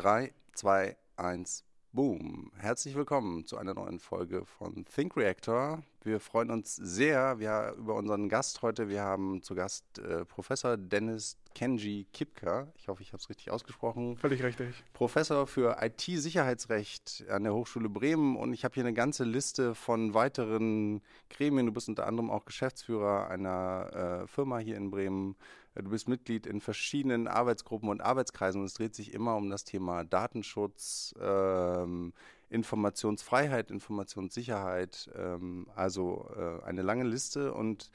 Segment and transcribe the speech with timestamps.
[0.00, 1.62] 3, 2, 1,
[1.92, 2.50] boom.
[2.56, 5.82] Herzlich willkommen zu einer neuen Folge von Think Reactor.
[6.02, 8.88] Wir freuen uns sehr wir, über unseren Gast heute.
[8.88, 12.72] Wir haben zu Gast äh, Professor Dennis Kenji Kipka.
[12.76, 14.16] Ich hoffe, ich habe es richtig ausgesprochen.
[14.16, 14.82] Völlig richtig.
[14.94, 18.36] Professor für IT-Sicherheitsrecht an der Hochschule Bremen.
[18.36, 21.66] Und ich habe hier eine ganze Liste von weiteren Gremien.
[21.66, 25.36] Du bist unter anderem auch Geschäftsführer einer äh, Firma hier in Bremen.
[25.74, 29.64] Du bist Mitglied in verschiedenen Arbeitsgruppen und Arbeitskreisen und es dreht sich immer um das
[29.64, 32.12] Thema Datenschutz, ähm,
[32.48, 35.10] Informationsfreiheit, Informationssicherheit.
[35.14, 37.90] Ähm, also äh, eine lange Liste und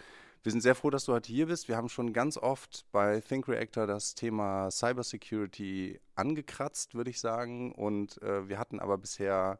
[0.46, 1.68] wir sind sehr froh, dass du heute hier bist.
[1.68, 7.72] Wir haben schon ganz oft bei Think Reactor das Thema Cybersecurity angekratzt, würde ich sagen.
[7.72, 9.58] Und äh, wir hatten aber bisher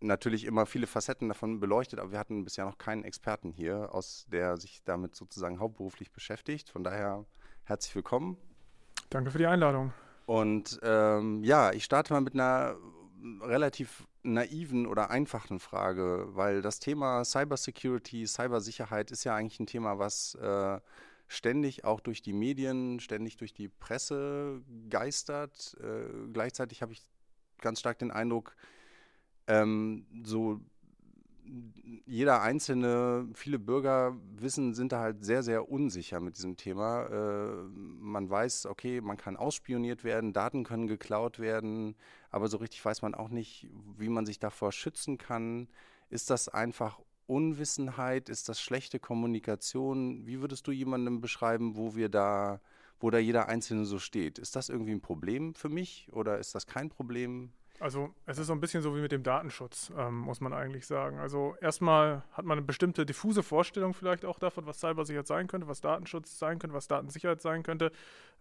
[0.00, 4.26] natürlich immer viele Facetten davon beleuchtet, aber wir hatten bisher noch keinen Experten hier, aus
[4.30, 6.70] der sich damit sozusagen hauptberuflich beschäftigt.
[6.70, 7.24] Von daher
[7.64, 8.36] herzlich willkommen.
[9.10, 9.92] Danke für die Einladung.
[10.26, 12.76] Und ähm, ja, ich starte mal mit einer
[13.42, 19.98] relativ naiven oder einfachen Frage, weil das Thema Cybersecurity, Cybersicherheit ist ja eigentlich ein Thema,
[19.98, 20.80] was äh,
[21.26, 25.76] ständig auch durch die Medien, ständig durch die Presse geistert.
[25.80, 27.02] Äh, gleichzeitig habe ich
[27.60, 28.56] ganz stark den Eindruck,
[29.50, 30.60] ähm, so
[32.06, 37.06] jeder einzelne, viele Bürger wissen, sind da halt sehr, sehr unsicher mit diesem Thema.
[37.06, 41.96] Äh, man weiß, okay, man kann ausspioniert werden, Daten können geklaut werden,
[42.30, 45.68] aber so richtig weiß man auch nicht, wie man sich davor schützen kann.
[46.08, 48.28] Ist das einfach Unwissenheit?
[48.28, 50.26] Ist das schlechte Kommunikation?
[50.26, 52.60] Wie würdest du jemandem beschreiben, wo wir da,
[53.00, 54.38] wo da jeder Einzelne so steht?
[54.38, 57.52] Ist das irgendwie ein Problem für mich oder ist das kein Problem?
[57.80, 60.86] Also es ist so ein bisschen so wie mit dem Datenschutz, ähm, muss man eigentlich
[60.86, 61.18] sagen.
[61.18, 65.66] Also erstmal hat man eine bestimmte diffuse Vorstellung vielleicht auch davon, was Cybersicherheit sein könnte,
[65.66, 67.90] was Datenschutz sein könnte, was Datensicherheit sein könnte.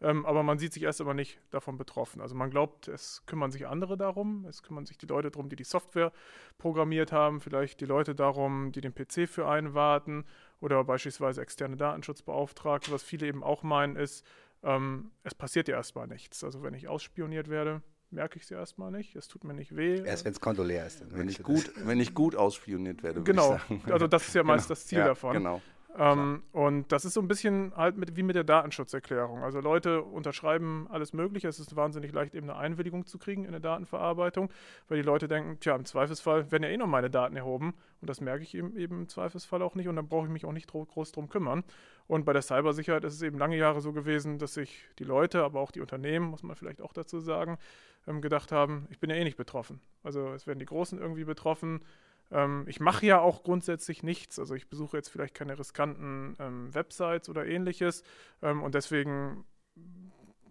[0.02, 2.20] Ähm, aber man sieht sich erst aber nicht davon betroffen.
[2.20, 5.56] Also man glaubt, es kümmern sich andere darum, es kümmern sich die Leute darum, die
[5.56, 6.12] die Software
[6.58, 10.26] programmiert haben, vielleicht die Leute darum, die den PC für einen warten
[10.60, 12.92] oder beispielsweise externe Datenschutzbeauftragte.
[12.92, 14.26] Was viele eben auch meinen ist,
[14.64, 16.44] ähm, es passiert ja erstmal nichts.
[16.44, 19.16] Also wenn ich ausspioniert werde, merke ich sie erstmal nicht.
[19.16, 20.02] Es tut mir nicht weh.
[20.04, 21.04] Erst wenn das Konto leer ist.
[21.12, 23.22] Wenn ich, gut, wenn ich gut ausspioniert werde.
[23.22, 23.60] Genau,
[23.90, 24.76] also das ist ja meist genau.
[24.76, 25.34] das Ziel ja, davon.
[25.34, 25.62] Genau.
[25.98, 29.44] Ähm, und das ist so ein bisschen halt mit, wie mit der Datenschutzerklärung.
[29.44, 31.48] Also Leute unterschreiben alles Mögliche.
[31.48, 34.50] Es ist wahnsinnig leicht, eben eine Einwilligung zu kriegen in der Datenverarbeitung,
[34.88, 37.74] weil die Leute denken, tja, im Zweifelsfall werden ja eh noch meine Daten erhoben.
[38.02, 39.88] Und das merke ich eben, eben im Zweifelsfall auch nicht.
[39.88, 41.64] Und dann brauche ich mich auch nicht groß drum kümmern.
[42.10, 45.44] Und bei der Cybersicherheit ist es eben lange Jahre so gewesen, dass sich die Leute,
[45.44, 47.60] aber auch die Unternehmen, muss man vielleicht auch dazu sagen,
[48.08, 49.80] ähm, gedacht haben, ich bin ja eh nicht betroffen.
[50.02, 51.86] Also es werden die Großen irgendwie betroffen.
[52.32, 54.40] Ähm, ich mache ja auch grundsätzlich nichts.
[54.40, 58.02] Also ich besuche jetzt vielleicht keine riskanten ähm, Websites oder ähnliches.
[58.42, 59.46] Und deswegen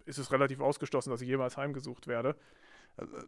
[0.05, 2.37] ist es relativ ausgeschlossen, dass ich jemals heimgesucht werde.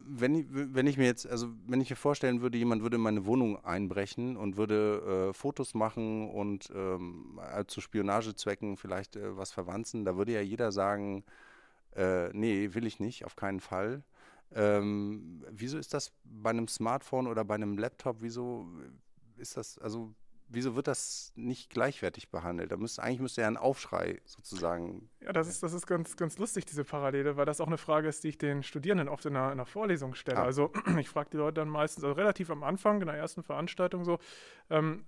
[0.04, 3.02] Wenn ich, wenn ich mir jetzt, also wenn ich mir vorstellen würde, jemand würde in
[3.02, 9.36] meine Wohnung einbrechen und würde äh, Fotos machen und ähm, äh, zu Spionagezwecken vielleicht äh,
[9.36, 11.24] was verwanzen, da würde ja jeder sagen,
[11.94, 14.02] äh, nee, will ich nicht, auf keinen Fall.
[14.54, 18.66] Ähm, wieso ist das bei einem Smartphone oder bei einem Laptop, wieso
[19.36, 20.14] ist das, also
[20.52, 22.72] wieso wird das nicht gleichwertig behandelt?
[22.72, 25.08] Da müsste, eigentlich müsste ja ein Aufschrei sozusagen.
[25.20, 28.08] Ja, das ist, das ist ganz, ganz lustig, diese Parallele, weil das auch eine Frage
[28.08, 30.38] ist, die ich den Studierenden oft in einer, in einer Vorlesung stelle.
[30.38, 30.44] Ah.
[30.44, 34.04] Also ich frage die Leute dann meistens, also relativ am Anfang in der ersten Veranstaltung
[34.04, 34.18] so,
[34.70, 35.04] ähm,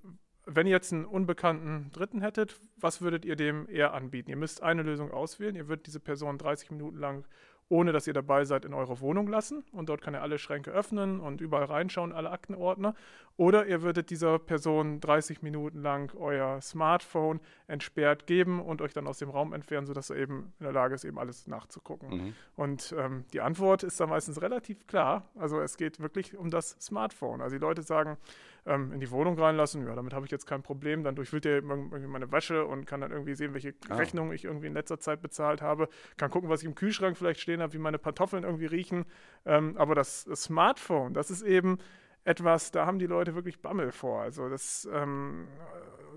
[0.46, 4.28] wenn ihr jetzt einen unbekannten Dritten hättet, was würdet ihr dem eher anbieten?
[4.28, 5.56] Ihr müsst eine Lösung auswählen.
[5.56, 7.24] Ihr würdet diese Person 30 Minuten lang
[7.68, 9.64] ohne dass ihr dabei seid, in eure Wohnung lassen.
[9.72, 12.94] Und dort kann er alle Schränke öffnen und überall reinschauen, alle Aktenordner.
[13.36, 19.08] Oder ihr würdet dieser Person 30 Minuten lang euer Smartphone entsperrt geben und euch dann
[19.08, 22.08] aus dem Raum entfernen, sodass er eben in der Lage ist, eben alles nachzugucken.
[22.08, 22.34] Mhm.
[22.54, 25.28] Und ähm, die Antwort ist dann meistens relativ klar.
[25.34, 27.40] Also es geht wirklich um das Smartphone.
[27.40, 28.18] Also die Leute sagen,
[28.66, 31.02] ähm, in die Wohnung reinlassen, ja, damit habe ich jetzt kein Problem.
[31.02, 33.96] Dann durchwühlt er irgendwie meine Wäsche und kann dann irgendwie sehen, welche ah.
[33.96, 35.88] Rechnungen ich irgendwie in letzter Zeit bezahlt habe.
[36.16, 39.06] Kann gucken, was ich im Kühlschrank vielleicht stehen habe, wie meine Pantoffeln irgendwie riechen.
[39.44, 41.78] Ähm, aber das, das Smartphone, das ist eben
[42.24, 44.22] etwas, da haben die Leute wirklich Bammel vor.
[44.22, 45.46] Also das, ähm,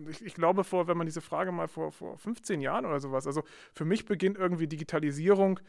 [0.09, 3.27] ich, ich, glaube vor, wenn man diese Frage mal vor, vor 15 Jahren oder sowas,
[3.27, 3.43] also
[3.73, 5.59] für mich beginnt irgendwie Digitalisierung,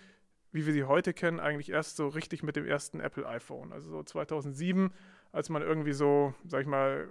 [0.52, 3.72] wie wir sie heute kennen, eigentlich erst so richtig mit dem ersten Apple iPhone.
[3.72, 4.92] Also so 2007,
[5.32, 7.08] als man irgendwie so, sag ich mal,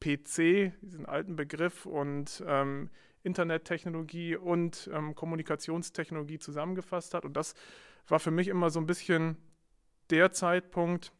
[0.00, 2.90] PC, diesen alten Begriff und ähm,
[3.22, 7.24] Internettechnologie und ähm, Kommunikationstechnologie zusammengefasst hat.
[7.24, 7.54] Und das
[8.06, 9.36] war für mich immer so ein bisschen
[10.10, 11.12] der Zeitpunkt,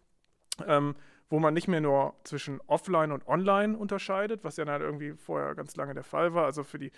[0.67, 0.95] ähm,
[1.29, 5.55] wo man nicht mehr nur zwischen Offline und Online unterscheidet, was ja dann irgendwie vorher
[5.55, 6.45] ganz lange der Fall war.
[6.45, 6.93] Also für die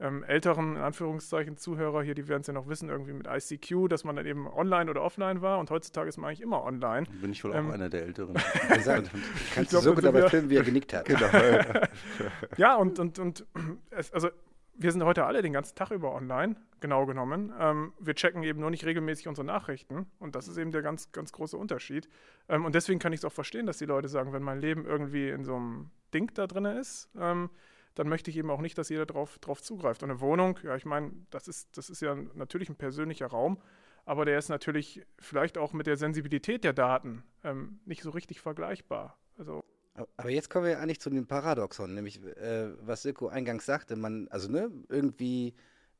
[0.00, 3.88] ähm, älteren, in Anführungszeichen, Zuhörer hier, die werden es ja noch wissen, irgendwie mit ICQ,
[3.88, 7.06] dass man dann eben online oder offline war und heutzutage ist man eigentlich immer online.
[7.20, 8.34] Bin ich wohl ähm, auch einer der Älteren.
[8.74, 9.10] Gesagt,
[9.54, 11.04] kannst du so gut dabei filmen, wie er genickt hat.
[11.04, 11.26] Genau.
[12.56, 13.46] ja, und, und, und
[13.90, 14.30] es, also
[14.76, 17.52] wir sind heute alle den ganzen Tag über online, genau genommen.
[17.58, 21.12] Ähm, wir checken eben nur nicht regelmäßig unsere Nachrichten und das ist eben der ganz,
[21.12, 22.08] ganz große Unterschied.
[22.48, 24.84] Ähm, und deswegen kann ich es auch verstehen, dass die Leute sagen, wenn mein Leben
[24.84, 27.50] irgendwie in so einem Ding da drin ist, ähm,
[27.94, 30.02] dann möchte ich eben auch nicht, dass jeder drauf, drauf zugreift.
[30.02, 33.58] Und eine Wohnung, ja, ich meine, das ist, das ist ja natürlich ein persönlicher Raum,
[34.04, 38.40] aber der ist natürlich vielleicht auch mit der Sensibilität der Daten ähm, nicht so richtig
[38.40, 39.16] vergleichbar.
[39.38, 43.96] Also aber jetzt kommen wir eigentlich zu dem Paradoxon, nämlich äh, was Silko eingangs sagte,
[43.96, 45.54] man, also ne, irgendwie,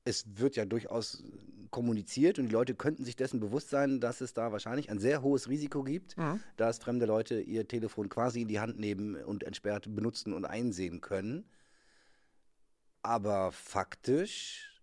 [0.05, 1.23] es wird ja durchaus
[1.71, 5.23] kommuniziert und die Leute könnten sich dessen bewusst sein, dass es da wahrscheinlich ein sehr
[5.23, 6.41] hohes Risiko gibt, mhm.
[6.57, 11.01] dass fremde Leute ihr Telefon quasi in die Hand nehmen und entsperrt benutzen und einsehen
[11.01, 11.45] können.
[13.03, 14.74] Aber faktisch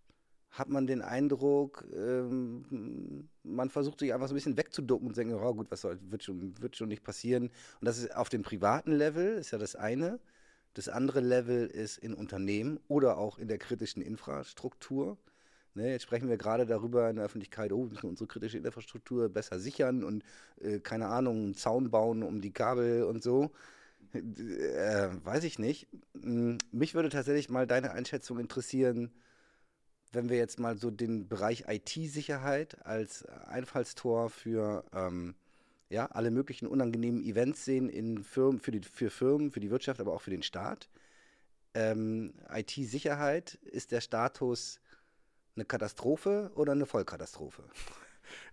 [0.51, 5.33] hat man den Eindruck, ähm, man versucht sich einfach so ein bisschen wegzuducken und denkt,
[5.33, 7.45] oh gut, was soll, wird schon, wird schon nicht passieren.
[7.45, 10.19] Und das ist auf dem privaten Level, ist ja das eine.
[10.73, 15.17] Das andere Level ist in Unternehmen oder auch in der kritischen Infrastruktur.
[15.73, 19.29] Ne, jetzt sprechen wir gerade darüber in der Öffentlichkeit, oh, wir müssen unsere kritische Infrastruktur
[19.29, 20.23] besser sichern und,
[20.59, 23.51] äh, keine Ahnung, einen Zaun bauen um die Kabel und so.
[24.13, 25.87] Äh, weiß ich nicht.
[26.21, 29.11] Hm, mich würde tatsächlich mal deine Einschätzung interessieren,
[30.11, 35.35] wenn wir jetzt mal so den Bereich IT-Sicherheit als Einfallstor für ähm,
[35.89, 39.99] ja, alle möglichen unangenehmen Events sehen in Firmen, für, die, für Firmen, für die Wirtschaft,
[39.99, 40.89] aber auch für den Staat.
[41.73, 44.79] Ähm, IT-Sicherheit, ist der Status
[45.55, 47.63] eine Katastrophe oder eine Vollkatastrophe?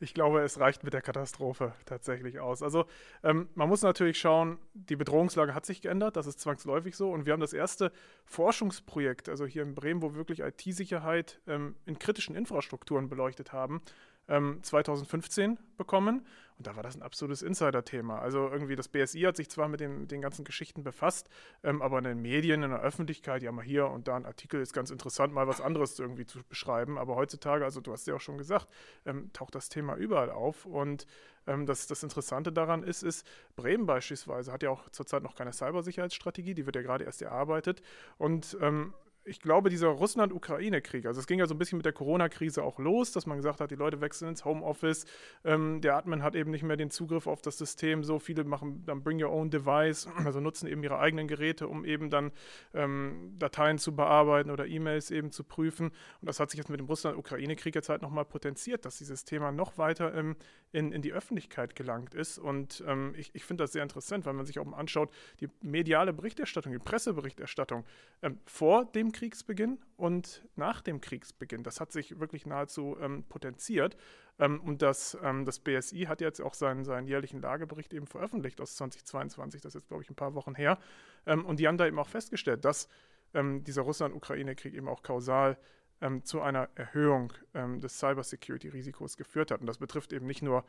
[0.01, 2.63] Ich glaube, es reicht mit der Katastrophe tatsächlich aus.
[2.63, 2.87] Also
[3.23, 7.11] ähm, man muss natürlich schauen, die Bedrohungslage hat sich geändert, das ist zwangsläufig so.
[7.11, 7.93] Und wir haben das erste
[8.25, 13.83] Forschungsprojekt, also hier in Bremen, wo wir wirklich IT-Sicherheit ähm, in kritischen Infrastrukturen beleuchtet haben,
[14.29, 16.27] ähm, 2015 bekommen.
[16.59, 18.19] Und da war das ein absolutes Insider-Thema.
[18.19, 21.29] Also irgendwie das BSI hat sich zwar mit den, den ganzen Geschichten befasst,
[21.63, 24.61] ähm, aber in den Medien, in der Öffentlichkeit, ja mal hier und da ein Artikel
[24.61, 26.99] ist ganz interessant, mal was anderes irgendwie zu beschreiben.
[26.99, 28.69] Aber heutzutage, also du hast ja auch schon gesagt,
[29.07, 30.67] ähm, taucht das Thema überall auf.
[30.67, 31.07] Und
[31.47, 33.25] ähm, das, das Interessante daran ist, ist,
[33.55, 37.83] Bremen beispielsweise hat ja auch zurzeit noch keine Cybersicherheitsstrategie, die wird ja gerade erst erarbeitet.
[38.19, 38.95] Und ähm,
[39.29, 42.79] ich glaube, dieser Russland-Ukraine-Krieg, also es ging ja so ein bisschen mit der Corona-Krise auch
[42.79, 45.05] los, dass man gesagt hat, die Leute wechseln ins Homeoffice,
[45.45, 48.83] ähm, der Admin hat eben nicht mehr den Zugriff auf das System, so viele machen
[48.87, 52.33] dann Bring Your Own Device, also nutzen eben ihre eigenen Geräte, um eben dann
[52.75, 55.89] ähm, Dateien zu bearbeiten oder E-Mails eben zu prüfen.
[55.89, 59.53] Und das hat sich jetzt mit dem Russland-Ukraine-Krieg jetzt halt nochmal potenziert, dass dieses Thema
[59.53, 60.37] noch weiter ähm,
[60.73, 62.39] in, in die Öffentlichkeit gelangt ist.
[62.39, 65.11] Und ähm, ich, ich finde das sehr interessant, weil man sich auch mal anschaut,
[65.41, 67.85] die mediale Berichterstattung, die Presseberichterstattung
[68.23, 71.65] ähm, vor dem Kriegsbeginn und nach dem Kriegsbeginn.
[71.65, 73.97] Das hat sich wirklich nahezu ähm, potenziert.
[74.39, 78.61] Ähm, und das, ähm, das BSI hat jetzt auch seinen, seinen jährlichen Lagebericht eben veröffentlicht
[78.61, 79.61] aus 2022.
[79.61, 80.79] Das ist jetzt, glaube ich, ein paar Wochen her.
[81.27, 82.89] Ähm, und die haben da eben auch festgestellt, dass
[83.35, 85.59] ähm, dieser Russland-Ukraine-Krieg eben auch kausal
[86.01, 89.61] ähm, zu einer Erhöhung des Cybersecurity-Risikos geführt hat.
[89.61, 90.65] Und das betrifft eben nicht nur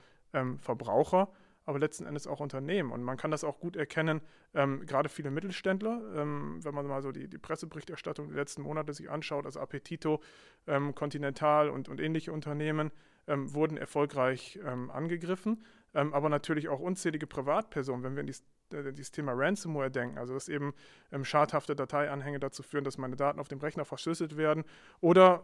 [0.58, 1.32] Verbraucher,
[1.70, 2.92] aber letzten Endes auch Unternehmen.
[2.92, 4.22] Und man kann das auch gut erkennen,
[4.56, 8.92] ähm, gerade viele Mittelständler, ähm, wenn man mal so die, die Presseberichterstattung der letzten Monate
[8.92, 10.20] sich anschaut, also Appetito,
[10.66, 12.92] ähm, Continental und, und ähnliche Unternehmen
[13.28, 15.64] ähm, wurden erfolgreich ähm, angegriffen.
[15.94, 18.44] Ähm, aber natürlich auch unzählige Privatpersonen, wenn wir an dies,
[18.74, 20.74] äh, dieses Thema Ransomware denken, also dass eben
[21.22, 24.64] schadhafte Dateianhänge dazu führen, dass meine Daten auf dem Rechner verschlüsselt werden
[25.02, 25.44] oder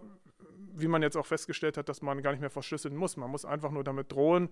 [0.77, 3.17] wie man jetzt auch festgestellt hat, dass man gar nicht mehr verschlüsseln muss.
[3.17, 4.49] Man muss einfach nur damit drohen,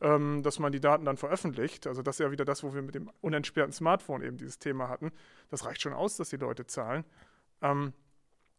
[0.00, 1.86] ähm, dass man die Daten dann veröffentlicht.
[1.86, 4.88] Also das ist ja wieder das, wo wir mit dem unentsperrten Smartphone eben dieses Thema
[4.88, 5.12] hatten.
[5.50, 7.04] Das reicht schon aus, dass die Leute zahlen.
[7.62, 7.92] Ähm,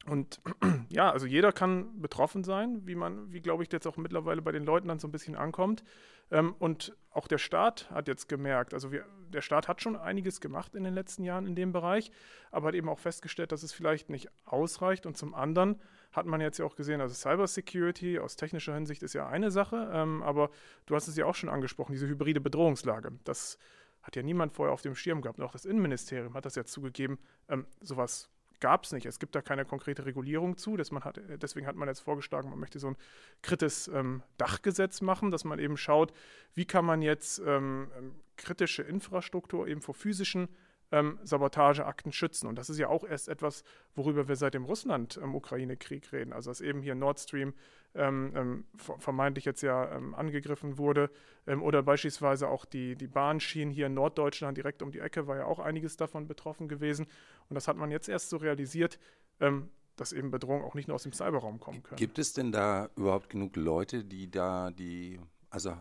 [0.05, 0.41] und
[0.89, 4.51] ja, also jeder kann betroffen sein, wie man, wie glaube ich jetzt auch mittlerweile bei
[4.51, 5.83] den Leuten dann so ein bisschen ankommt.
[6.31, 10.41] Ähm, und auch der Staat hat jetzt gemerkt, also wir, der Staat hat schon einiges
[10.41, 12.11] gemacht in den letzten Jahren in dem Bereich,
[12.51, 15.05] aber hat eben auch festgestellt, dass es vielleicht nicht ausreicht.
[15.05, 15.79] Und zum anderen
[16.11, 19.89] hat man jetzt ja auch gesehen, also Cybersecurity aus technischer Hinsicht ist ja eine Sache,
[19.93, 20.49] ähm, aber
[20.85, 23.11] du hast es ja auch schon angesprochen, diese hybride Bedrohungslage.
[23.23, 23.57] Das
[24.01, 25.39] hat ja niemand vorher auf dem Schirm gehabt.
[25.39, 29.05] Und auch das Innenministerium hat das ja zugegeben, ähm, sowas gab es nicht.
[29.05, 30.77] Es gibt da keine konkrete Regulierung zu.
[30.91, 32.97] Man hat, deswegen hat man jetzt vorgeschlagen, man möchte so ein
[33.41, 36.13] kritisches ähm, Dachgesetz machen, dass man eben schaut,
[36.53, 40.47] wie kann man jetzt ähm, ähm kritische Infrastruktur eben vor physischen
[40.91, 42.47] ähm, Sabotageakten schützen.
[42.47, 43.63] Und das ist ja auch erst etwas,
[43.95, 46.33] worüber wir seit dem Russland-Ukraine-Krieg reden.
[46.33, 47.53] Also dass eben hier Nord Stream
[47.95, 51.09] ähm, ähm, vermeintlich jetzt ja ähm, angegriffen wurde.
[51.47, 55.37] Ähm, oder beispielsweise auch die, die Bahnschienen hier in Norddeutschland direkt um die Ecke war
[55.37, 57.07] ja auch einiges davon betroffen gewesen.
[57.49, 58.99] Und das hat man jetzt erst so realisiert.
[59.39, 61.97] Ähm, dass eben Bedrohungen auch nicht nur aus dem Cyberraum kommen können.
[61.97, 65.19] Gibt es denn da überhaupt genug Leute, die da die,
[65.49, 65.75] also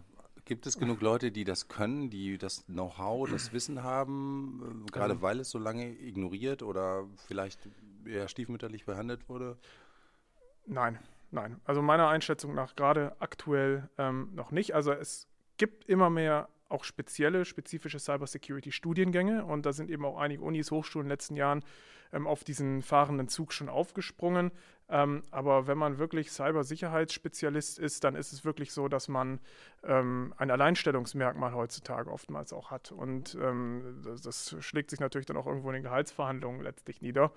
[0.49, 5.21] Gibt es genug Leute, die das können, die das Know-how, das Wissen haben, äh, gerade
[5.21, 7.61] weil es so lange ignoriert oder vielleicht
[8.07, 9.59] eher stiefmütterlich behandelt wurde?
[10.65, 10.99] Nein,
[11.31, 11.61] nein.
[11.65, 14.75] Also meiner Einschätzung nach gerade aktuell ähm, noch nicht.
[14.75, 20.43] Also es gibt immer mehr auch spezielle, spezifische Cybersecurity-Studiengänge und da sind eben auch einige
[20.43, 21.65] Unis, Hochschulen in den letzten Jahren
[22.13, 24.51] ähm, auf diesen fahrenden Zug schon aufgesprungen.
[24.91, 29.41] Ähm, aber wenn man wirklich Cybersicherheitsspezialist ist, dann ist es wirklich so, dass man
[29.85, 32.93] ähm, ein Alleinstellungsmerkmal heutzutage oftmals auch hat.
[32.93, 37.33] Und ähm, das, das, schlägt sich natürlich dann auch irgendwo in den Gehaltsverhandlungen letztlich nieder.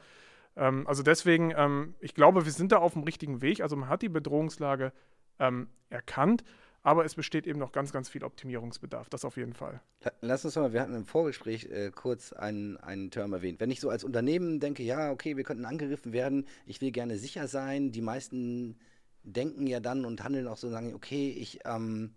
[0.55, 3.61] Ähm, also deswegen, ähm, ich glaube, wir sind da auf dem richtigen Weg.
[3.61, 4.93] Also man hat die Bedrohungslage
[5.39, 6.43] ähm, erkannt.
[6.83, 9.81] Aber es besteht eben noch ganz, ganz viel Optimierungsbedarf, das auf jeden Fall.
[10.21, 13.59] Lass uns mal, wir hatten im Vorgespräch äh, kurz einen, einen Term erwähnt.
[13.59, 17.17] Wenn ich so als Unternehmen denke, ja, okay, wir könnten angegriffen werden, ich will gerne
[17.17, 18.79] sicher sein, die meisten
[19.23, 22.15] denken ja dann und handeln auch so und sagen, okay, ich, ähm,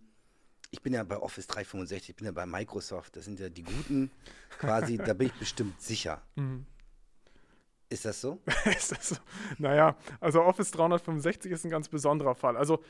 [0.70, 3.64] ich bin ja bei Office 365, ich bin ja bei Microsoft, das sind ja die
[3.64, 4.10] Guten
[4.58, 6.22] quasi, da bin ich bestimmt sicher.
[6.36, 6.64] Mhm.
[7.88, 8.40] Ist das so?
[8.76, 9.16] ist das so?
[9.58, 12.56] Naja, also Office 365 ist ein ganz besonderer Fall.
[12.56, 12.82] Also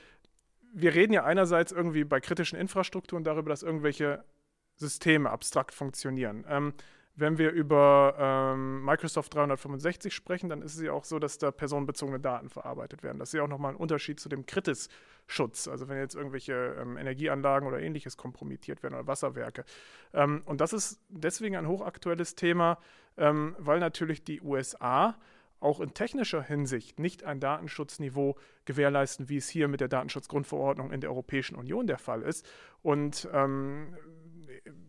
[0.72, 4.24] wir reden ja einerseits irgendwie bei kritischen Infrastrukturen darüber, dass irgendwelche
[4.76, 6.44] Systeme abstrakt funktionieren.
[6.48, 6.74] Ähm,
[7.16, 11.52] wenn wir über ähm, Microsoft 365 sprechen, dann ist es ja auch so, dass da
[11.52, 13.20] personenbezogene Daten verarbeitet werden.
[13.20, 15.68] Das ist ja auch nochmal ein Unterschied zu dem Kritis-Schutz.
[15.68, 19.64] Also wenn jetzt irgendwelche ähm, Energieanlagen oder ähnliches kompromittiert werden oder Wasserwerke.
[20.12, 22.78] Ähm, und das ist deswegen ein hochaktuelles Thema,
[23.16, 25.16] ähm, weil natürlich die USA
[25.60, 31.00] auch in technischer Hinsicht nicht ein Datenschutzniveau gewährleisten, wie es hier mit der Datenschutzgrundverordnung in
[31.00, 32.46] der Europäischen Union der Fall ist.
[32.82, 33.96] Und ähm,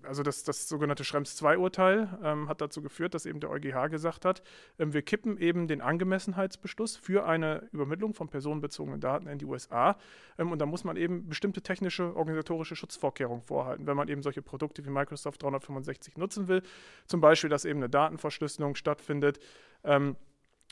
[0.08, 4.26] also das, das sogenannte Schrems II-Urteil ähm, hat dazu geführt, dass eben der EuGH gesagt
[4.26, 4.42] hat,
[4.80, 9.98] ähm, wir kippen eben den Angemessenheitsbeschluss für eine Übermittlung von personenbezogenen Daten in die USA.
[10.38, 14.42] Ähm, und da muss man eben bestimmte technische, organisatorische Schutzvorkehrungen vorhalten, wenn man eben solche
[14.42, 16.62] Produkte wie Microsoft 365 nutzen will.
[17.06, 19.40] Zum Beispiel, dass eben eine Datenverschlüsselung stattfindet.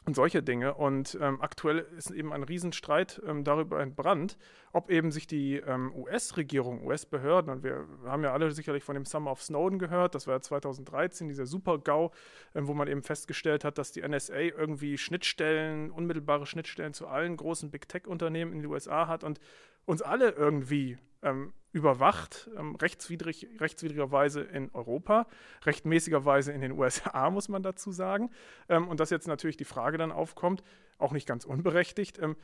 [0.05, 0.73] Und solche Dinge.
[0.73, 4.37] Und ähm, aktuell ist eben ein Riesenstreit ähm, darüber entbrannt,
[4.73, 9.05] ob eben sich die ähm, US-Regierung, US-Behörden, und wir haben ja alle sicherlich von dem
[9.05, 12.11] Summer of Snowden gehört, das war ja 2013, dieser Super-GAU,
[12.53, 17.37] ähm, wo man eben festgestellt hat, dass die NSA irgendwie Schnittstellen, unmittelbare Schnittstellen zu allen
[17.37, 19.39] großen Big Tech-Unternehmen in den USA hat und
[19.85, 25.27] uns alle irgendwie ähm, überwacht, ähm, rechtswidrig, rechtswidrigerweise in Europa,
[25.65, 28.29] rechtmäßigerweise in den USA, muss man dazu sagen.
[28.69, 30.63] Ähm, und dass jetzt natürlich die Frage dann aufkommt,
[30.97, 32.35] auch nicht ganz unberechtigt, ähm,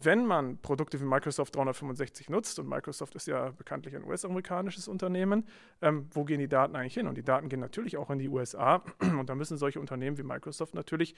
[0.00, 5.44] wenn man Produkte wie Microsoft 365 nutzt, und Microsoft ist ja bekanntlich ein US-amerikanisches Unternehmen,
[5.82, 7.08] ähm, wo gehen die Daten eigentlich hin?
[7.08, 8.82] Und die Daten gehen natürlich auch in die USA.
[9.00, 11.14] Und da müssen solche Unternehmen wie Microsoft natürlich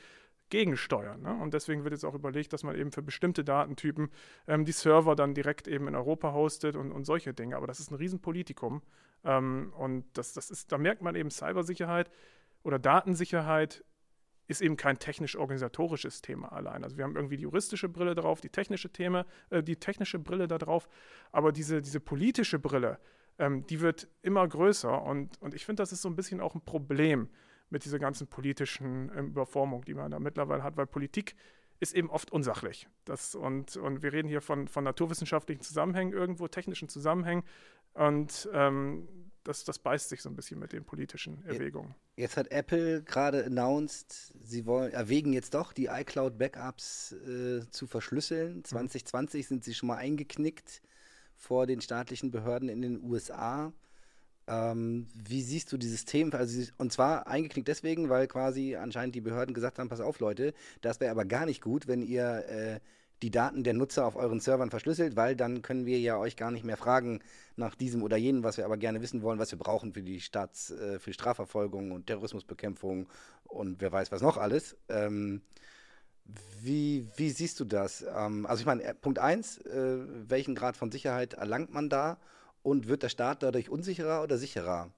[0.49, 1.21] gegensteuern.
[1.21, 1.35] Ne?
[1.43, 4.11] Und deswegen wird jetzt auch überlegt, dass man eben für bestimmte Datentypen
[4.47, 7.57] ähm, die Server dann direkt eben in Europa hostet und, und solche Dinge.
[7.57, 8.83] Aber das ist ein Riesenpolitikum.
[9.25, 12.11] Ähm, und das, das ist, da merkt man eben Cybersicherheit
[12.63, 13.85] oder Datensicherheit
[14.51, 16.83] ist eben kein technisch-organisatorisches Thema allein.
[16.83, 20.49] Also wir haben irgendwie die juristische Brille drauf, die technische Thema, äh, die technische Brille
[20.49, 20.89] da drauf,
[21.31, 22.99] aber diese, diese politische Brille,
[23.39, 26.55] ähm, die wird immer größer und, und ich finde, das ist so ein bisschen auch
[26.55, 27.29] ein Problem
[27.71, 31.37] mit dieser ganzen politischen ähm, Überformung, die man da mittlerweile hat, weil Politik
[31.79, 32.89] ist eben oft unsachlich.
[33.05, 37.43] Das, und, und wir reden hier von, von naturwissenschaftlichen Zusammenhängen irgendwo, technischen Zusammenhängen.
[37.95, 39.09] Und ähm,
[39.45, 41.95] das, das beißt sich so ein bisschen mit den politischen Erwägungen.
[42.17, 48.65] Jetzt hat Apple gerade announced, sie wollen, erwägen jetzt doch, die iCloud-Backups äh, zu verschlüsseln.
[48.65, 49.49] 2020 mhm.
[49.49, 50.83] sind sie schon mal eingeknickt
[51.37, 53.73] vor den staatlichen Behörden in den USA.
[54.47, 56.35] Ähm, wie siehst du dieses Thema?
[56.35, 60.53] Also, und zwar eingeknickt deswegen, weil quasi anscheinend die Behörden gesagt haben: Pass auf, Leute,
[60.81, 62.81] das wäre aber gar nicht gut, wenn ihr äh,
[63.23, 66.51] die Daten der Nutzer auf euren Servern verschlüsselt, weil dann können wir ja euch gar
[66.51, 67.21] nicht mehr fragen
[67.57, 70.21] nach diesem oder jenem, was wir aber gerne wissen wollen, was wir brauchen für die
[70.21, 73.09] Staats, äh, für Strafverfolgung und Terrorismusbekämpfung
[73.45, 74.77] und wer weiß was noch alles.
[74.89, 75.43] Ähm,
[76.63, 78.05] wie, wie siehst du das?
[78.15, 79.99] Ähm, also ich meine, äh, Punkt 1, äh,
[80.29, 82.19] welchen Grad von Sicherheit erlangt man da
[82.63, 84.91] und wird der Staat dadurch unsicherer oder sicherer?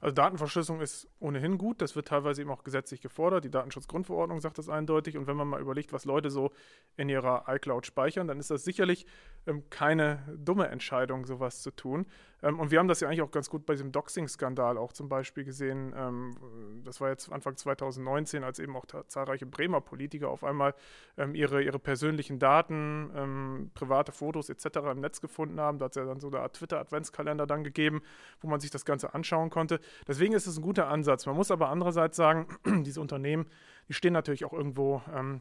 [0.00, 3.44] Also Datenverschlüsselung ist ohnehin gut, das wird teilweise eben auch gesetzlich gefordert.
[3.44, 5.16] Die Datenschutzgrundverordnung sagt das eindeutig.
[5.16, 6.52] Und wenn man mal überlegt, was Leute so
[6.96, 9.06] in ihrer iCloud speichern, dann ist das sicherlich
[9.46, 12.06] ähm, keine dumme Entscheidung, sowas zu tun.
[12.42, 15.08] Ähm, und wir haben das ja eigentlich auch ganz gut bei diesem Doxing-Skandal auch zum
[15.08, 15.94] Beispiel gesehen.
[15.96, 16.36] Ähm,
[16.84, 20.74] das war jetzt Anfang 2019, als eben auch zahlreiche Bremer Politiker auf einmal
[21.16, 24.78] ähm, ihre, ihre persönlichen Daten, ähm, private Fotos etc.
[24.92, 25.78] im Netz gefunden haben.
[25.78, 28.02] Da hat es ja dann so eine Art Twitter-Adventskalender dann gegeben,
[28.40, 29.80] wo man sich das Ganze anschauen konnte.
[30.06, 31.26] Deswegen ist es ein guter Ansatz.
[31.26, 32.46] Man muss aber andererseits sagen,
[32.84, 33.46] diese Unternehmen,
[33.88, 35.40] die stehen natürlich auch irgendwo ähm,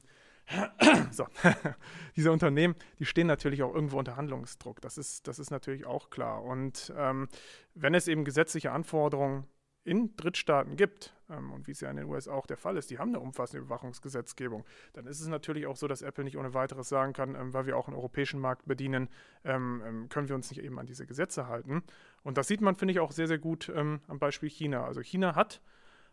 [1.11, 1.27] so.
[2.15, 4.81] diese Unternehmen, die stehen natürlich auch irgendwo unter Handlungsdruck.
[4.81, 6.43] Das ist, das ist natürlich auch klar.
[6.43, 7.27] Und ähm,
[7.73, 9.45] wenn es eben gesetzliche Anforderungen
[9.83, 12.89] in Drittstaaten gibt, ähm, und wie es ja in den USA auch der Fall ist,
[12.89, 16.53] die haben eine umfassende Überwachungsgesetzgebung, dann ist es natürlich auch so, dass Apple nicht ohne
[16.53, 19.09] weiteres sagen kann, ähm, weil wir auch einen europäischen Markt bedienen,
[19.43, 21.83] ähm, ähm können wir uns nicht eben an diese Gesetze halten.
[22.23, 24.85] Und das sieht man, finde ich, auch sehr, sehr gut ähm, am Beispiel China.
[24.85, 25.61] Also China hat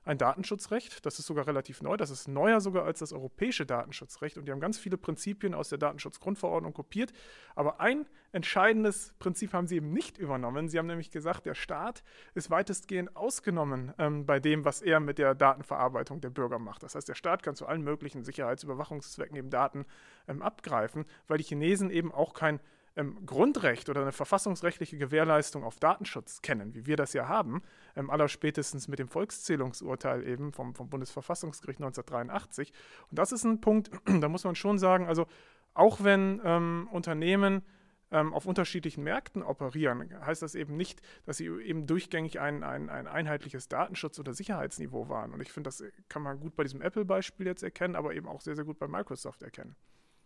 [0.04, 1.04] ein Datenschutzrecht.
[1.06, 1.96] Das ist sogar relativ neu.
[1.96, 4.36] Das ist neuer sogar als das europäische Datenschutzrecht.
[4.36, 7.12] Und die haben ganz viele Prinzipien aus der Datenschutzgrundverordnung kopiert.
[7.54, 10.68] Aber ein entscheidendes Prinzip haben sie eben nicht übernommen.
[10.68, 12.02] Sie haben nämlich gesagt, der Staat
[12.34, 16.82] ist weitestgehend ausgenommen ähm, bei dem, was er mit der Datenverarbeitung der Bürger macht.
[16.82, 19.86] Das heißt, der Staat kann zu allen möglichen Sicherheitsüberwachungszwecken eben Daten
[20.26, 22.60] ähm, abgreifen, weil die Chinesen eben auch kein
[22.96, 27.62] ähm, Grundrecht oder eine verfassungsrechtliche Gewährleistung auf Datenschutz kennen, wie wir das ja haben,
[27.96, 32.72] ähm, allerspätestens mit dem Volkszählungsurteil eben vom, vom Bundesverfassungsgericht 1983.
[33.10, 35.26] Und das ist ein Punkt, da muss man schon sagen, also
[35.74, 37.62] auch wenn ähm, Unternehmen
[38.10, 42.90] ähm, auf unterschiedlichen Märkten operieren, heißt das eben nicht, dass sie eben durchgängig ein, ein,
[42.90, 45.32] ein einheitliches Datenschutz- oder Sicherheitsniveau waren.
[45.32, 48.42] Und ich finde, das kann man gut bei diesem Apple-Beispiel jetzt erkennen, aber eben auch
[48.42, 49.76] sehr, sehr gut bei Microsoft erkennen.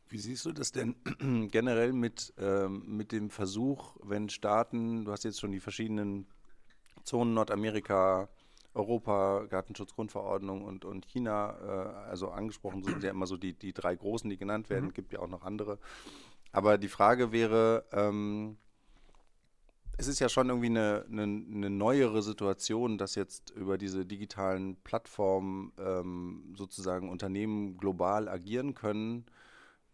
[0.08, 0.94] Wie siehst du das denn
[1.50, 6.26] generell mit, ähm, mit dem Versuch, wenn Staaten, du hast jetzt schon die verschiedenen
[7.02, 8.28] Zonen Nordamerika,
[8.74, 13.96] Europa, Gartenschutzgrundverordnung und, und China, äh, also angesprochen sind ja immer so die, die drei
[13.96, 14.92] großen, die genannt werden, mhm.
[14.92, 15.78] gibt ja auch noch andere.
[16.52, 18.58] Aber die Frage wäre, ähm,
[19.98, 24.76] es ist ja schon irgendwie eine, eine, eine, neuere Situation, dass jetzt über diese digitalen
[24.76, 29.24] Plattformen ähm, sozusagen Unternehmen global agieren können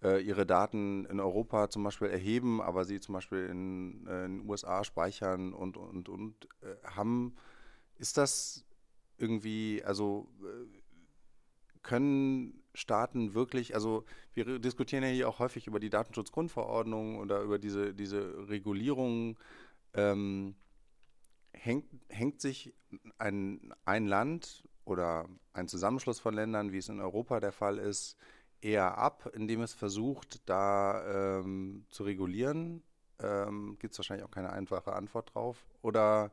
[0.03, 4.39] äh, ihre Daten in Europa zum Beispiel erheben, aber sie zum Beispiel in, äh, in
[4.39, 7.37] den USA speichern und, und, und äh, haben.
[7.97, 8.65] Ist das
[9.19, 14.05] irgendwie, also äh, können Staaten wirklich, also
[14.35, 19.39] wir diskutieren ja hier auch häufig über die Datenschutzgrundverordnung oder über diese, diese Regulierung.
[19.95, 20.55] Ähm,
[21.53, 22.75] hängt, hängt sich
[23.19, 28.17] ein, ein Land oder ein Zusammenschluss von Ländern, wie es in Europa der Fall ist,
[28.63, 32.83] eher ab, indem es versucht, da ähm, zu regulieren?
[33.21, 35.67] Ähm, Gibt es wahrscheinlich auch keine einfache Antwort drauf.
[35.83, 36.33] Oder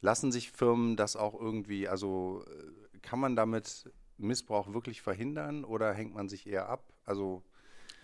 [0.00, 5.92] lassen sich Firmen das auch irgendwie, also äh, kann man damit Missbrauch wirklich verhindern oder
[5.92, 6.92] hängt man sich eher ab?
[7.04, 7.42] Also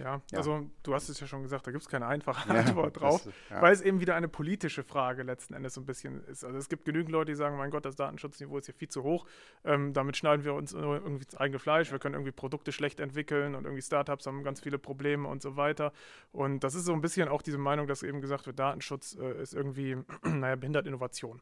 [0.03, 3.01] ja, ja, also du hast es ja schon gesagt, da gibt es keine einfache Antwort
[3.01, 3.63] drauf, das, ja.
[3.63, 6.45] weil es eben wieder eine politische Frage letzten Endes so ein bisschen ist.
[6.45, 9.05] Also es gibt genügend Leute, die sagen, mein Gott, das Datenschutzniveau ist hier viel zu
[9.05, 9.27] hoch,
[9.65, 13.55] ähm, damit schneiden wir uns irgendwie ins eigene Fleisch, wir können irgendwie Produkte schlecht entwickeln
[13.55, 15.93] und irgendwie Startups haben ganz viele Probleme und so weiter.
[16.33, 19.41] Und das ist so ein bisschen auch diese Meinung, dass eben gesagt wird, Datenschutz äh,
[19.41, 21.41] ist irgendwie, naja, behindert Innovation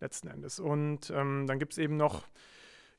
[0.00, 0.60] letzten Endes.
[0.60, 2.24] Und ähm, dann gibt es eben noch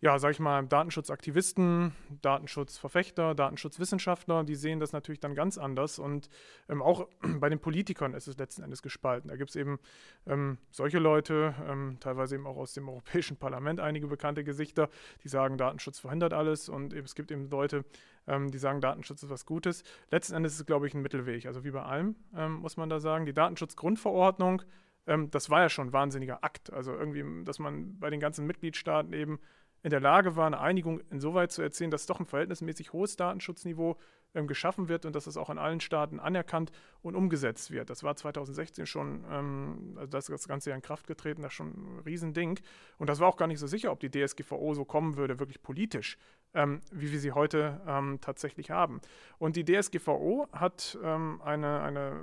[0.03, 5.97] ja, sag ich mal, Datenschutzaktivisten, Datenschutzverfechter, Datenschutzwissenschaftler, die sehen das natürlich dann ganz anders.
[5.97, 6.27] Und
[6.67, 7.07] ähm, auch
[7.39, 9.29] bei den Politikern ist es letzten Endes gespalten.
[9.29, 9.79] Da gibt es eben
[10.27, 14.89] ähm, solche Leute, ähm, teilweise eben auch aus dem Europäischen Parlament einige bekannte Gesichter,
[15.23, 16.67] die sagen, Datenschutz verhindert alles.
[16.67, 17.85] Und es gibt eben Leute,
[18.27, 19.85] ähm, die sagen, Datenschutz ist was Gutes.
[20.11, 21.45] Letzten Endes ist es, glaube ich, ein Mittelweg.
[21.45, 23.25] Also wie bei allem, ähm, muss man da sagen.
[23.25, 24.63] Die Datenschutzgrundverordnung,
[25.07, 26.73] ähm, das war ja schon ein wahnsinniger Akt.
[26.73, 29.39] Also irgendwie, dass man bei den ganzen Mitgliedstaaten eben
[29.83, 33.97] in der Lage war, eine Einigung insoweit zu erzielen, dass doch ein verhältnismäßig hohes Datenschutzniveau
[34.33, 37.89] ähm, geschaffen wird und dass es auch in allen Staaten anerkannt und umgesetzt wird.
[37.89, 41.55] Das war 2016 schon, ähm, also das, das Ganze ja in Kraft getreten, das ist
[41.55, 42.59] schon ein Riesending.
[42.97, 45.61] Und das war auch gar nicht so sicher, ob die DSGVO so kommen würde, wirklich
[45.61, 46.17] politisch,
[46.53, 49.01] ähm, wie wir sie heute ähm, tatsächlich haben.
[49.37, 52.21] Und die DSGVO hat ähm, eine, eine,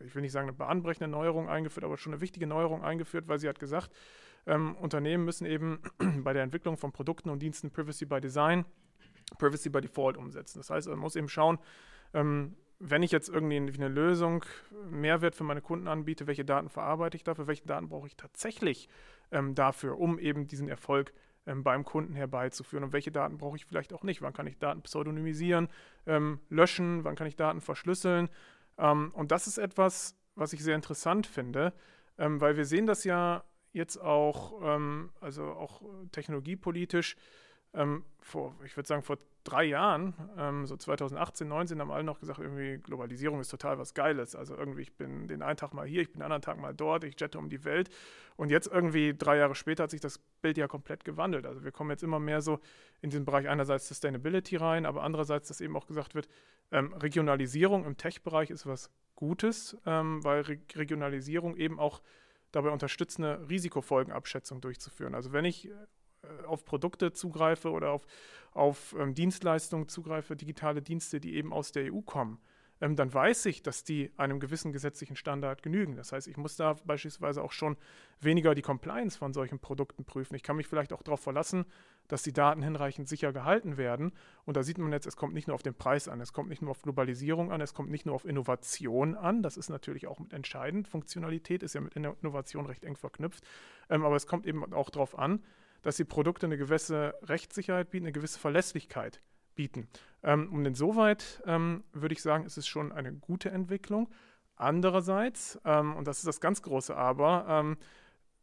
[0.00, 3.38] ich will nicht sagen eine bahnbrechende Neuerung eingeführt, aber schon eine wichtige Neuerung eingeführt, weil
[3.38, 3.90] sie hat gesagt,
[4.46, 5.80] ähm, Unternehmen müssen eben
[6.22, 8.64] bei der Entwicklung von Produkten und Diensten Privacy by Design,
[9.38, 10.58] Privacy by Default umsetzen.
[10.58, 11.58] Das heißt, man muss eben schauen,
[12.14, 14.44] ähm, wenn ich jetzt irgendwie eine Lösung,
[14.90, 18.88] Mehrwert für meine Kunden anbiete, welche Daten verarbeite ich dafür, welche Daten brauche ich tatsächlich
[19.30, 21.12] ähm, dafür, um eben diesen Erfolg
[21.46, 24.20] ähm, beim Kunden herbeizuführen und welche Daten brauche ich vielleicht auch nicht.
[24.20, 25.68] Wann kann ich Daten pseudonymisieren,
[26.06, 28.28] ähm, löschen, wann kann ich Daten verschlüsseln.
[28.78, 31.72] Ähm, und das ist etwas, was ich sehr interessant finde,
[32.18, 35.82] ähm, weil wir sehen das ja jetzt auch, ähm, also auch
[36.12, 37.16] technologiepolitisch,
[37.74, 42.20] ähm, vor, ich würde sagen, vor drei Jahren, ähm, so 2018, 19, haben alle noch
[42.20, 44.36] gesagt, irgendwie Globalisierung ist total was Geiles.
[44.36, 46.74] Also irgendwie, ich bin den einen Tag mal hier, ich bin den anderen Tag mal
[46.74, 47.90] dort, ich jette um die Welt.
[48.36, 51.46] Und jetzt irgendwie drei Jahre später hat sich das Bild ja komplett gewandelt.
[51.46, 52.60] Also wir kommen jetzt immer mehr so
[53.00, 56.28] in den Bereich einerseits Sustainability rein, aber andererseits, dass eben auch gesagt wird,
[56.70, 62.02] ähm, Regionalisierung im Tech-Bereich ist was Gutes, ähm, weil Re Regionalisierung eben auch
[62.52, 65.14] dabei unterstützt, eine Risikofolgenabschätzung durchzuführen.
[65.14, 68.06] Also wenn ich äh, auf Produkte zugreife oder auf,
[68.52, 72.38] auf ähm, Dienstleistungen zugreife, digitale Dienste, die eben aus der EU kommen,
[72.82, 75.94] ähm, dann weiß ich, dass die einem gewissen gesetzlichen Standard genügen.
[75.94, 77.76] Das heißt, ich muss da beispielsweise auch schon
[78.20, 80.34] weniger die Compliance von solchen Produkten prüfen.
[80.34, 81.64] Ich kann mich vielleicht auch darauf verlassen,
[82.08, 84.10] dass die Daten hinreichend sicher gehalten werden.
[84.44, 86.48] Und da sieht man jetzt, es kommt nicht nur auf den Preis an, es kommt
[86.48, 89.44] nicht nur auf Globalisierung an, es kommt nicht nur auf Innovation an.
[89.44, 90.88] Das ist natürlich auch mit entscheidend.
[90.88, 93.44] Funktionalität ist ja mit Innovation recht eng verknüpft.
[93.90, 95.44] Ähm, aber es kommt eben auch darauf an,
[95.82, 99.20] dass die Produkte eine gewisse Rechtssicherheit bieten, eine gewisse Verlässlichkeit
[99.54, 99.88] bieten.
[100.22, 104.08] Ähm, und insoweit ähm, würde ich sagen, ist es schon eine gute Entwicklung.
[104.56, 107.76] Andererseits, ähm, und das ist das ganz große Aber, ähm,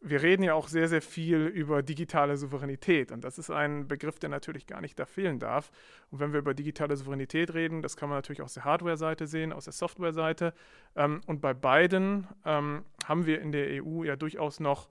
[0.02, 3.12] wir reden ja auch sehr, sehr viel über digitale Souveränität.
[3.12, 5.72] Und das ist ein Begriff, der natürlich gar nicht da fehlen darf.
[6.10, 9.52] Und wenn wir über digitale Souveränität reden, das kann man natürlich aus der Hardware-Seite sehen,
[9.52, 10.54] aus der Software-Seite.
[10.95, 14.88] Ähm, und bei beiden ähm, haben wir in der EU ja durchaus noch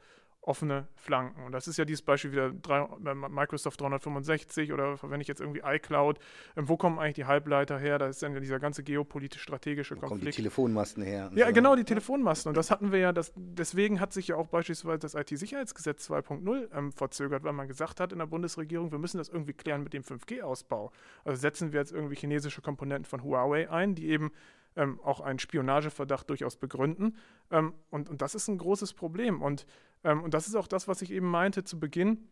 [0.49, 1.45] offene Flanken.
[1.45, 5.41] Und das ist ja dieses Beispiel wieder drei, äh, Microsoft 365 oder wenn ich jetzt
[5.41, 6.19] irgendwie iCloud,
[6.57, 7.99] ähm, wo kommen eigentlich die Halbleiter her?
[7.99, 10.09] Da ist dann ja dieser ganze geopolitisch-strategische Konflikt.
[10.09, 11.31] Kommen die Telefonmasten her.
[11.35, 11.53] Ja, so.
[11.53, 12.49] genau, die Telefonmasten.
[12.49, 16.69] Und das hatten wir ja, das, deswegen hat sich ja auch beispielsweise das IT-Sicherheitsgesetz 2.0
[16.75, 19.93] ähm, verzögert, weil man gesagt hat in der Bundesregierung, wir müssen das irgendwie klären mit
[19.93, 20.93] dem 5G-Ausbau.
[21.25, 24.33] Also setzen wir jetzt irgendwie chinesische Komponenten von Huawei ein, die eben
[24.79, 27.17] ähm, auch einen Spionageverdacht durchaus begründen.
[27.51, 29.43] Ähm, und, und das ist ein großes Problem.
[29.43, 29.67] Und,
[30.05, 32.29] ähm, und das ist auch das, was ich eben meinte zu Beginn.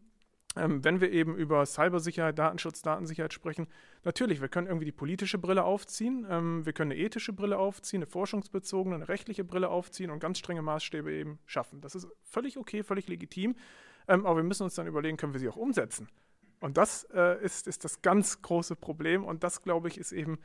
[0.57, 3.67] Ähm, wenn wir eben über Cybersicherheit, Datenschutz, Datensicherheit sprechen,
[4.05, 7.99] natürlich, wir können irgendwie die politische Brille aufziehen, ähm, wir können eine ethische Brille aufziehen,
[7.99, 11.83] eine forschungsbezogene, eine rechtliche Brille aufziehen und ganz strenge Maßstäbe eben schaffen.
[11.83, 13.55] Das ist völlig okay, völlig legitim.
[14.09, 16.09] Ähm, aber wir müssen uns dann überlegen, können wir sie auch umsetzen?
[16.61, 19.25] Und das äh, ist, ist das ganz große Problem.
[19.25, 20.39] Und das, glaube ich, ist eben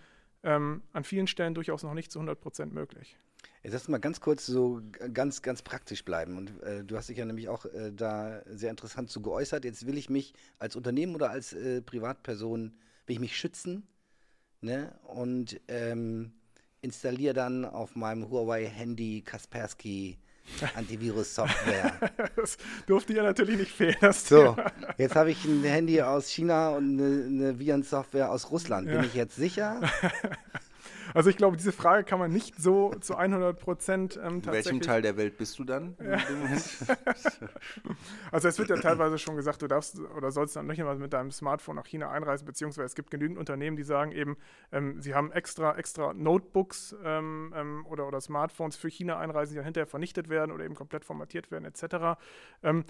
[0.43, 3.17] ähm, an vielen Stellen durchaus noch nicht zu 100 Prozent möglich.
[3.63, 4.81] Jetzt lass mal ganz kurz so
[5.13, 6.37] ganz, ganz praktisch bleiben.
[6.37, 9.65] Und äh, du hast dich ja nämlich auch äh, da sehr interessant zu geäußert.
[9.65, 12.73] Jetzt will ich mich als Unternehmen oder als äh, Privatperson,
[13.05, 13.87] will ich mich schützen
[14.61, 14.93] ne?
[15.03, 16.33] und ähm,
[16.81, 20.17] installiere dann auf meinem Huawei-Handy Kaspersky
[20.75, 22.11] Antivirus-Software.
[22.35, 23.95] das durfte ja natürlich nicht fehlen.
[24.13, 24.55] so,
[24.97, 28.87] jetzt habe ich ein Handy aus China und eine, eine Virensoftware aus Russland.
[28.87, 29.03] Bin ja.
[29.03, 29.81] ich jetzt sicher?
[31.13, 34.47] Also ich glaube, diese Frage kann man nicht so zu 100 Prozent ähm, tatsächlich...
[34.47, 35.95] In welchem Teil der Welt bist du dann?
[36.01, 36.17] Ja.
[38.31, 41.13] also es wird ja teilweise schon gesagt, du darfst oder sollst dann nicht immer mit
[41.13, 44.37] deinem Smartphone nach China einreisen, beziehungsweise es gibt genügend Unternehmen, die sagen eben,
[44.71, 49.57] ähm, sie haben extra, extra Notebooks ähm, ähm oder, oder Smartphones für China einreisen, die
[49.57, 52.19] dann hinterher vernichtet werden oder eben komplett formatiert werden etc.
[52.63, 52.85] Ähm,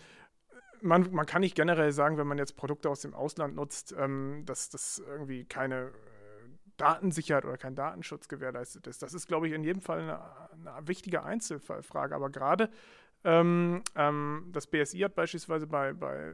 [0.81, 4.43] man, man, kann nicht generell sagen, wenn man jetzt Produkte aus dem Ausland nutzt, ähm,
[4.45, 5.91] dass das irgendwie keine
[6.81, 9.01] Datensicherheit oder kein Datenschutz gewährleistet ist.
[9.01, 10.19] Das ist, glaube ich, in jedem Fall eine,
[10.75, 12.15] eine wichtige Einzelfallfrage.
[12.15, 12.69] Aber gerade
[13.23, 16.33] ähm, ähm, das BSI hat beispielsweise bei, bei,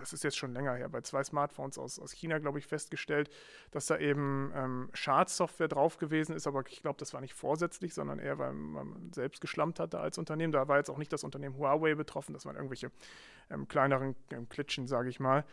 [0.00, 3.30] das ist jetzt schon länger her, bei zwei Smartphones aus, aus China, glaube ich, festgestellt,
[3.70, 6.46] dass da eben ähm, Schadsoftware drauf gewesen ist.
[6.46, 10.18] Aber ich glaube, das war nicht vorsätzlich, sondern eher, weil man selbst geschlampt hatte als
[10.18, 10.52] Unternehmen.
[10.52, 12.90] Da war jetzt auch nicht das Unternehmen Huawei betroffen, das waren irgendwelche
[13.50, 15.44] ähm, kleineren ähm, Klitschen, sage ich mal.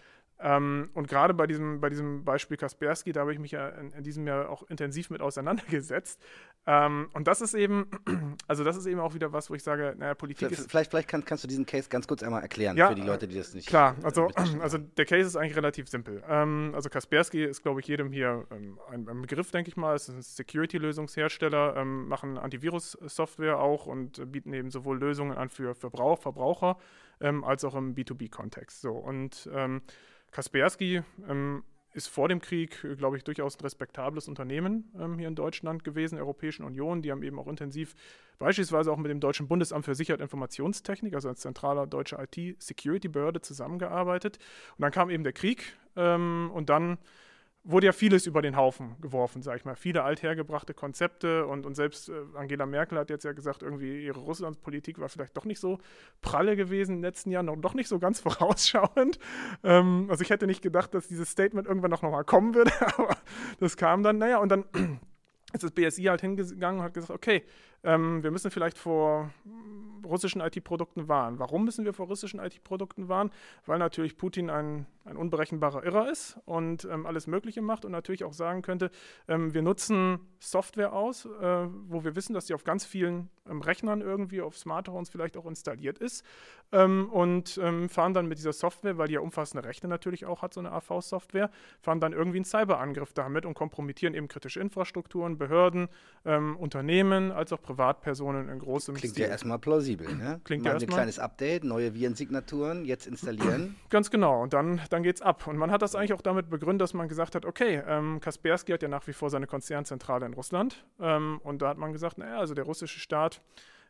[0.41, 3.91] Ähm, und gerade bei diesem, bei diesem Beispiel Kaspersky, da habe ich mich ja in,
[3.91, 6.19] in diesem Jahr auch intensiv mit auseinandergesetzt.
[6.67, 7.87] Ähm, und das ist eben,
[8.47, 10.71] also das ist eben auch wieder was, wo ich sage, naja, Politik vielleicht, ist.
[10.71, 13.27] Vielleicht, vielleicht kann, kannst du diesen Case ganz kurz einmal erklären ja, für die Leute,
[13.27, 13.67] die das nicht.
[13.67, 14.29] Klar, also,
[14.61, 16.23] also der Case ist eigentlich relativ simpel.
[16.27, 19.95] Ähm, also Kaspersky ist, glaube ich, jedem hier ähm, ein, ein, Begriff, denke ich mal.
[19.95, 25.75] Es ist ein Security-Lösungshersteller, ähm, machen Antivirus-Software auch und bieten eben sowohl Lösungen an für
[25.75, 26.77] Verbrauch, Verbraucher
[27.19, 28.81] ähm, als auch im B2B-Kontext.
[28.81, 29.49] So und
[30.31, 31.63] Kaspersky ähm,
[31.93, 36.17] ist vor dem Krieg, glaube ich, durchaus ein respektables Unternehmen ähm, hier in Deutschland gewesen,
[36.17, 37.01] Europäischen Union.
[37.01, 37.95] Die haben eben auch intensiv
[38.39, 43.41] beispielsweise auch mit dem Deutschen Bundesamt für Sicherheit und Informationstechnik, also als zentraler deutscher IT-Security-Behörde,
[43.41, 44.39] zusammengearbeitet.
[44.77, 46.97] Und dann kam eben der Krieg ähm, und dann
[47.63, 49.75] wurde ja vieles über den Haufen geworfen, sage ich mal.
[49.75, 54.19] Viele althergebrachte Konzepte und, und selbst äh, Angela Merkel hat jetzt ja gesagt, irgendwie ihre
[54.19, 55.77] Russlandspolitik war vielleicht doch nicht so
[56.21, 59.19] pralle gewesen in den letzten Jahren, noch, doch nicht so ganz vorausschauend.
[59.63, 62.71] Ähm, also ich hätte nicht gedacht, dass dieses Statement irgendwann noch, noch mal kommen würde,
[62.97, 63.15] aber
[63.59, 64.65] das kam dann, naja, und dann
[65.53, 67.43] ist das BSI halt hingegangen und hat gesagt, okay,
[67.83, 69.31] ähm, wir müssen vielleicht vor
[70.05, 71.39] russischen IT-Produkten warnen.
[71.39, 73.31] Warum müssen wir vor russischen IT-Produkten warnen?
[73.65, 78.23] Weil natürlich Putin ein, ein unberechenbarer Irrer ist und ähm, alles Mögliche macht und natürlich
[78.23, 78.91] auch sagen könnte,
[79.27, 81.29] ähm, wir nutzen Software aus, äh,
[81.87, 85.45] wo wir wissen, dass sie auf ganz vielen ähm, Rechnern irgendwie, auf Smartphones vielleicht auch
[85.45, 86.23] installiert ist
[86.71, 90.41] ähm, und ähm, fahren dann mit dieser Software, weil die ja umfassende Rechte natürlich auch
[90.41, 91.49] hat, so eine AV-Software,
[91.81, 95.89] fahren dann irgendwie einen Cyberangriff damit und kompromittieren eben kritische Infrastrukturen, Behörden,
[96.59, 99.25] Unternehmen als auch Privatpersonen in großem Klingt Stil.
[99.25, 100.39] ja erstmal plausibel, ne?
[100.43, 103.75] Klingt Mal ja ein erstmal- kleines Update, neue Virensignaturen, jetzt installieren.
[103.89, 104.41] Ganz genau.
[104.43, 105.47] Und dann, dann geht's ab.
[105.47, 108.71] Und man hat das eigentlich auch damit begründet, dass man gesagt hat, okay, ähm, Kaspersky
[108.71, 110.85] hat ja nach wie vor seine Konzernzentrale in Russland.
[110.99, 113.41] Ähm, und da hat man gesagt, naja, also der russische Staat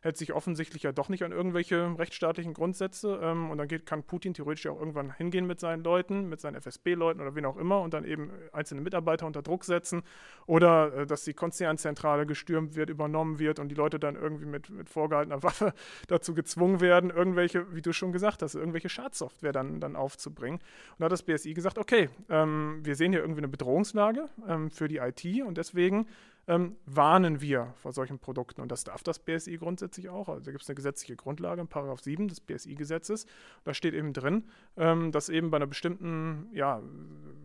[0.02, 3.20] hält sich offensichtlich ja doch nicht an irgendwelche rechtsstaatlichen Grundsätze.
[3.22, 6.40] Ähm, und dann geht, kann Putin theoretisch ja auch irgendwann hingehen mit seinen Leuten, mit
[6.40, 10.02] seinen FSB-Leuten oder wen auch immer und dann eben einzelne Mitarbeiter unter Druck setzen.
[10.46, 14.70] Oder äh, dass die Konzernzentrale gestürmt wird, übernommen wird und die Leute dann irgendwie mit,
[14.70, 15.72] mit vorgehaltener Waffe
[16.08, 20.58] dazu gezwungen werden, irgendwelche, wie du schon gesagt hast, irgendwelche Schadsoftware dann, dann aufzubringen.
[20.58, 24.70] Und da hat das BSI gesagt, okay, ähm, wir sehen hier irgendwie eine Bedrohungslage ähm,
[24.70, 26.06] für die IT und deswegen
[26.52, 28.60] ähm, warnen wir vor solchen Produkten.
[28.60, 30.28] Und das darf das BSI grundsätzlich auch.
[30.28, 33.26] Also da gibt es eine gesetzliche Grundlage in Paragraph 7 des BSI-Gesetzes.
[33.64, 34.44] Da steht eben drin,
[34.76, 36.82] ähm, dass eben bei einer bestimmten, ja,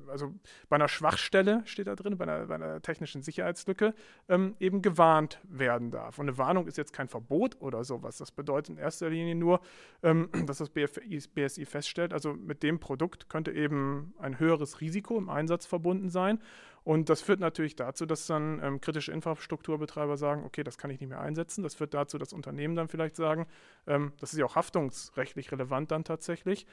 [0.10, 0.34] also
[0.68, 3.94] bei einer Schwachstelle steht da drin, bei einer, bei einer technischen Sicherheitslücke,
[4.28, 6.20] ähm, eben gewarnt werden darf.
[6.20, 8.18] Und eine Warnung ist jetzt kein Verbot oder sowas.
[8.18, 9.62] Das bedeutet in erster Linie nur,
[10.04, 15.18] ähm, dass das BFI, BSI feststellt, also mit dem Produkt könnte eben ein höheres Risiko
[15.18, 16.40] im Einsatz verbunden sein.
[16.88, 21.02] Und das führt natürlich dazu, dass dann ähm, kritische Infrastrukturbetreiber sagen, okay, das kann ich
[21.02, 21.62] nicht mehr einsetzen.
[21.62, 23.46] Das führt dazu, dass Unternehmen dann vielleicht sagen,
[23.88, 26.66] ähm, das ist ja auch haftungsrechtlich relevant dann tatsächlich.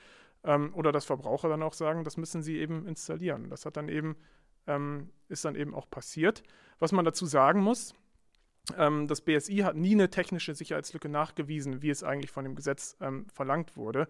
[0.44, 3.50] Ähm, oder dass Verbraucher dann auch sagen, das müssen sie eben installieren.
[3.50, 4.14] Das hat dann eben,
[4.68, 6.44] ähm, ist dann eben auch passiert.
[6.78, 7.96] Was man dazu sagen muss,
[8.78, 12.96] ähm, das BSI hat nie eine technische Sicherheitslücke nachgewiesen, wie es eigentlich von dem Gesetz
[13.00, 14.06] ähm, verlangt wurde.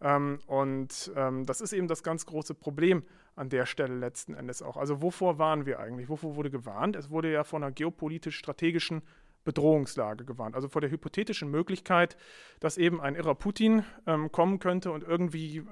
[0.00, 3.04] Ähm, und ähm, das ist eben das ganz große Problem
[3.36, 4.76] an der Stelle letzten Endes auch.
[4.76, 6.08] Also wovor waren wir eigentlich?
[6.08, 6.96] Wovor wurde gewarnt?
[6.96, 9.02] Es wurde ja von einer geopolitisch-strategischen
[9.44, 10.54] Bedrohungslage gewarnt.
[10.54, 12.16] Also vor der hypothetischen Möglichkeit,
[12.60, 15.62] dass eben ein irrer Putin ähm, kommen könnte und irgendwie, äh,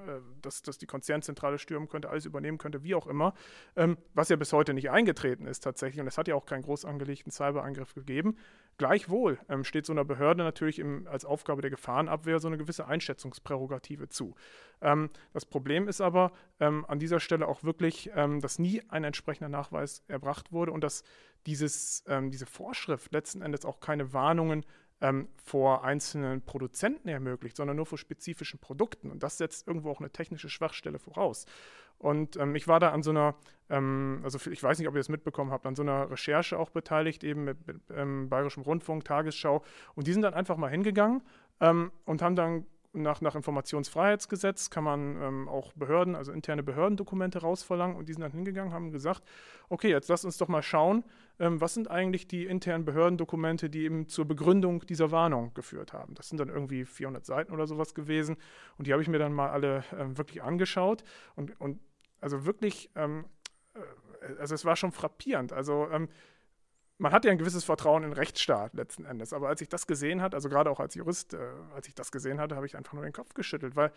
[0.43, 3.35] dass, dass die Konzernzentrale stürmen könnte, alles übernehmen könnte, wie auch immer,
[3.77, 6.01] ähm, was ja bis heute nicht eingetreten ist tatsächlich.
[6.01, 8.37] Und es hat ja auch keinen groß angelegten Cyberangriff gegeben.
[8.83, 12.89] Gleichwohl ähm, steht so einer Behörde natürlich im, als Aufgabe der Gefahrenabwehr so eine gewisse
[12.89, 14.35] Einschätzungsprärogative zu.
[14.81, 19.05] Ähm, das Problem ist aber ähm, an dieser Stelle auch wirklich, ähm, dass nie ein
[19.05, 21.05] entsprechender Nachweis erbracht wurde und dass
[21.47, 24.67] dieses, ähm, diese Vorschrift letzten Endes auch keine Warnungen
[25.01, 29.13] ähm, vor einzelnen Produzenten ermöglicht, sondern nur vor spezifischen Produkten.
[29.13, 31.47] Und das setzt irgendwo auch eine technische Schwachstelle voraus.
[32.03, 33.37] Und ähm, ich war da an so einer,
[33.71, 36.71] ähm, also ich weiß nicht, ob ihr das mitbekommen habt, an so einer Recherche auch
[36.71, 39.63] beteiligt, eben mit, mit ähm, Bayerischem Rundfunk, Tagesschau.
[39.95, 41.23] Und die sind dann einfach mal hingegangen
[41.61, 47.41] ähm, und haben dann nach, nach Informationsfreiheitsgesetz kann man ähm, auch Behörden, also interne Behördendokumente
[47.41, 49.23] rausverlangen und die sind dann hingegangen, haben gesagt,
[49.69, 51.05] okay, jetzt lass uns doch mal schauen,
[51.39, 56.15] ähm, was sind eigentlich die internen Behördendokumente, die eben zur Begründung dieser Warnung geführt haben.
[56.15, 58.37] Das sind dann irgendwie 400 Seiten oder sowas gewesen
[58.77, 59.85] und die habe ich mir dann mal alle
[60.15, 61.05] wirklich angeschaut
[61.37, 61.79] und, und
[62.23, 63.27] also wirklich, ähm,
[63.75, 65.53] äh, also es war schon frappierend.
[65.53, 66.09] Also ähm,
[66.99, 69.33] man hat ja ein gewisses Vertrauen in den Rechtsstaat letzten Endes.
[69.33, 71.39] Aber als ich das gesehen hatte, also gerade auch als Jurist, äh,
[71.75, 73.93] als ich das gesehen hatte, habe ich einfach nur den Kopf geschüttelt, weil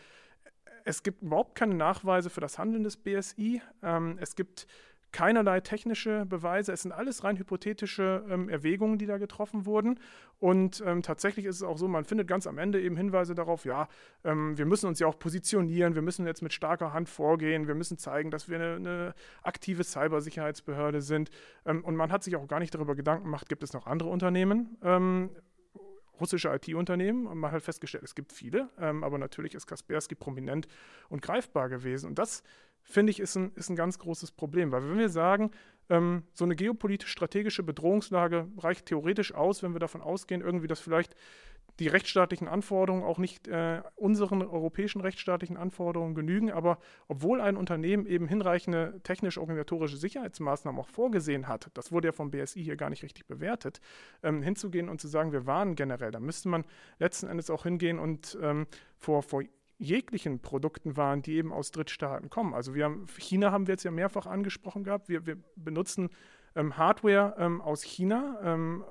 [0.83, 3.61] es gibt überhaupt keine Nachweise für das Handeln des BSI.
[3.81, 4.67] Ähm, es gibt
[5.15, 6.73] keinerlei technische Beweise.
[6.73, 9.97] Es sind alles rein hypothetische ähm, Erwägungen, die da getroffen wurden.
[10.39, 13.63] Und ähm, tatsächlich ist es auch so, man findet ganz am Ende eben Hinweise darauf,
[13.63, 13.87] ja,
[14.25, 17.75] ähm, wir müssen uns ja auch positionieren, wir müssen jetzt mit starker Hand vorgehen, wir
[17.75, 21.29] müssen zeigen, dass wir eine, eine aktive Cybersicherheitsbehörde sind.
[21.65, 24.09] Ähm, und man hat sich auch gar nicht darüber Gedanken gemacht, gibt es noch andere
[24.09, 25.29] Unternehmen, ähm,
[26.19, 30.67] russische IT-Unternehmen und man hat festgestellt, es gibt viele, ähm, aber natürlich ist Kaspersky prominent
[31.07, 32.07] und greifbar gewesen.
[32.07, 32.43] Und das,
[32.85, 35.51] finde ich, ist ein, ist ein ganz großes Problem, weil wenn wir sagen,
[35.89, 41.15] ähm, so eine geopolitisch-strategische Bedrohungslage reicht theoretisch aus, wenn wir davon ausgehen, irgendwie, dass vielleicht
[41.79, 48.05] die rechtsstaatlichen Anforderungen auch nicht äh, unseren europäischen rechtsstaatlichen Anforderungen genügen, aber obwohl ein Unternehmen
[48.05, 53.03] eben hinreichende technisch-organisatorische Sicherheitsmaßnahmen auch vorgesehen hat, das wurde ja vom BSI hier gar nicht
[53.03, 53.81] richtig bewertet,
[54.23, 56.63] ähm, hinzugehen und zu sagen, wir warnen generell, da müsste man
[56.99, 58.67] letzten Endes auch hingehen und ähm,
[58.97, 59.43] vor, vor
[59.77, 62.53] jeglichen Produkten waren, die eben aus Drittstaaten kommen.
[62.53, 66.09] Also wir haben, China haben wir jetzt ja mehrfach angesprochen gehabt, wir, wir benutzen
[66.55, 68.83] ähm, Hardware ähm, aus China, ähm,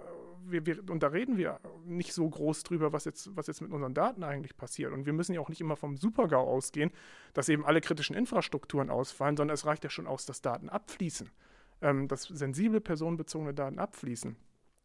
[0.47, 3.73] wir, wir, und da reden wir nicht so groß drüber, was jetzt, was jetzt mit
[3.73, 4.93] unseren Daten eigentlich passiert.
[4.93, 6.91] Und wir müssen ja auch nicht immer vom Super-GAU ausgehen,
[7.33, 11.31] dass eben alle kritischen Infrastrukturen ausfallen, sondern es reicht ja schon aus, dass Daten abfließen,
[11.81, 14.37] ähm, dass sensible personenbezogene Daten abfließen.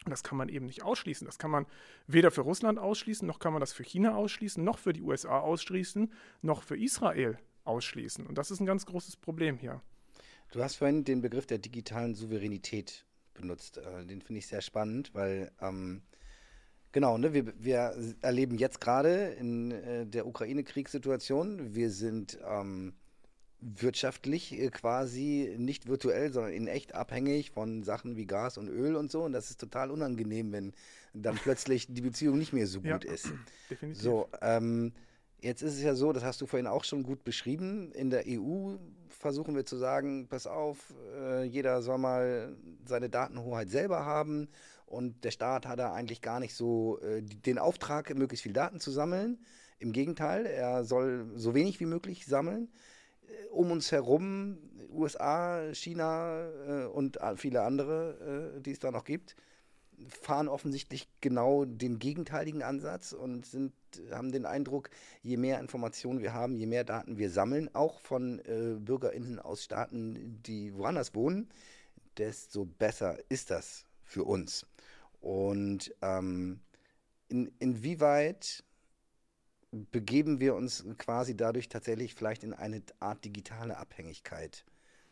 [0.05, 1.25] Das kann man eben nicht ausschließen.
[1.25, 1.65] Das kann man
[2.07, 5.39] weder für Russland ausschließen, noch kann man das für China ausschließen, noch für die USA
[5.39, 8.25] ausschließen, noch für Israel ausschließen.
[8.25, 9.81] Und das ist ein ganz großes Problem hier.
[10.51, 13.77] Du hast vorhin den Begriff der digitalen Souveränität benutzt.
[13.77, 16.01] Äh, Den finde ich sehr spannend, weil ähm,
[16.91, 22.93] genau, ne, wir, wir erleben jetzt gerade in äh, der Ukraine-Kriegssituation, wir sind ähm,
[23.61, 28.95] wirtschaftlich äh, quasi nicht virtuell, sondern in echt abhängig von Sachen wie Gas und Öl
[28.95, 29.23] und so.
[29.23, 30.73] Und das ist total unangenehm, wenn
[31.13, 33.31] dann plötzlich die Beziehung nicht mehr so gut ja, ist.
[33.69, 34.01] Definitiv.
[34.01, 34.93] So, ähm,
[35.41, 37.91] jetzt ist es ja so, das hast du vorhin auch schon gut beschrieben.
[37.91, 38.75] In der EU
[39.09, 44.47] versuchen wir zu sagen, pass auf, äh, jeder soll mal seine Datenhoheit selber haben.
[44.85, 48.79] Und der Staat hat da eigentlich gar nicht so äh, den Auftrag, möglichst viel Daten
[48.79, 49.37] zu sammeln.
[49.77, 52.69] Im Gegenteil, er soll so wenig wie möglich sammeln
[53.51, 54.57] um uns herum,
[54.91, 59.35] USA, China äh, und viele andere, äh, die es da noch gibt,
[60.07, 63.73] fahren offensichtlich genau den gegenteiligen Ansatz und sind,
[64.11, 64.89] haben den Eindruck,
[65.21, 69.63] je mehr Informationen wir haben, je mehr Daten wir sammeln, auch von äh, BürgerInnen aus
[69.63, 71.49] Staaten, die woanders wohnen,
[72.17, 74.65] desto besser ist das für uns.
[75.21, 76.61] Und ähm,
[77.27, 78.63] in, inwieweit
[79.71, 84.65] begeben wir uns quasi dadurch tatsächlich vielleicht in eine Art digitale Abhängigkeit.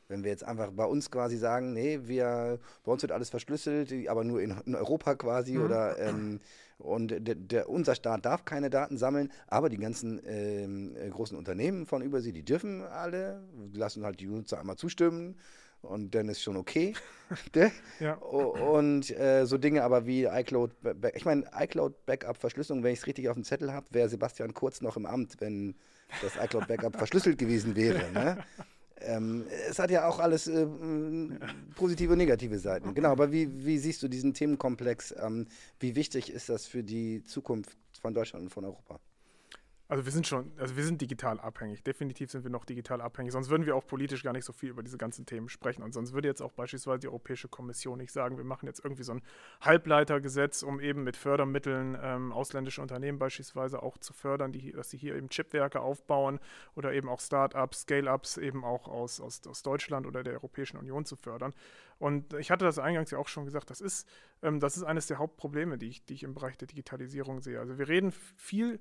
[0.07, 3.93] Wenn wir jetzt einfach bei uns quasi sagen, nee, wir, bei uns wird alles verschlüsselt,
[4.07, 5.65] aber nur in, in Europa quasi mhm.
[5.65, 6.39] oder ähm,
[6.77, 11.85] und der, der, unser Staat darf keine Daten sammeln, aber die ganzen ähm, großen Unternehmen
[11.87, 13.43] von Übersee, die dürfen alle,
[13.73, 15.35] lassen halt die Nutzer einmal zustimmen
[15.81, 16.93] und dann ist schon okay.
[17.53, 17.73] Ne?
[17.99, 18.13] ja.
[18.13, 20.71] Und äh, so Dinge aber wie iCloud,
[21.13, 24.53] ich meine, iCloud Backup Verschlüsselung, wenn ich es richtig auf dem Zettel habe, wäre Sebastian
[24.53, 25.75] Kurz noch im Amt, wenn
[26.21, 28.09] das iCloud Backup verschlüsselt gewesen wäre.
[28.13, 28.37] Ne?
[29.01, 30.65] Ähm, es hat ja auch alles äh,
[31.75, 32.93] positive und negative Seiten.
[32.93, 35.13] Genau, aber wie, wie siehst du diesen Themenkomplex?
[35.21, 35.47] Ähm,
[35.79, 38.99] wie wichtig ist das für die Zukunft von Deutschland und von Europa?
[39.89, 41.82] Also wir sind schon, also wir sind digital abhängig.
[41.82, 43.32] Definitiv sind wir noch digital abhängig.
[43.32, 45.82] Sonst würden wir auch politisch gar nicht so viel über diese ganzen Themen sprechen.
[45.82, 49.04] Und sonst würde jetzt auch beispielsweise die Europäische Kommission nicht sagen, wir machen jetzt irgendwie
[49.04, 49.21] so ein
[49.62, 54.97] Halbleitergesetz, um eben mit Fördermitteln ähm, ausländische Unternehmen beispielsweise auch zu fördern, die, dass sie
[54.97, 56.39] hier eben Chipwerke aufbauen
[56.76, 61.06] oder eben auch Start-ups, Scale-ups eben auch aus, aus, aus Deutschland oder der Europäischen Union
[61.06, 61.54] zu fördern.
[61.97, 64.08] Und ich hatte das eingangs ja auch schon gesagt, das ist,
[64.43, 67.60] ähm, das ist eines der Hauptprobleme, die ich, die ich im Bereich der Digitalisierung sehe.
[67.60, 68.80] Also wir reden viel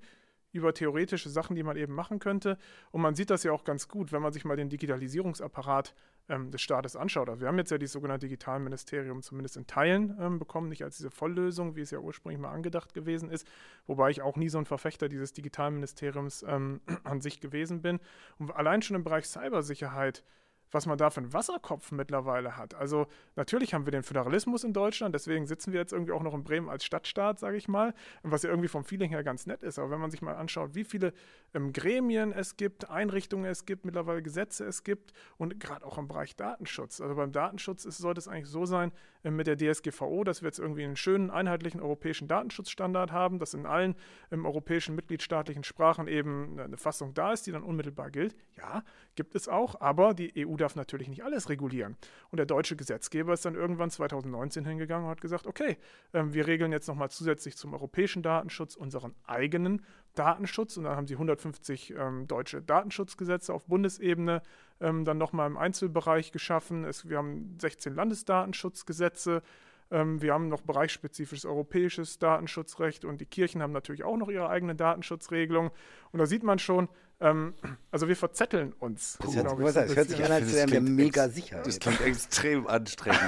[0.57, 2.59] über theoretische Sachen, die man eben machen könnte.
[2.91, 5.95] Und man sieht das ja auch ganz gut, wenn man sich mal den Digitalisierungsapparat
[6.29, 7.29] ähm, des Staates anschaut.
[7.29, 10.97] Also wir haben jetzt ja dieses sogenannte Digitalministerium zumindest in Teilen ähm, bekommen, nicht als
[10.97, 13.47] diese Volllösung, wie es ja ursprünglich mal angedacht gewesen ist,
[13.87, 18.01] wobei ich auch nie so ein Verfechter dieses Digitalministeriums ähm, an sich gewesen bin.
[18.39, 20.25] Und allein schon im Bereich Cybersicherheit
[20.71, 22.75] was man da für einen Wasserkopf mittlerweile hat.
[22.75, 26.35] Also natürlich haben wir den Föderalismus in Deutschland, deswegen sitzen wir jetzt irgendwie auch noch
[26.35, 29.63] in Bremen als Stadtstaat, sage ich mal, was ja irgendwie vom Feeling her ganz nett
[29.63, 29.79] ist.
[29.79, 31.13] Aber wenn man sich mal anschaut, wie viele
[31.55, 36.09] ähm, Gremien es gibt, Einrichtungen es gibt, mittlerweile Gesetze es gibt und gerade auch im
[36.09, 37.01] Bereich Datenschutz.
[37.01, 38.93] Also beim Datenschutz ist, sollte es eigentlich so sein
[39.31, 43.67] mit der DSGVO, dass wir jetzt irgendwie einen schönen einheitlichen europäischen Datenschutzstandard haben, dass in
[43.67, 43.95] allen
[44.31, 48.37] ähm, europäischen mitgliedstaatlichen Sprachen eben eine Fassung da ist, die dann unmittelbar gilt.
[48.57, 48.85] Ja,
[49.15, 51.97] gibt es auch, aber die EU darf natürlich nicht alles regulieren.
[52.31, 55.77] Und der deutsche Gesetzgeber ist dann irgendwann 2019 hingegangen und hat gesagt, okay,
[56.13, 59.83] ähm, wir regeln jetzt nochmal zusätzlich zum europäischen Datenschutz unseren eigenen
[60.19, 60.77] Datenschutz.
[60.77, 64.43] Und dann haben sie 150 ähm, deutsche Datenschutzgesetze auf Bundesebene
[64.81, 66.85] ähm, dann nochmal im Einzelbereich geschaffen.
[66.85, 69.43] Es, wir haben 16 Landesdatenschutzgesetze.
[69.91, 74.49] Ähm, wir haben noch bereichsspezifisches europäisches Datenschutzrecht und die Kirchen haben natürlich auch noch ihre
[74.49, 75.71] eigene Datenschutzregelung.
[76.11, 76.89] Und da sieht man schon,
[77.21, 77.55] ähm,
[77.93, 79.19] also wir verzetteln uns.
[79.23, 81.63] Das, hört, ich, das hört sich an, als wären wir mega sicher.
[81.65, 83.21] Das klingt extrem anstrengend.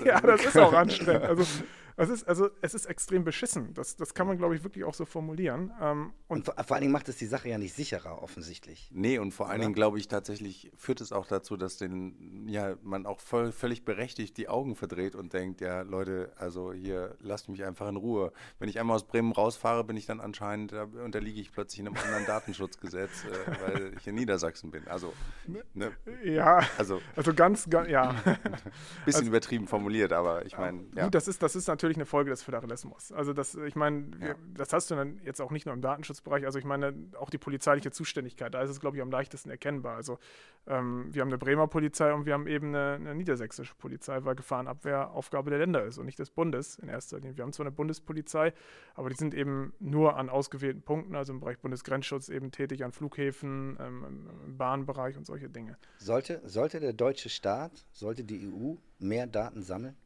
[0.04, 1.24] ja, das ist auch anstrengend.
[1.24, 1.44] Also
[2.00, 3.74] es ist, also, es ist extrem beschissen.
[3.74, 5.70] Das, das kann man, glaube ich, wirklich auch so formulieren.
[5.80, 8.90] Ähm, und, und vor, vor, allen Dingen macht es die Sache ja nicht sicherer, offensichtlich.
[8.92, 12.76] Nee, und vor allen Dingen, glaube ich, tatsächlich führt es auch dazu, dass den, ja,
[12.82, 17.48] man auch voll, völlig berechtigt die Augen verdreht und denkt, ja, Leute, also hier, lasst
[17.50, 18.32] mich einfach in Ruhe.
[18.58, 21.96] Wenn ich einmal aus Bremen rausfahre, bin ich dann anscheinend, da unterliege ich plötzlich einem
[21.96, 24.88] anderen Datenschutzgesetz, äh, weil ich in Niedersachsen bin.
[24.88, 25.12] Also,
[25.74, 25.92] ne?
[26.24, 28.12] Ja, also, also ganz, ganz ja.
[29.04, 31.04] Bisschen also, übertrieben formuliert, aber ich meine, ja.
[31.04, 33.12] Gut, das ist, das ist natürlich natürlich eine Folge des Föderalismus.
[33.12, 34.34] Also das, ich meine, ja.
[34.54, 37.38] das hast du dann jetzt auch nicht nur im Datenschutzbereich, also ich meine auch die
[37.38, 39.96] polizeiliche Zuständigkeit, da ist es, glaube ich, am leichtesten erkennbar.
[39.96, 40.18] Also
[40.66, 44.36] ähm, wir haben eine Bremer Polizei und wir haben eben eine, eine, niedersächsische Polizei, weil
[44.36, 47.36] Gefahrenabwehr Aufgabe der Länder ist und nicht des Bundes in erster Linie.
[47.36, 48.52] Wir haben zwar eine Bundespolizei,
[48.94, 52.92] aber die sind eben nur an ausgewählten Punkten, also im Bereich Bundesgrenzschutz eben tätig, an
[52.92, 55.76] Flughäfen, ähm, im Bahnbereich und solche Dinge.
[55.98, 59.96] Sollte, sollte der deutsche Staat, sollte die EU mehr Daten sammeln?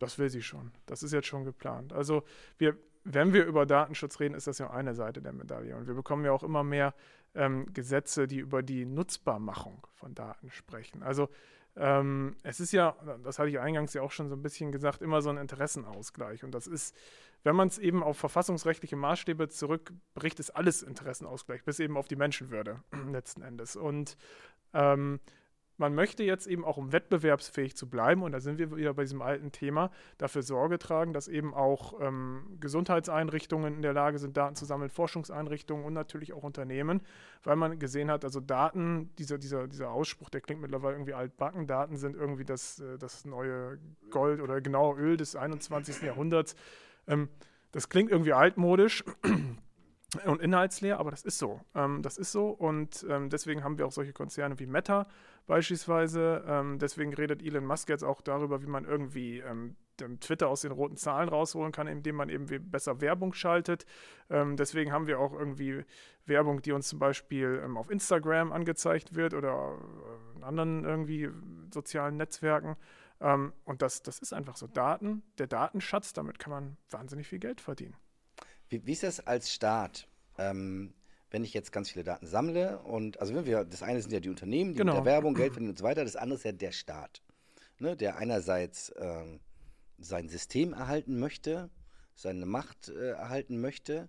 [0.00, 0.72] Das will sie schon.
[0.86, 1.92] Das ist jetzt schon geplant.
[1.92, 2.24] Also
[2.58, 5.76] wir, wenn wir über Datenschutz reden, ist das ja eine Seite der Medaille.
[5.76, 6.94] Und wir bekommen ja auch immer mehr
[7.34, 11.04] ähm, Gesetze, die über die Nutzbarmachung von Daten sprechen.
[11.04, 11.28] Also
[11.76, 15.02] ähm, es ist ja, das hatte ich eingangs ja auch schon so ein bisschen gesagt,
[15.02, 16.42] immer so ein Interessenausgleich.
[16.42, 16.96] Und das ist,
[17.44, 22.16] wenn man es eben auf verfassungsrechtliche Maßstäbe zurückbricht, ist alles Interessenausgleich, bis eben auf die
[22.16, 22.82] Menschenwürde
[23.12, 23.76] letzten Endes.
[23.76, 24.16] Und
[24.72, 25.20] Ähm,
[25.80, 29.02] man möchte jetzt eben auch, um wettbewerbsfähig zu bleiben, und da sind wir wieder bei
[29.02, 34.36] diesem alten Thema, dafür Sorge tragen, dass eben auch ähm, Gesundheitseinrichtungen in der Lage sind,
[34.36, 37.00] Daten zu sammeln, Forschungseinrichtungen und natürlich auch Unternehmen,
[37.42, 41.66] weil man gesehen hat, also Daten, dieser, dieser, dieser Ausspruch, der klingt mittlerweile irgendwie altbacken,
[41.66, 43.78] Daten sind irgendwie das, äh, das neue
[44.10, 46.02] Gold oder genaue Öl des 21.
[46.02, 46.56] Jahrhunderts.
[47.06, 47.30] Ähm,
[47.72, 49.02] das klingt irgendwie altmodisch
[50.26, 51.60] und inhaltsleer, aber das ist so.
[51.74, 55.06] Ähm, das ist so und ähm, deswegen haben wir auch solche Konzerne wie Meta
[55.50, 56.44] beispielsweise.
[56.46, 59.76] Ähm, deswegen redet Elon Musk jetzt auch darüber, wie man irgendwie ähm,
[60.20, 63.84] Twitter aus den roten Zahlen rausholen kann, indem man eben besser Werbung schaltet.
[64.30, 65.84] Ähm, deswegen haben wir auch irgendwie
[66.24, 71.28] Werbung, die uns zum Beispiel ähm, auf Instagram angezeigt wird oder äh, in anderen irgendwie
[71.74, 72.76] sozialen Netzwerken.
[73.20, 74.66] und das, das ist einfach so.
[74.66, 77.96] Daten, der Datenschatz, damit kann man wahnsinnig viel Geld verdienen.
[78.70, 80.08] Wie, wie ist das als Staat?
[81.30, 84.20] Wenn ich jetzt ganz viele Daten sammle und, also wenn wir, das eine sind ja
[84.20, 84.94] die Unternehmen, die genau.
[84.94, 87.22] mit der Werbung Geld verdienen und so weiter, das andere ist ja der Staat,
[87.78, 89.40] ne, der einerseits ähm,
[89.98, 91.70] sein System erhalten möchte,
[92.14, 94.08] seine Macht äh, erhalten möchte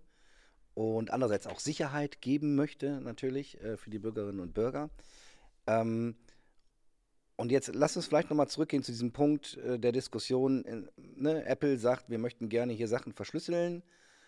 [0.73, 4.89] und andererseits auch Sicherheit geben möchte, natürlich, äh, für die Bürgerinnen und Bürger.
[5.67, 6.15] Ähm,
[7.35, 10.89] und jetzt lass uns vielleicht nochmal zurückgehen zu diesem Punkt äh, der Diskussion.
[10.97, 13.83] Ne, Apple sagt, wir möchten gerne hier Sachen verschlüsseln.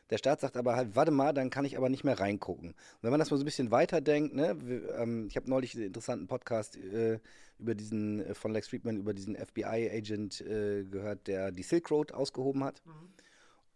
[0.09, 2.69] Der Staat sagt aber halt, warte mal, dann kann ich aber nicht mehr reingucken.
[2.69, 4.57] Und wenn man das mal so ein bisschen weiterdenkt, ne,
[4.97, 7.19] ähm, ich habe neulich einen interessanten Podcast äh,
[7.57, 12.11] über diesen, äh, von Lex Friedman, über diesen FBI-Agent äh, gehört, der die Silk Road
[12.11, 12.81] ausgehoben hat.
[12.85, 12.91] Mhm.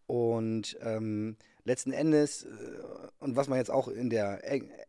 [0.07, 2.49] Und ähm, letzten Endes, äh,
[3.19, 4.41] und was man jetzt auch in der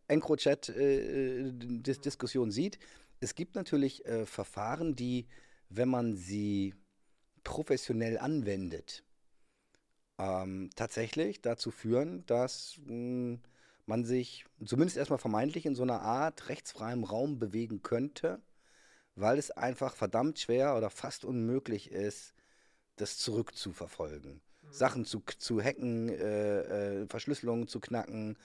[0.09, 2.79] EncroChat-Diskussion äh, sieht,
[3.21, 5.27] es gibt natürlich äh, Verfahren, die,
[5.71, 6.75] wenn man sie
[7.43, 9.03] professionell anwendet,
[10.19, 13.41] ähm, tatsächlich dazu führen, dass mh, hm,
[13.87, 18.43] man sich zumindest erstmal vermeintlich in so einer Art rechtsfreiem Raum bewegen könnte,
[19.15, 22.35] weil es einfach verdammt schwer oder fast unmöglich ist,
[22.97, 24.43] das zurückzuverfolgen.
[24.63, 24.73] Mhm.
[24.73, 28.37] Sachen zu, zu hacken, äh, äh, Verschlüsselungen zu knacken,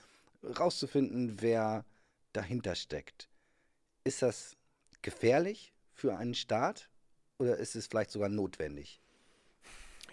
[0.42, 1.84] rauszufinden, wer
[2.32, 3.28] dahinter steckt.
[4.04, 4.56] Ist das
[5.02, 6.88] gefährlich für einen Staat
[7.38, 9.00] oder ist es vielleicht sogar notwendig?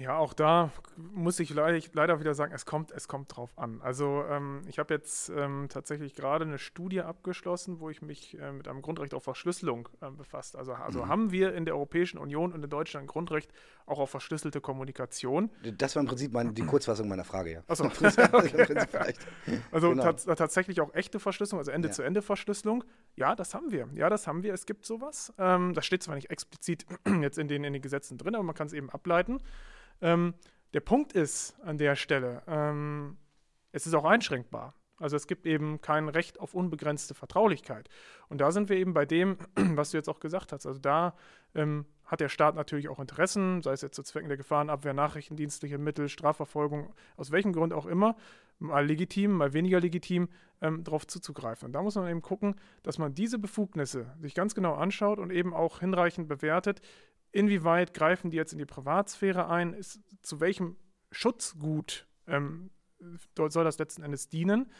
[0.02, 3.82] Ja, auch da muss ich leider wieder sagen, es kommt, es kommt drauf an.
[3.82, 8.52] Also ähm, ich habe jetzt ähm, tatsächlich gerade eine Studie abgeschlossen, wo ich mich äh,
[8.52, 10.56] mit einem Grundrecht auf Verschlüsselung äh, befasst.
[10.56, 11.08] Also, also mhm.
[11.08, 13.54] haben wir in der Europäischen Union und in Deutschland ein Grundrecht
[13.91, 15.51] auch auf verschlüsselte Kommunikation.
[15.77, 17.63] Das war im Prinzip meine, die Kurzfassung meiner Frage, ja.
[17.67, 17.85] Achso,
[18.31, 19.13] okay.
[19.71, 20.11] Also genau.
[20.13, 22.83] tatsächlich auch echte Verschlüsselung, also Ende-zu-Ende-Verschlüsselung.
[23.15, 23.89] Ja, das haben wir.
[23.93, 24.53] Ja, das haben wir.
[24.53, 25.33] Es gibt sowas.
[25.37, 26.85] Ähm, das steht zwar nicht explizit
[27.21, 29.39] jetzt in den, in den Gesetzen drin, aber man kann es eben ableiten.
[30.01, 30.33] Ähm,
[30.73, 33.17] der Punkt ist an der Stelle, ähm,
[33.73, 34.73] es ist auch einschränkbar.
[35.02, 37.89] Also es gibt eben kein Recht auf unbegrenzte Vertraulichkeit.
[38.30, 40.66] Und da sind wir eben bei dem, was du jetzt auch gesagt hast.
[40.66, 41.16] Also da
[41.56, 45.78] ähm, hat der Staat natürlich auch Interessen, sei es jetzt zu Zwecken der Gefahrenabwehr, nachrichtendienstliche
[45.78, 48.16] Mittel, Strafverfolgung, aus welchem Grund auch immer,
[48.60, 50.30] mal legitim, mal weniger legitim,
[50.62, 51.68] ähm, darauf zuzugreifen.
[51.68, 55.32] Und da muss man eben gucken, dass man diese Befugnisse sich ganz genau anschaut und
[55.32, 56.82] eben auch hinreichend bewertet,
[57.32, 60.76] inwieweit greifen die jetzt in die Privatsphäre ein, ist, zu welchem
[61.12, 62.70] Schutzgut ähm,
[63.36, 64.72] soll das letzten Endes dienen.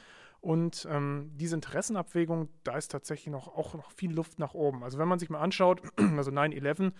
[0.42, 4.84] Und ähm, diese Interessenabwägung, da ist tatsächlich noch, auch noch viel Luft nach oben.
[4.84, 5.84] Also wenn man sich mal anschaut,
[6.18, 6.94] also 9-11,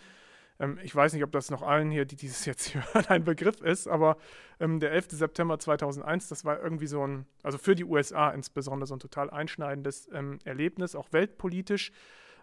[0.60, 3.62] ähm, ich weiß nicht, ob das noch allen hier, die dieses jetzt hören, ein Begriff
[3.62, 4.18] ist, aber
[4.60, 5.08] ähm, der 11.
[5.12, 9.32] September 2001, das war irgendwie so ein, also für die USA insbesondere so ein total
[9.32, 11.92] einschneidendes ähm, Erlebnis, auch weltpolitisch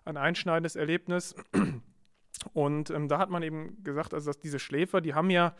[0.04, 1.36] ein einschneidendes Erlebnis.
[2.52, 5.54] Und ähm, da hat man eben gesagt, also dass diese Schläfer, die haben ja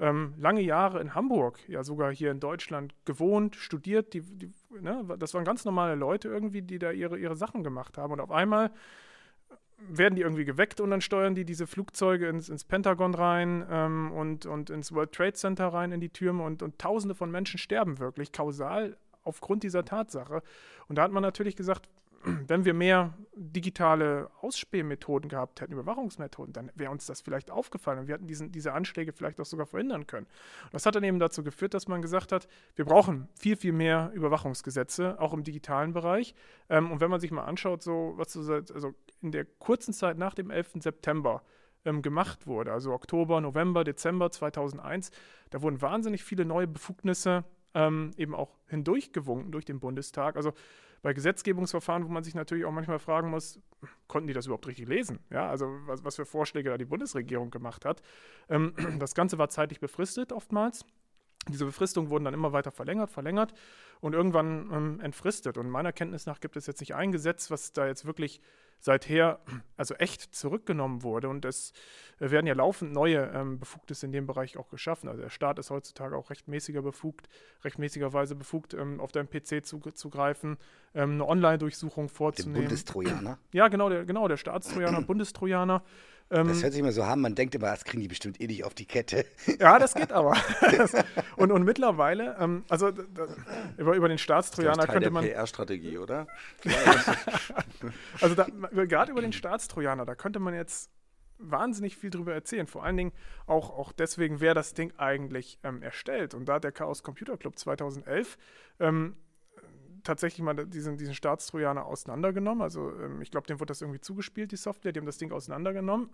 [0.00, 4.14] ähm, lange Jahre in Hamburg, ja sogar hier in Deutschland gewohnt, studiert.
[4.14, 7.98] Die, die, ne, das waren ganz normale Leute irgendwie, die da ihre, ihre Sachen gemacht
[7.98, 8.14] haben.
[8.14, 8.70] Und auf einmal
[9.88, 14.12] werden die irgendwie geweckt und dann steuern die diese Flugzeuge ins, ins Pentagon rein ähm,
[14.12, 17.58] und, und ins World Trade Center rein in die Türme und, und Tausende von Menschen
[17.58, 20.42] sterben wirklich kausal aufgrund dieser Tatsache.
[20.88, 21.88] Und da hat man natürlich gesagt,
[22.22, 28.08] wenn wir mehr digitale Ausspähmethoden gehabt hätten, Überwachungsmethoden, dann wäre uns das vielleicht aufgefallen und
[28.08, 30.26] wir hätten diesen, diese Anschläge vielleicht auch sogar verhindern können.
[30.64, 32.46] Und das hat dann eben dazu geführt, dass man gesagt hat,
[32.76, 36.34] wir brauchen viel, viel mehr Überwachungsgesetze, auch im digitalen Bereich.
[36.68, 40.18] Ähm, und wenn man sich mal anschaut, so was so also in der kurzen Zeit
[40.18, 40.72] nach dem 11.
[40.80, 41.42] September
[41.86, 45.10] ähm, gemacht wurde, also Oktober, November, Dezember 2001,
[45.48, 50.36] da wurden wahnsinnig viele neue Befugnisse ähm, eben auch hindurchgewunken durch den Bundestag.
[50.36, 50.52] Also
[51.02, 53.58] bei Gesetzgebungsverfahren, wo man sich natürlich auch manchmal fragen muss,
[54.06, 55.20] konnten die das überhaupt richtig lesen?
[55.30, 58.02] Ja, also was, was für Vorschläge da die Bundesregierung gemacht hat.
[58.48, 60.84] Ähm, das Ganze war zeitlich befristet oftmals.
[61.48, 63.54] Diese Befristungen wurden dann immer weiter verlängert, verlängert
[64.00, 65.56] und irgendwann ähm, entfristet.
[65.56, 68.42] Und meiner Kenntnis nach gibt es jetzt nicht ein Gesetz, was da jetzt wirklich
[68.80, 69.40] seither
[69.76, 71.28] also echt zurückgenommen wurde.
[71.28, 71.72] Und es
[72.18, 75.08] werden ja laufend neue ähm, Befugnisse in dem Bereich auch geschaffen.
[75.08, 77.28] Also der Staat ist heutzutage auch rechtmäßiger befugt,
[77.64, 80.58] rechtmäßigerweise befugt, ähm, auf deinem PC zuzugreifen,
[80.94, 82.54] ähm, eine Online-Durchsuchung vorzunehmen.
[82.54, 83.38] Den Bundestrojaner?
[83.52, 85.82] Ja, genau, der, genau, der Staatstrojaner, Bundestrojaner.
[86.30, 88.46] Ähm, das hört sich immer so haben, man denkt immer, das kriegen die bestimmt eh
[88.46, 89.24] nicht auf die Kette.
[89.58, 90.36] Ja, das geht aber.
[91.36, 93.26] und, und mittlerweile, ähm, also da,
[93.76, 95.24] über, über den Staatstrojaner könnte man.
[95.24, 96.28] PR-Strategie, oder?
[98.20, 98.36] also
[98.86, 100.90] gerade über den Staatstrojaner, da könnte man jetzt
[101.40, 102.66] wahnsinnig viel drüber erzählen.
[102.66, 103.12] Vor allen Dingen
[103.46, 106.34] auch, auch deswegen, wer das Ding eigentlich ähm, erstellt.
[106.34, 108.38] Und da hat der Chaos Computer Club 2011
[108.78, 109.16] ähm,
[110.02, 112.62] tatsächlich mal diesen, diesen Staatstrojaner auseinandergenommen.
[112.62, 114.92] Also ähm, ich glaube, dem wurde das irgendwie zugespielt, die Software.
[114.92, 116.10] Die haben das Ding auseinandergenommen.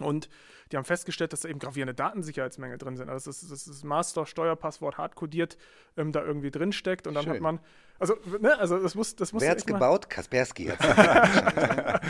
[0.00, 0.28] Und
[0.72, 3.08] die haben festgestellt, dass da eben gravierende Datensicherheitsmängel drin sind.
[3.08, 5.56] Also das, das, das Master-Steuerpasswort hardcodiert
[5.96, 7.06] ähm, da irgendwie drin steckt.
[7.06, 7.34] Und dann Schön.
[7.34, 7.60] hat man,
[7.98, 9.42] also, ne, also das muss, das muss.
[9.42, 10.10] Wer hat's gebaut?
[10.10, 10.84] Kaspersky hat's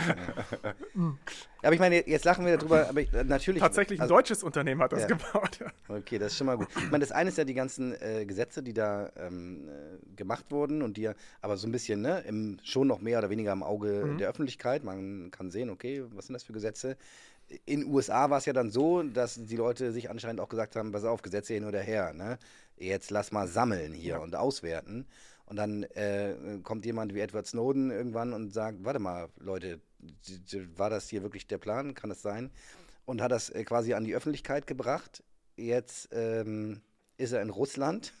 [1.61, 3.61] Aber ich meine, jetzt lachen wir darüber, aber ich, natürlich.
[3.61, 5.07] Tatsächlich ein also, deutsches Unternehmen hat das ja.
[5.07, 5.59] gebaut.
[5.87, 6.67] Okay, das ist schon mal gut.
[6.77, 10.45] Ich meine, das eine ist ja die ganzen äh, Gesetze, die da ähm, äh, gemacht
[10.49, 13.51] wurden und die ja aber so ein bisschen, ne, im, schon noch mehr oder weniger
[13.51, 14.17] im Auge mhm.
[14.17, 14.83] der Öffentlichkeit.
[14.83, 16.97] Man kann sehen, okay, was sind das für Gesetze?
[17.65, 20.75] In den USA war es ja dann so, dass die Leute sich anscheinend auch gesagt
[20.75, 22.37] haben, pass auf, Gesetze hin oder her, ne?
[22.77, 24.17] Jetzt lass mal sammeln hier ja.
[24.17, 25.05] und auswerten.
[25.45, 29.79] Und dann äh, kommt jemand wie Edward Snowden irgendwann und sagt, warte mal, Leute,
[30.75, 31.93] war das hier wirklich der Plan?
[31.93, 32.51] Kann das sein?
[33.05, 35.23] Und hat das äh, quasi an die Öffentlichkeit gebracht.
[35.55, 36.81] Jetzt ähm,
[37.17, 38.13] ist er in Russland.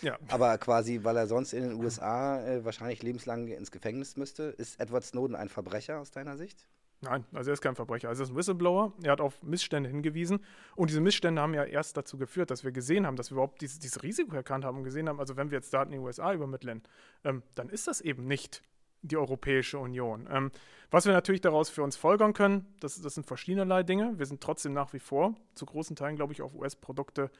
[0.00, 0.18] Ja.
[0.28, 4.44] Aber quasi, weil er sonst in den USA äh, wahrscheinlich lebenslang ins Gefängnis müsste.
[4.44, 6.66] Ist Edward Snowden ein Verbrecher aus deiner Sicht?
[7.02, 8.10] Nein, also er ist kein Verbrecher.
[8.10, 8.92] Also er ist ein Whistleblower.
[9.02, 10.40] Er hat auf Missstände hingewiesen.
[10.76, 13.62] Und diese Missstände haben ja erst dazu geführt, dass wir gesehen haben, dass wir überhaupt
[13.62, 16.04] dieses, dieses Risiko erkannt haben und gesehen haben, also wenn wir jetzt Daten in die
[16.04, 16.82] USA übermitteln,
[17.24, 18.62] ähm, dann ist das eben nicht
[19.02, 20.28] die Europäische Union.
[20.30, 20.50] Ähm,
[20.90, 24.18] was wir natürlich daraus für uns folgern können, das, das sind verschiedenerlei Dinge.
[24.18, 27.30] Wir sind trotzdem nach wie vor zu großen Teilen, glaube ich, auf US-Produkte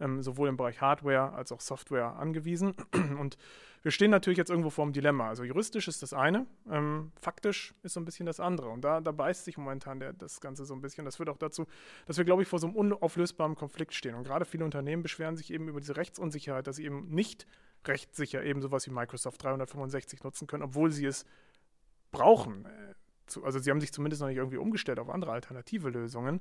[0.00, 2.74] ähm, sowohl im Bereich Hardware als auch Software angewiesen.
[3.18, 3.36] Und
[3.82, 5.28] wir stehen natürlich jetzt irgendwo vor einem Dilemma.
[5.28, 8.68] Also juristisch ist das eine, ähm, faktisch ist so ein bisschen das andere.
[8.68, 11.04] Und da, da beißt sich momentan der, das Ganze so ein bisschen.
[11.04, 11.66] Das führt auch dazu,
[12.06, 14.14] dass wir, glaube ich, vor so einem unauflösbaren Konflikt stehen.
[14.14, 17.46] Und gerade viele Unternehmen beschweren sich eben über diese Rechtsunsicherheit, dass sie eben nicht
[17.86, 21.24] rechtssicher eben sowas wie Microsoft 365 nutzen können, obwohl sie es
[22.10, 22.66] brauchen.
[22.66, 22.94] Äh,
[23.42, 26.40] also sie haben sich zumindest noch nicht irgendwie umgestellt auf andere alternative Lösungen.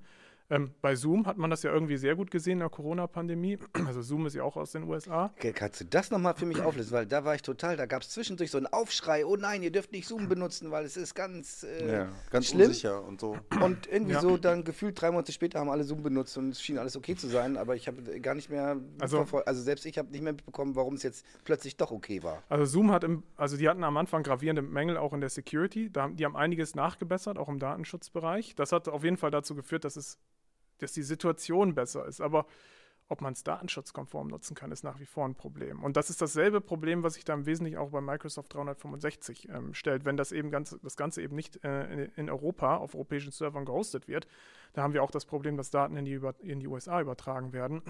[0.49, 3.57] Ähm, bei Zoom hat man das ja irgendwie sehr gut gesehen in der Corona-Pandemie.
[3.89, 5.31] Also Zoom ist ja auch aus den USA.
[5.37, 6.91] Okay, kannst du das nochmal für mich auflösen?
[6.91, 9.71] Weil da war ich total, da gab es zwischendurch so einen Aufschrei, oh nein, ihr
[9.71, 12.67] dürft nicht Zoom benutzen, weil es ist ganz, äh, ja, ganz schlimm.
[12.67, 13.37] unsicher und so.
[13.61, 14.21] Und irgendwie ja.
[14.21, 17.15] so dann gefühlt drei Monate später haben alle Zoom benutzt und es schien alles okay
[17.15, 20.33] zu sein, aber ich habe gar nicht mehr also, also selbst ich habe nicht mehr
[20.33, 22.43] mitbekommen, warum es jetzt plötzlich doch okay war.
[22.49, 25.89] Also Zoom hat im, also die hatten am Anfang gravierende Mängel auch in der Security.
[25.91, 28.55] Da, die haben einiges nachgebessert, auch im Datenschutzbereich.
[28.55, 30.17] Das hat auf jeden Fall dazu geführt, dass es
[30.80, 32.21] dass die Situation besser ist.
[32.21, 32.45] Aber
[33.09, 35.84] ob man es datenschutzkonform nutzen kann, ist nach wie vor ein Problem.
[35.84, 39.73] Und das ist dasselbe Problem, was sich da im Wesentlichen auch bei Microsoft 365 ähm,
[39.73, 43.65] stellt, wenn das eben ganz, das Ganze eben nicht äh, in, Europa auf europäischen Servern
[43.65, 44.27] gehostet wird.
[44.73, 47.51] Da haben wir auch das Problem, dass Daten in die, über, in die USA übertragen
[47.51, 47.82] werden.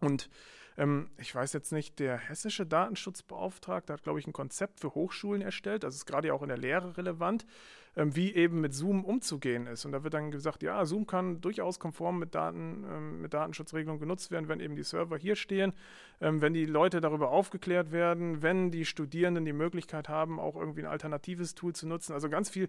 [0.00, 0.28] Und
[0.76, 5.40] ähm, ich weiß jetzt nicht, der hessische Datenschutzbeauftragte hat, glaube ich, ein Konzept für Hochschulen
[5.40, 5.84] erstellt.
[5.84, 7.46] Das ist gerade ja auch in der Lehre relevant
[7.96, 9.86] wie eben mit Zoom umzugehen ist.
[9.86, 13.98] Und da wird dann gesagt, ja, Zoom kann durchaus konform mit, Daten, ähm, mit Datenschutzregelungen
[13.98, 15.72] genutzt werden, wenn eben die Server hier stehen,
[16.20, 20.82] ähm, wenn die Leute darüber aufgeklärt werden, wenn die Studierenden die Möglichkeit haben, auch irgendwie
[20.82, 22.12] ein alternatives Tool zu nutzen.
[22.12, 22.68] Also ganz viel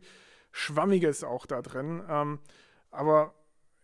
[0.52, 2.02] Schwammiges auch da drin.
[2.08, 2.40] Ähm,
[2.90, 3.34] aber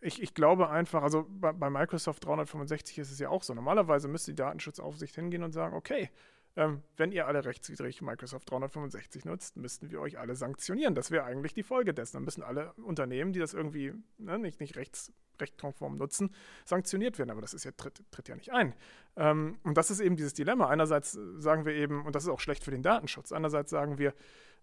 [0.00, 3.52] ich, ich, glaube einfach, also bei, bei, Microsoft 365 ist es ja auch so.
[3.52, 6.10] Normalerweise müsste die Datenschutzaufsicht hingehen und sagen, okay,
[6.56, 10.94] ähm, wenn ihr alle rechtswidrig Microsoft 365 nutzt, müssten wir euch alle sanktionieren.
[10.94, 12.16] Das wäre eigentlich die Folge dessen.
[12.16, 16.32] Dann müssen alle Unternehmen, die das irgendwie ne, nicht, nicht rechts, rechtkonform nutzen,
[16.64, 17.30] sanktioniert werden.
[17.30, 18.74] Aber das ist ja, tritt, tritt ja nicht ein.
[19.16, 20.68] Ähm, und das ist eben dieses Dilemma.
[20.68, 24.14] Einerseits sagen wir eben, und das ist auch schlecht für den Datenschutz, andererseits sagen wir,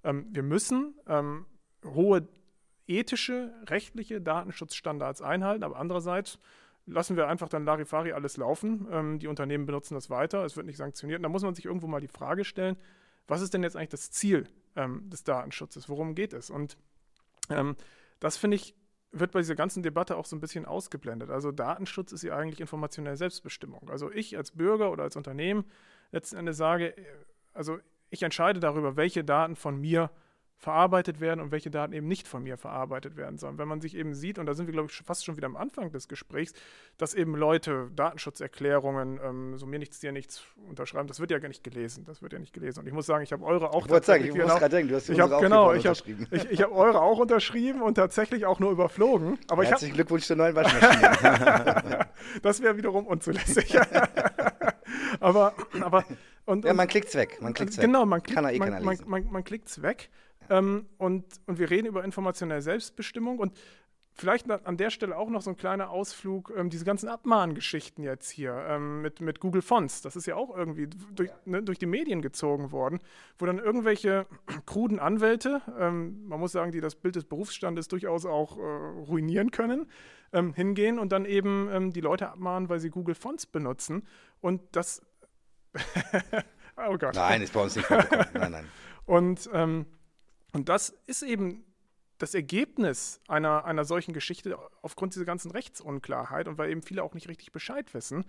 [0.03, 1.45] ähm, wir müssen ähm,
[1.83, 2.27] hohe
[2.87, 6.39] ethische, rechtliche Datenschutzstandards einhalten, aber andererseits
[6.91, 8.87] lassen wir einfach dann Larifari alles laufen.
[8.91, 11.19] Ähm, die Unternehmen benutzen das weiter, es wird nicht sanktioniert.
[11.19, 12.77] Und da muss man sich irgendwo mal die Frage stellen,
[13.27, 15.89] was ist denn jetzt eigentlich das Ziel ähm, des Datenschutzes?
[15.89, 16.49] Worum geht es?
[16.49, 16.77] Und
[17.49, 17.75] ähm,
[18.19, 18.75] das finde ich,
[19.11, 21.29] wird bei dieser ganzen Debatte auch so ein bisschen ausgeblendet.
[21.29, 23.89] Also Datenschutz ist ja eigentlich informationelle Selbstbestimmung.
[23.89, 25.65] Also ich als Bürger oder als Unternehmen
[26.11, 27.05] letzten Endes sage, äh,
[27.53, 27.79] also
[28.09, 30.11] ich entscheide darüber, welche Daten von mir
[30.61, 33.57] verarbeitet werden und welche Daten eben nicht von mir verarbeitet werden sollen.
[33.57, 35.57] Wenn man sich eben sieht, und da sind wir, glaube ich, fast schon wieder am
[35.57, 36.53] Anfang des Gesprächs,
[36.99, 41.47] dass eben Leute Datenschutzerklärungen, ähm, so mir nichts, dir nichts unterschreiben, das wird ja gar
[41.47, 42.05] nicht gelesen.
[42.05, 42.81] Das wird ja nicht gelesen.
[42.81, 43.85] Und ich muss sagen, ich habe eure auch.
[43.85, 46.27] Ich wollte sagen, ich muss gerade denken, du hast ich hab, genau, ich unterschrieben.
[46.29, 49.39] Hab, ich, ich habe eure auch unterschrieben und tatsächlich auch nur überflogen.
[49.49, 52.07] Aber Herzlichen Glückwunsch zur neuen Waschmaschine.
[52.43, 53.75] das wäre wiederum unzulässig.
[55.19, 56.05] aber, aber
[56.45, 57.39] und, ja, man klickt es weg.
[57.41, 57.85] Man klickt's weg.
[57.85, 60.09] Genau, man, klick, man, man, man, man, man klickt es weg.
[60.51, 63.53] Ähm, und, und wir reden über informationelle Selbstbestimmung und
[64.13, 68.29] Vielleicht an der Stelle auch noch so ein kleiner Ausflug, ähm, diese ganzen Abmahngeschichten jetzt
[68.29, 70.01] hier ähm, mit, mit Google Fonts.
[70.01, 72.99] Das ist ja auch irgendwie durch, ne, durch die Medien gezogen worden,
[73.39, 74.27] wo dann irgendwelche
[74.65, 79.49] kruden Anwälte, ähm, man muss sagen, die das Bild des Berufsstandes durchaus auch äh, ruinieren
[79.51, 79.89] können,
[80.33, 84.05] ähm, hingehen und dann eben ähm, die Leute abmahnen, weil sie Google Fonts benutzen.
[84.41, 85.01] Und das.
[86.75, 87.15] oh Gott.
[87.15, 88.27] Nein, ist bei uns nicht vorgekommen.
[88.33, 88.65] Nein, nein.
[89.05, 89.87] Und ähm,
[90.53, 91.63] und das ist eben
[92.17, 97.13] das Ergebnis einer, einer solchen Geschichte aufgrund dieser ganzen Rechtsunklarheit und weil eben viele auch
[97.13, 98.25] nicht richtig Bescheid wissen.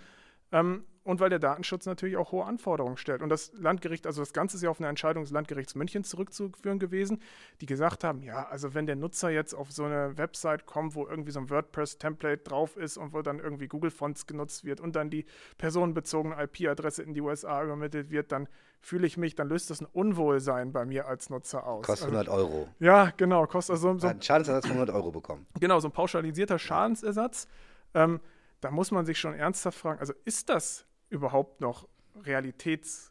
[0.53, 3.22] Ähm, und weil der Datenschutz natürlich auch hohe Anforderungen stellt.
[3.22, 6.78] Und das Landgericht, also das Ganze ist ja auf eine Entscheidung des Landgerichts München zurückzuführen
[6.78, 7.20] gewesen,
[7.61, 11.07] die gesagt haben, ja, also wenn der Nutzer jetzt auf so eine Website kommt, wo
[11.07, 15.11] irgendwie so ein WordPress-Template drauf ist und wo dann irgendwie Google-Fonts genutzt wird und dann
[15.11, 15.24] die
[15.59, 18.46] personenbezogene IP-Adresse in die USA übermittelt wird, dann
[18.80, 21.84] fühle ich mich, dann löst das ein Unwohlsein bei mir als Nutzer aus.
[21.84, 22.68] Kostet 100 also, Euro.
[22.78, 23.46] Ja, genau.
[23.46, 25.46] Kostet also so, ein Schadensersatz von 100 Euro bekommen.
[25.59, 27.48] Genau, so ein pauschalisierter Schadensersatz.
[27.94, 28.20] Ähm,
[28.62, 31.88] da muss man sich schon ernsthaft fragen, also ist das überhaupt noch
[32.24, 33.10] realitätsnah?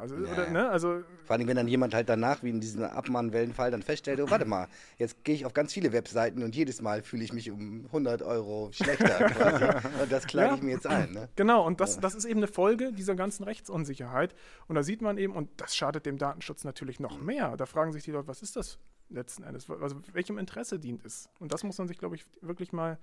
[0.00, 0.32] Also, ja.
[0.32, 0.68] oder, ne?
[0.68, 4.28] also, Vor allem, wenn dann jemand halt danach, wie in diesem Abmahnwellenfall, dann feststellt, oh,
[4.28, 4.66] warte mal,
[4.98, 8.22] jetzt gehe ich auf ganz viele Webseiten und jedes Mal fühle ich mich um 100
[8.22, 9.88] Euro schlechter quasi.
[10.02, 10.56] und das klage ja.
[10.56, 11.12] ich mir jetzt ein.
[11.12, 11.28] Ne?
[11.36, 12.00] Genau, und das, ja.
[12.00, 14.34] das ist eben eine Folge dieser ganzen Rechtsunsicherheit.
[14.66, 17.56] Und da sieht man eben, und das schadet dem Datenschutz natürlich noch mehr.
[17.56, 19.68] Da fragen sich die Leute, was ist das letzten Endes?
[19.70, 21.28] Also welchem Interesse dient es?
[21.38, 22.98] Und das muss man sich, glaube ich, wirklich mal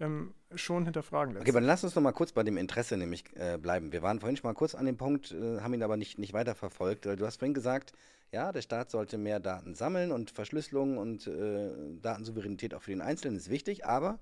[0.00, 1.36] ähm, schon hinterfragen.
[1.36, 3.92] Okay, aber lass uns noch mal kurz bei dem Interesse nämlich äh, bleiben.
[3.92, 6.32] Wir waren vorhin schon mal kurz an dem Punkt, äh, haben ihn aber nicht, nicht
[6.32, 7.06] weiter verfolgt.
[7.06, 7.92] Du hast vorhin gesagt,
[8.32, 11.70] ja, der Staat sollte mehr Daten sammeln und Verschlüsselung und äh,
[12.02, 14.18] Datensouveränität auch für den Einzelnen ist wichtig, aber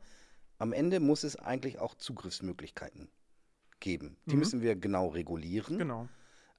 [0.58, 3.08] am Ende muss es eigentlich auch Zugriffsmöglichkeiten
[3.80, 4.16] geben.
[4.26, 4.38] Die mhm.
[4.38, 5.78] müssen wir genau regulieren.
[5.78, 6.08] Genau.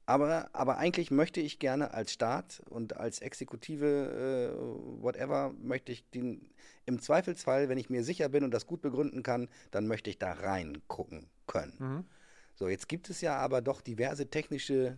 [0.08, 6.08] Aber, aber eigentlich möchte ich gerne als Staat und als Exekutive, äh, whatever, möchte ich
[6.12, 6.50] den,
[6.86, 10.20] im Zweifelsfall, wenn ich mir sicher bin und das gut begründen kann, dann möchte ich
[10.20, 11.74] da reingucken können.
[11.80, 12.06] Mhm.
[12.54, 14.98] So, jetzt gibt es ja aber doch diverse technische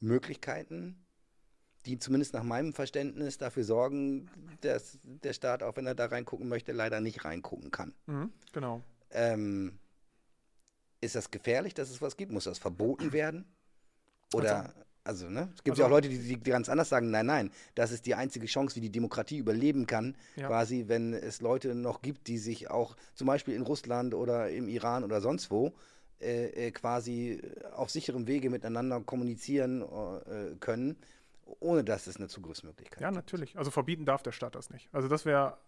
[0.00, 1.04] Möglichkeiten,
[1.84, 4.30] die zumindest nach meinem Verständnis dafür sorgen,
[4.60, 7.94] dass der Staat, auch wenn er da reingucken möchte, leider nicht reingucken kann.
[8.06, 8.82] Mhm, genau.
[9.10, 9.78] Ähm,
[11.00, 12.32] ist das gefährlich, dass es was gibt?
[12.32, 13.44] Muss das verboten werden?
[14.34, 14.74] Oder,
[15.04, 15.48] also, also ne?
[15.54, 18.06] Es gibt also, ja auch Leute, die, die, ganz anders sagen, nein, nein, das ist
[18.06, 20.48] die einzige Chance, wie die Demokratie überleben kann, ja.
[20.48, 24.68] quasi, wenn es Leute noch gibt, die sich auch zum Beispiel in Russland oder im
[24.68, 25.72] Iran oder sonst wo
[26.20, 27.40] äh, äh quasi
[27.74, 30.96] auf sicherem Wege miteinander kommunizieren äh, können,
[31.60, 33.02] ohne dass es eine Zugriffsmöglichkeit gibt.
[33.02, 33.56] Ja, natürlich.
[33.56, 34.88] Also verbieten darf der Staat das nicht.
[34.92, 35.58] Also das wäre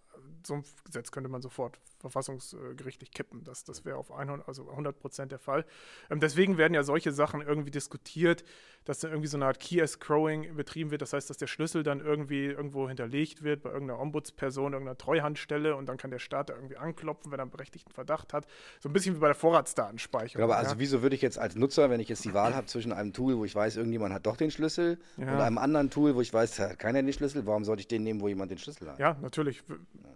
[0.46, 3.44] so ein Gesetz könnte man sofort verfassungsgerichtlich kippen.
[3.44, 5.64] Das, das wäre auf 100, also 100 Prozent der Fall.
[6.10, 8.44] Ähm, deswegen werden ja solche Sachen irgendwie diskutiert,
[8.84, 11.02] dass dann irgendwie so eine Art Key-Scrowing betrieben wird.
[11.02, 15.76] Das heißt, dass der Schlüssel dann irgendwie irgendwo hinterlegt wird bei irgendeiner Ombudsperson, irgendeiner Treuhandstelle
[15.76, 18.46] und dann kann der Staat da irgendwie anklopfen, wenn er einen berechtigten Verdacht hat.
[18.80, 20.42] So ein bisschen wie bei der Vorratsdatenspeicherung.
[20.42, 20.78] Aber also ja.
[20.78, 23.36] wieso würde ich jetzt als Nutzer, wenn ich jetzt die Wahl habe zwischen einem Tool,
[23.36, 25.34] wo ich weiß, irgendjemand hat doch den Schlüssel ja.
[25.34, 28.04] und einem anderen Tool, wo ich weiß, hat keiner den Schlüssel, warum sollte ich den
[28.04, 28.98] nehmen, wo jemand den Schlüssel hat?
[28.98, 29.62] Ja, natürlich.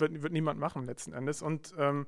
[0.03, 1.41] Wird, wird niemand machen letzten Endes.
[1.43, 2.07] Und ähm,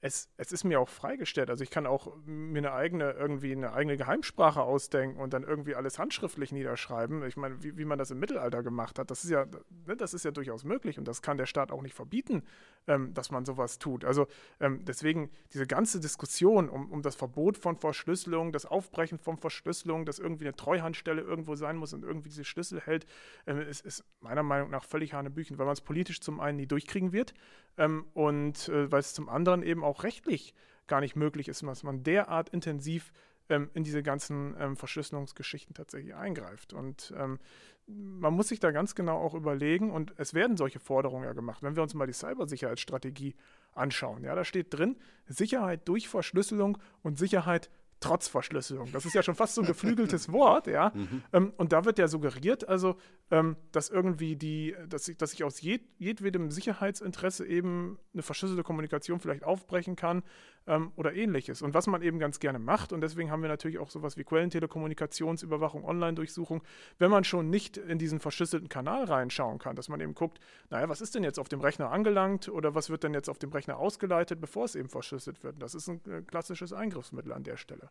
[0.00, 1.50] es, es ist mir auch freigestellt.
[1.50, 5.74] Also ich kann auch mir eine eigene, irgendwie eine eigene Geheimsprache ausdenken und dann irgendwie
[5.74, 7.24] alles handschriftlich niederschreiben.
[7.24, 9.46] Ich meine, wie, wie man das im Mittelalter gemacht hat, das ist ja,
[9.86, 12.42] ne, das ist ja durchaus möglich und das kann der Staat auch nicht verbieten,
[12.86, 14.04] ähm, dass man sowas tut.
[14.04, 14.26] Also
[14.60, 20.04] ähm, deswegen diese ganze Diskussion um, um das Verbot von Verschlüsselung, das Aufbrechen von Verschlüsselung,
[20.04, 23.06] dass irgendwie eine Treuhandstelle irgendwo sein muss und irgendwie diese Schlüssel hält,
[23.46, 26.66] ähm, ist, ist meiner Meinung nach völlig Hanebüchen, weil man es politisch zum einen nie
[26.66, 27.32] durchkriegen wird
[27.78, 30.54] ähm, und äh, weil es zum anderen eben auch rechtlich
[30.86, 33.12] gar nicht möglich ist, dass man derart intensiv
[33.48, 36.72] ähm, in diese ganzen ähm, Verschlüsselungsgeschichten tatsächlich eingreift.
[36.72, 37.38] Und ähm,
[37.86, 41.62] man muss sich da ganz genau auch überlegen, und es werden solche Forderungen ja gemacht.
[41.62, 43.34] Wenn wir uns mal die Cybersicherheitsstrategie
[43.74, 44.96] anschauen, ja, da steht drin,
[45.26, 47.70] Sicherheit durch Verschlüsselung und Sicherheit
[48.00, 48.90] trotz Verschlüsselung.
[48.92, 50.92] Das ist ja schon fast so ein geflügeltes Wort, ja.
[50.94, 51.22] Mhm.
[51.32, 52.96] Ähm, und da wird ja suggeriert, also,
[53.30, 58.62] ähm, dass irgendwie die, dass ich, dass ich aus jed, jedwedem Sicherheitsinteresse eben eine verschlüsselte
[58.62, 60.22] Kommunikation vielleicht aufbrechen kann
[60.66, 61.62] ähm, oder ähnliches.
[61.62, 64.24] Und was man eben ganz gerne macht, und deswegen haben wir natürlich auch sowas wie
[64.24, 66.62] Quellentelekommunikationsüberwachung, Online-Durchsuchung,
[66.98, 70.40] wenn man schon nicht in diesen verschlüsselten Kanal reinschauen kann, dass man eben guckt,
[70.70, 73.38] naja, was ist denn jetzt auf dem Rechner angelangt oder was wird denn jetzt auf
[73.38, 75.60] dem Rechner ausgeleitet, bevor es eben verschlüsselt wird.
[75.60, 77.90] Das ist ein äh, klassisches Eingriffsmittel an der Stelle.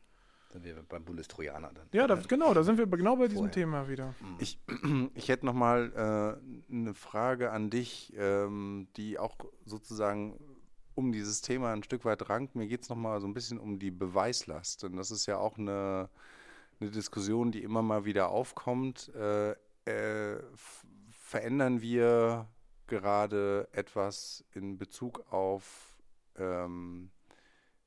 [0.56, 1.88] Sind wir beim Bundestrojaner dann.
[1.92, 3.52] Ja, da, genau, da sind wir genau bei diesem Vorher.
[3.52, 4.16] Thema wieder.
[4.22, 4.36] Mhm.
[4.40, 4.58] Ich,
[5.14, 6.40] ich hätte noch mal
[6.72, 10.40] äh, eine Frage an dich, ähm, die auch sozusagen
[10.96, 12.56] um dieses Thema ein Stück weit rankt.
[12.56, 14.84] Mir geht es noch mal so ein bisschen um die Beweislast.
[14.86, 16.10] Und das ist ja auch eine,
[16.80, 19.14] eine Diskussion, die immer mal wieder aufkommt.
[19.14, 19.52] Äh,
[19.86, 20.42] äh,
[21.12, 22.48] verändern wir
[22.88, 25.98] gerade etwas in Bezug auf
[26.38, 27.12] ähm,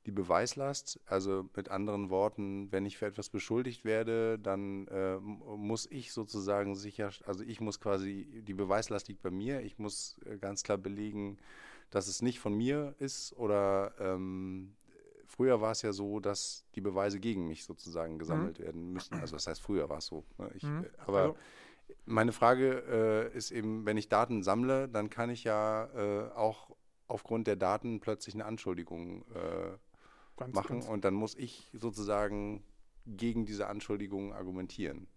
[0.05, 0.99] die Beweislast.
[1.05, 6.75] Also mit anderen Worten, wenn ich für etwas beschuldigt werde, dann äh, muss ich sozusagen
[6.75, 10.77] sicher, also ich muss quasi, die Beweislast liegt bei mir, ich muss äh, ganz klar
[10.77, 11.37] belegen,
[11.89, 14.75] dass es nicht von mir ist oder ähm,
[15.25, 18.63] früher war es ja so, dass die Beweise gegen mich sozusagen gesammelt mhm.
[18.63, 19.15] werden müssen.
[19.15, 20.23] Also das heißt, früher war es so.
[20.37, 20.51] Ne?
[20.55, 20.83] Ich, mhm.
[20.83, 21.35] Äh, aber also.
[22.05, 26.75] meine Frage äh, ist eben, wenn ich Daten sammle, dann kann ich ja äh, auch
[27.07, 29.77] aufgrund der Daten plötzlich eine Anschuldigung äh,
[30.37, 30.87] ganz, machen ganz.
[30.87, 32.63] und dann muss ich sozusagen
[33.05, 35.07] gegen diese Anschuldigungen argumentieren.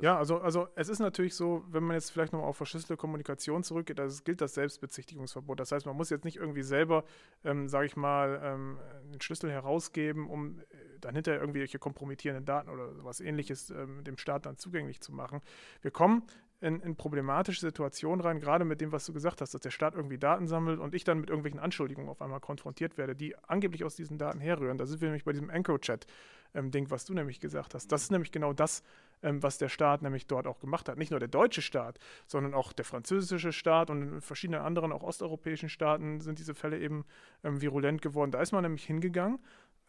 [0.00, 3.62] Ja, also, also es ist natürlich so, wenn man jetzt vielleicht nochmal auf verschlüsselte Kommunikation
[3.62, 5.58] zurückgeht, das gilt das Selbstbezichtigungsverbot.
[5.58, 7.04] Das heißt, man muss jetzt nicht irgendwie selber,
[7.44, 10.64] ähm, sage ich mal, ähm, einen Schlüssel herausgeben, um äh,
[11.00, 15.40] dann hinterher irgendwelche kompromittierenden Daten oder sowas ähnliches ähm, dem Staat dann zugänglich zu machen.
[15.82, 16.22] Wir kommen
[16.60, 19.94] in, in, problematische Situationen rein, gerade mit dem, was du gesagt hast, dass der Staat
[19.94, 23.84] irgendwie Daten sammelt und ich dann mit irgendwelchen Anschuldigungen auf einmal konfrontiert werde, die angeblich
[23.84, 24.76] aus diesen Daten herrühren.
[24.76, 27.90] Da sind wir nämlich bei diesem EncroChat-Ding, ähm, was du nämlich gesagt hast.
[27.90, 28.82] Das ist nämlich genau das,
[29.22, 30.98] ähm, was der Staat nämlich dort auch gemacht hat.
[30.98, 35.02] Nicht nur der deutsche Staat, sondern auch der französische Staat und in verschiedenen anderen, auch
[35.02, 37.04] osteuropäischen Staaten sind diese Fälle eben
[37.44, 38.30] ähm, virulent geworden.
[38.30, 39.38] Da ist man nämlich hingegangen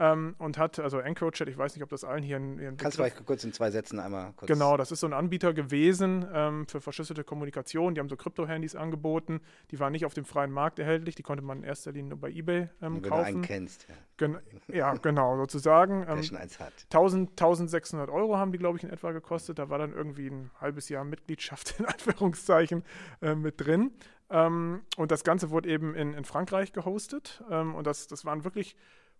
[0.01, 2.97] ähm, und hat, also EncroChat, ich weiß nicht, ob das allen hier in, in Kannst
[2.97, 4.47] du vielleicht kurz in zwei Sätzen einmal kurz.
[4.47, 7.93] Genau, das ist so ein Anbieter gewesen ähm, für verschlüsselte Kommunikation.
[7.93, 9.41] Die haben so Krypto-Handys angeboten.
[9.69, 11.13] Die waren nicht auf dem freien Markt erhältlich.
[11.13, 13.03] Die konnte man in erster Linie nur bei eBay ähm, Wenn kaufen.
[13.03, 13.85] Wenn du einen kennst.
[13.87, 14.39] Ja, Gen
[14.69, 16.05] ja genau, sozusagen.
[16.11, 16.73] Ähm, schon eins hat.
[16.85, 19.59] 1000, 1600 Euro haben die, glaube ich, in etwa gekostet.
[19.59, 22.83] Da war dann irgendwie ein halbes Jahr Mitgliedschaft in Anführungszeichen
[23.21, 23.91] äh, mit drin.
[24.31, 27.43] Ähm, und das Ganze wurde eben in, in Frankreich gehostet.
[27.51, 28.75] Ähm, und das, das waren wirklich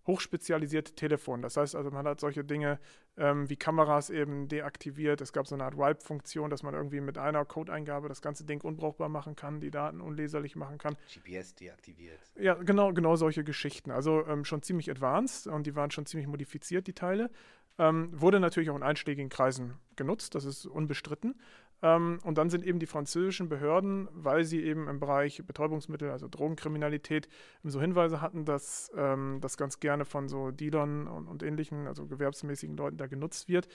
[0.08, 1.42] hochspezialisierte Telefon.
[1.42, 2.80] Das heißt also, man hat solche Dinge
[3.18, 5.22] ähm, wie Kameras eben deaktiviert.
[5.22, 8.62] Es gab so eine Art Wipe-Funktion, dass man irgendwie mit einer Codeingabe das ganze Ding
[8.62, 10.96] unbrauchbar machen kann, die Daten unleserlich machen kann.
[11.14, 12.20] GPS deaktiviert.
[12.40, 13.92] Ja, genau, genau solche Geschichten.
[13.92, 17.30] Also ähm, schon ziemlich advanced und die waren schon ziemlich modifiziert, die Teile.
[17.78, 21.40] Ähm, wurde natürlich auch in einschlägigen Kreisen genutzt, das ist unbestritten.
[21.82, 26.28] Ähm, und dann sind eben die französischen Behörden, weil sie eben im Bereich Betäubungsmittel, also
[26.28, 27.28] Drogenkriminalität,
[27.64, 32.06] so Hinweise hatten, dass ähm, das ganz gerne von so Dealern und, und, ähnlichen, also
[32.06, 33.68] gewerbsmäßigen Leuten da genutzt wird,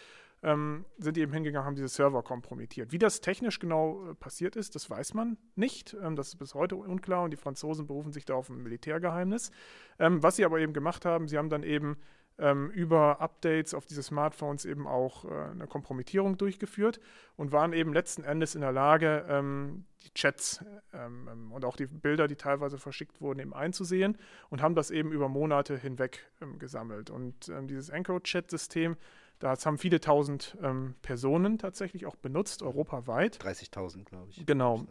[0.42, 2.92] ähm, sind die eben hingegangen, haben diese Server kompromittiert.
[2.92, 5.96] Wie das technisch genau äh, passiert ist, das weiß man nicht.
[6.00, 9.50] Ähm, das ist bis heute unklar und die Franzosen berufen sich da auf ein Militärgeheimnis.
[9.98, 11.96] Ähm, was sie aber eben gemacht haben, sie haben dann eben
[12.38, 17.00] ähm, über Updates auf diese Smartphones eben auch äh, eine Kompromittierung durchgeführt
[17.36, 21.76] und waren eben letzten Endes in der Lage, ähm, die Chats ähm, ähm und auch
[21.76, 24.18] die Bilder, die teilweise verschickt wurden, eben einzusehen
[24.50, 27.08] und haben das eben über Monate hinweg ähm, gesammelt.
[27.10, 28.96] Und ähm, dieses EncroChat-System,
[29.38, 30.56] das haben viele tausend
[31.02, 33.36] Personen tatsächlich auch benutzt, europaweit.
[33.36, 34.46] 30.000, glaube ich.
[34.46, 34.86] Genau.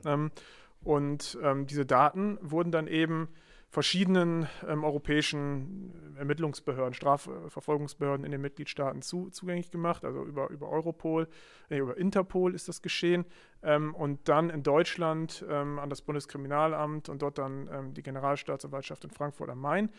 [0.83, 1.35] und
[1.65, 3.29] diese Daten wurden dann eben
[3.75, 11.27] verschiedenen ähm, europäischen Ermittlungsbehörden, Strafverfolgungsbehörden in den Mitgliedstaaten zu, zugänglich gemacht, also über, über Europol,
[11.69, 13.25] äh, über Interpol ist das geschehen
[13.63, 19.03] ähm, und dann in Deutschland ähm, an das Bundeskriminalamt und dort dann ähm, die Generalstaatsanwaltschaft
[19.03, 19.89] in Frankfurt am Main,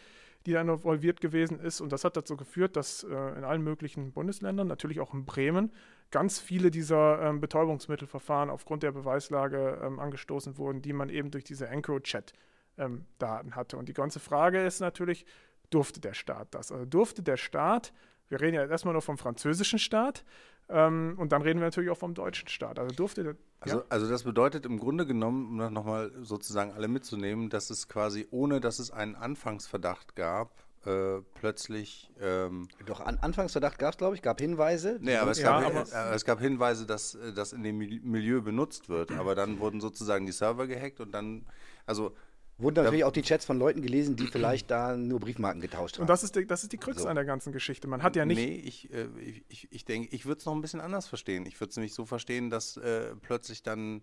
[0.46, 1.82] die dann involviert gewesen ist.
[1.82, 5.70] Und das hat dazu geführt, dass äh, in allen möglichen Bundesländern, natürlich auch in Bremen,
[6.10, 11.44] ganz viele dieser ähm, Betäubungsmittelverfahren aufgrund der Beweislage ähm, angestoßen wurden, die man eben durch
[11.44, 12.32] diese EncroChat
[12.78, 13.76] ähm, Daten hatte.
[13.76, 15.26] Und die ganze Frage ist natürlich,
[15.70, 16.72] durfte der Staat das?
[16.72, 17.92] Also durfte der Staat,
[18.28, 20.24] wir reden ja erstmal nur vom französischen Staat,
[20.68, 22.78] ähm, und dann reden wir natürlich auch vom deutschen Staat.
[22.78, 23.84] Also durfte der, also, ja?
[23.88, 28.26] also das bedeutet im Grunde genommen, um das nochmal sozusagen alle mitzunehmen, dass es quasi,
[28.30, 32.10] ohne dass es einen Anfangsverdacht gab, äh, plötzlich.
[32.20, 34.98] Ähm, Doch, an, Anfangsverdacht gab es, glaube ich, gab Hinweise.
[35.00, 37.78] Nee, aber es, ja, gab, aber äh, es gab Hinweise, dass äh, das in dem
[37.78, 39.12] Milieu benutzt wird.
[39.12, 41.44] Aber dann wurden sozusagen die Server gehackt und dann,
[41.86, 42.14] also
[42.58, 46.02] Wurden natürlich auch die Chats von Leuten gelesen, die vielleicht da nur Briefmarken getauscht haben.
[46.02, 47.08] Und das ist die, das ist die Krux So.
[47.08, 47.86] an der ganzen Geschichte.
[47.86, 48.38] Man hat ja nicht.
[48.38, 49.08] Nee, ich, äh,
[49.48, 51.44] ich, ich, denke, ich würde es noch ein bisschen anders verstehen.
[51.44, 54.00] Ich würde es nämlich so verstehen, dass äh, plötzlich dann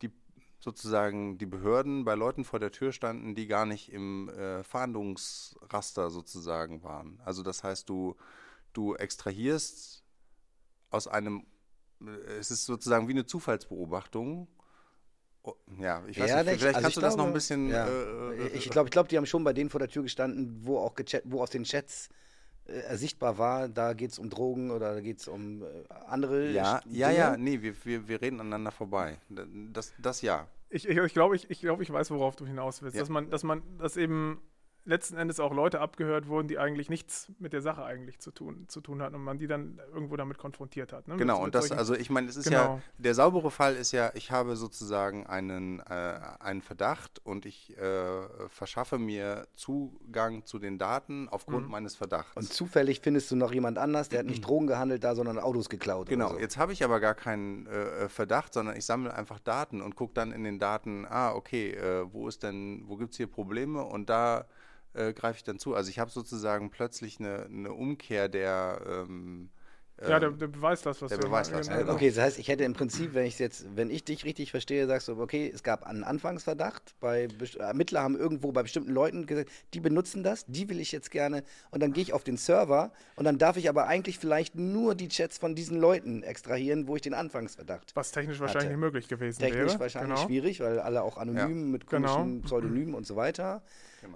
[0.00, 0.12] die
[0.60, 6.10] sozusagen die Behörden bei Leuten vor der Tür standen, die gar nicht im äh, Fahndungsraster
[6.10, 7.20] sozusagen waren.
[7.24, 8.14] Also das heißt, du,
[8.74, 10.04] du extrahierst
[10.90, 11.46] aus einem,
[12.00, 14.46] äh, es ist sozusagen wie eine Zufallsbeobachtung.
[15.44, 17.68] Oh, ja, ich weiß Ja, nicht, vielleicht Also kannst du das noch ein glaube, bisschen.
[17.68, 17.86] ja.
[17.88, 20.78] äh, ich glaube, ich glaub, die haben schon bei denen vor der Tür gestanden, wo
[20.78, 22.08] auch gechat, wo aus den Chats
[22.66, 25.66] äh, sichtbar war, da geht es um Drogen oder da geht es um äh,
[26.06, 27.18] andere ja, Sch- ja, Dinge.
[27.18, 29.18] ja, nee, wir, wir, wir reden aneinander vorbei.
[29.72, 30.46] Das, das ja.
[30.70, 32.94] Ich, ich, ich glaube, ich, ich, glaub, ich weiß, worauf du hinaus willst.
[32.94, 33.02] Ja.
[33.02, 34.40] Dass man, dass man, dass eben
[34.84, 38.64] letzten Endes auch Leute abgehört wurden, die eigentlich nichts mit der Sache eigentlich zu tun,
[38.68, 41.06] zu tun hatten und man die dann irgendwo damit konfrontiert hat.
[41.06, 41.16] Ne?
[41.16, 42.56] Genau, mit, und mit das, solchen- also ich meine, es ist Genau.
[42.76, 47.76] ja, der saubere Fall ist ja, ich habe sozusagen einen, äh, einen Verdacht und ich
[47.78, 51.70] äh, verschaffe mir Zugang zu den Daten aufgrund Mhm.
[51.72, 52.36] meines Verdachts.
[52.36, 55.68] Und zufällig findest du noch jemand anders, der hat nicht Drogen gehandelt da, sondern Autos
[55.68, 56.08] geklaut.
[56.08, 56.40] Genau, oder so.
[56.40, 60.14] jetzt habe ich aber gar keinen äh, Verdacht, sondern ich sammle einfach Daten und gucke
[60.14, 63.82] dann in den Daten, ah, okay, äh, wo ist denn, wo gibt es hier Probleme
[63.84, 64.46] und da
[64.94, 65.74] äh, greife ich dann zu.
[65.74, 69.50] Also ich habe sozusagen plötzlich eine, eine Umkehr der ähm,
[70.00, 71.76] ja, der, ähm, der Beweis das, was der du Beweislast, genau.
[71.78, 71.94] ja, genau.
[71.94, 74.86] Okay, das heißt, ich hätte im Prinzip, wenn ich jetzt, wenn ich dich richtig verstehe,
[74.88, 79.26] sagst du, okay, es gab einen Anfangsverdacht, bei best- Ermittler haben irgendwo bei bestimmten Leuten
[79.26, 82.36] gesagt, die benutzen das, die will ich jetzt gerne und dann gehe ich auf den
[82.36, 86.88] Server und dann darf ich aber eigentlich vielleicht nur die Chats von diesen Leuten extrahieren,
[86.88, 87.94] wo ich den Anfangsverdacht.
[87.94, 88.74] Was technisch wahrscheinlich Hatte.
[88.74, 89.80] nicht möglich gewesen Technisch wäre.
[89.80, 90.26] wahrscheinlich genau.
[90.26, 92.46] schwierig, weil alle auch anonym mit komischen Genau.
[92.46, 93.62] Pseudonymen und so weiter.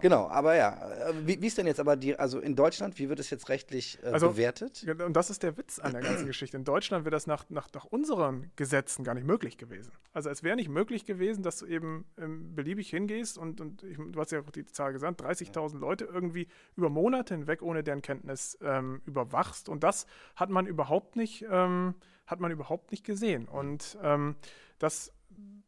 [0.01, 3.09] Genau, aber ja, äh, wie, wie ist denn jetzt aber die, also in Deutschland, wie
[3.09, 4.87] wird es jetzt rechtlich äh, Also, bewertet?
[5.05, 6.57] Und das ist der Witz an der ganzen Geschichte.
[6.57, 9.93] In Deutschland wäre das nach, nach, nach unseren Gesetzen gar nicht möglich gewesen.
[10.13, 13.97] Also es wäre nicht möglich gewesen, dass du eben ähm, beliebig hingehst und, und ich,
[13.97, 18.03] du hast ja auch die Zahl gesagt, 30.000 Leute irgendwie über Monate hinweg ohne deren
[18.03, 19.69] Kenntnis ähm, überwachst.
[19.69, 21.95] Und das hat man überhaupt nicht, ähm,
[22.27, 23.47] hat man überhaupt nicht gesehen.
[23.47, 24.37] Und ähm,
[24.79, 25.13] das,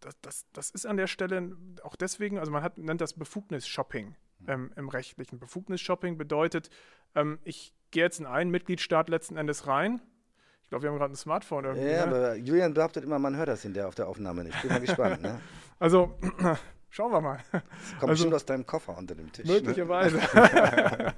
[0.01, 4.15] das, das, das ist an der Stelle auch deswegen, also man hat, nennt das Befugnis-Shopping
[4.47, 5.39] ähm, im Rechtlichen.
[5.39, 6.71] Befugnis-Shopping bedeutet,
[7.15, 10.01] ähm, ich gehe jetzt in einen Mitgliedstaat letzten Endes rein.
[10.63, 11.89] Ich glaube, wir haben gerade ein Smartphone irgendwie.
[11.89, 12.15] Ja, ne?
[12.15, 14.61] aber Julian behauptet immer, man hört das in der, auf der Aufnahme nicht.
[14.61, 15.41] Bin mal gespannt, ne?
[15.81, 16.19] Also,
[16.91, 17.39] schauen wir mal.
[17.53, 17.63] Kommt
[18.03, 19.47] Also- bestimmt aus deinem Koffer unter dem Tisch.
[19.47, 19.55] Ne?
[19.55, 20.21] Möglicherweise.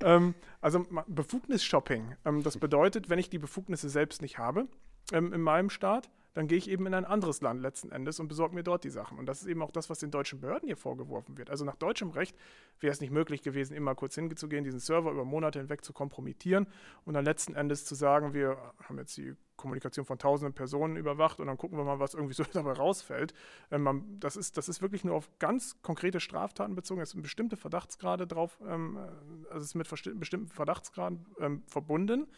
[0.00, 2.16] ähm, also Befugnis-Shopping.
[2.24, 4.66] Ähm, das bedeutet, wenn ich die Befugnisse selbst nicht habe
[5.12, 8.28] ähm, in meinem Staat, dann gehe ich eben in ein anderes Land letzten Endes und
[8.28, 9.18] besorge mir dort die Sachen.
[9.18, 11.50] Und das ist eben auch das, was den deutschen Behörden hier vorgeworfen wird.
[11.50, 12.36] Also nach deutschem Recht
[12.78, 16.68] wäre es nicht möglich gewesen, immer kurz hinzugehen, diesen Server über Monate hinweg zu kompromittieren
[17.04, 21.40] und dann letzten Endes zu sagen, wir haben jetzt die Kommunikation von tausenden Personen überwacht
[21.40, 23.34] und dann gucken wir mal, was irgendwie so dabei rausfällt.
[23.72, 27.00] Ähm, das, ist, das ist wirklich nur auf ganz konkrete Straftaten bezogen.
[27.00, 32.28] Es sind bestimmte Verdachtsgrade drauf, ähm, äh, also es ist mit bestimmten Verdachtsgraden ähm, verbunden.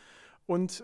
[0.47, 0.83] Und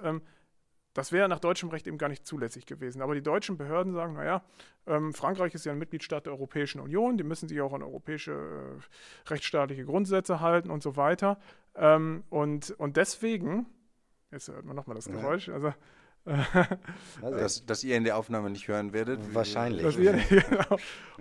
[0.97, 3.03] das wäre nach deutschem Recht eben gar nicht zulässig gewesen.
[3.03, 4.43] Aber die deutschen Behörden sagen, naja,
[4.87, 8.33] ähm, Frankreich ist ja ein Mitgliedstaat der Europäischen Union, die müssen sich auch an europäische
[8.33, 11.39] äh, rechtsstaatliche Grundsätze halten und so weiter.
[11.75, 13.67] Ähm, und, und deswegen,
[14.31, 15.07] jetzt hört man nochmal das.
[15.07, 15.73] Geräusch, also
[16.27, 19.35] Also, das, das ihr in der Aufnahme nicht hören werdet.
[19.35, 19.97] Wahrscheinlich.
[19.99, 20.77] Ihr, genau.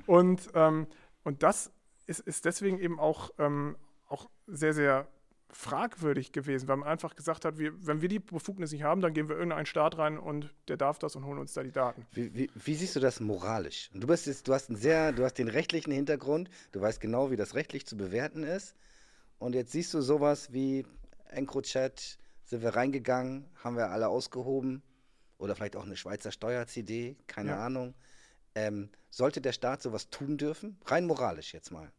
[0.07, 0.87] Und, ähm,
[1.23, 1.71] und das
[2.07, 3.75] ist, ist deswegen eben auch, ähm,
[4.07, 5.07] auch sehr, sehr
[5.51, 9.13] fragwürdig gewesen, weil man einfach gesagt hat, wir, wenn wir die Befugnis nicht haben, dann
[9.13, 11.71] gehen wir in irgendeinen Staat rein und der darf das und holen uns da die
[11.71, 12.05] Daten.
[12.11, 13.89] wie, wie, wie siehst du das moralisch?
[13.93, 17.31] Du bist jetzt, du hast einen sehr, du hast den rechtlichen Hintergrund, du weißt genau,
[17.31, 18.75] wie das rechtlich zu bewerten ist.
[19.39, 20.85] Und jetzt siehst du sowas wie
[21.29, 24.81] EncroChat, sind wir reingegangen, haben wir alle ausgehoben.
[25.37, 27.65] Oder vielleicht auch eine Schweizer Steuer-CD, keine Ja.
[27.65, 27.93] Ahnung.
[28.55, 30.77] Ähm, sollte der Staat sowas tun dürfen?
[30.85, 31.91] Rein moralisch jetzt mal.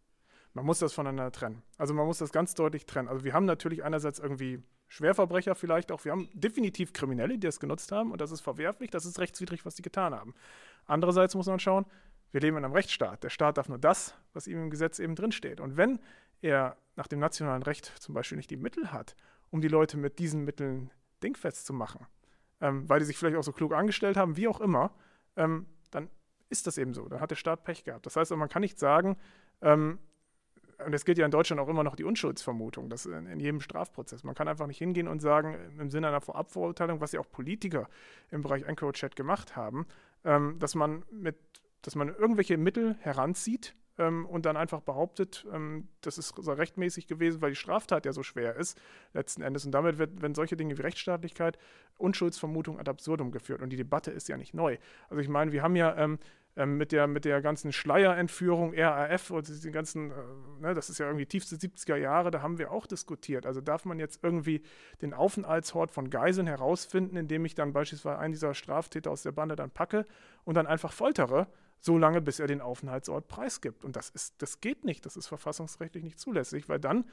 [0.56, 1.62] Man muss das voneinander trennen.
[1.76, 3.08] Also man muss das ganz deutlich trennen.
[3.08, 6.02] Also wir haben natürlich einerseits irgendwie Schwerverbrecher vielleicht auch.
[6.06, 9.66] Wir haben definitiv Kriminelle, die das genutzt haben und das ist verwerflich, das ist rechtswidrig,
[9.66, 10.32] was die getan haben.
[10.86, 11.84] Andererseits muss man schauen,
[12.32, 13.22] wir leben in einem Rechtsstaat.
[13.22, 15.60] Der Staat darf nur das, was ihm im Gesetz eben drinsteht.
[15.60, 15.98] Und wenn
[16.40, 19.14] er nach dem nationalen Recht zum Beispiel nicht die Mittel hat,
[19.50, 20.90] um die Leute mit diesen Mitteln
[21.22, 22.06] dingfest zu machen,
[22.62, 24.90] ähm, weil die sich vielleicht auch so klug angestellt haben, wie auch immer,
[25.36, 26.08] ähm, dann
[26.48, 27.06] ist das eben so.
[27.08, 28.06] Dann hat der Staat Pech gehabt.
[28.06, 29.18] Das heißt, man kann nicht sagen,
[29.60, 29.98] ähm,
[30.84, 33.60] und es gilt ja in Deutschland auch immer noch die Unschuldsvermutung, das in, in jedem
[33.60, 34.24] Strafprozess.
[34.24, 37.88] Man kann einfach nicht hingehen und sagen, im Sinne einer Vorabverurteilung, was ja auch Politiker
[38.30, 39.86] im Bereich EncroChat gemacht haben,
[40.24, 41.36] ähm, dass man mit,
[41.82, 47.06] dass man irgendwelche Mittel heranzieht ähm, und dann einfach behauptet, ähm, das ist so rechtmäßig
[47.06, 48.78] gewesen, weil die Straftat ja so schwer ist,
[49.14, 49.64] letzten Endes.
[49.64, 51.58] Und damit wird, wenn solche Dinge wie Rechtsstaatlichkeit,
[51.96, 53.62] Unschuldsvermutung ad absurdum geführt.
[53.62, 54.76] Und die Debatte ist ja nicht neu.
[55.08, 55.96] Also ich meine, wir haben ja
[56.56, 60.14] ähm, mit, der, mit der ganzen Schleierentführung, RAF und die ganzen, äh,
[60.60, 63.46] ne, das ist ja irgendwie tiefste 70er Jahre, da haben wir auch diskutiert.
[63.46, 64.62] Also darf man jetzt irgendwie
[65.02, 69.54] den Aufenthaltsort von Geiseln herausfinden, indem ich dann beispielsweise einen dieser Straftäter aus der Bande
[69.54, 70.06] dann packe
[70.44, 71.46] und dann einfach foltere,
[71.80, 73.84] so lange, bis er den Aufenthaltsort preisgibt.
[73.84, 77.04] Und das, ist, das geht nicht, das ist verfassungsrechtlich nicht zulässig, weil dann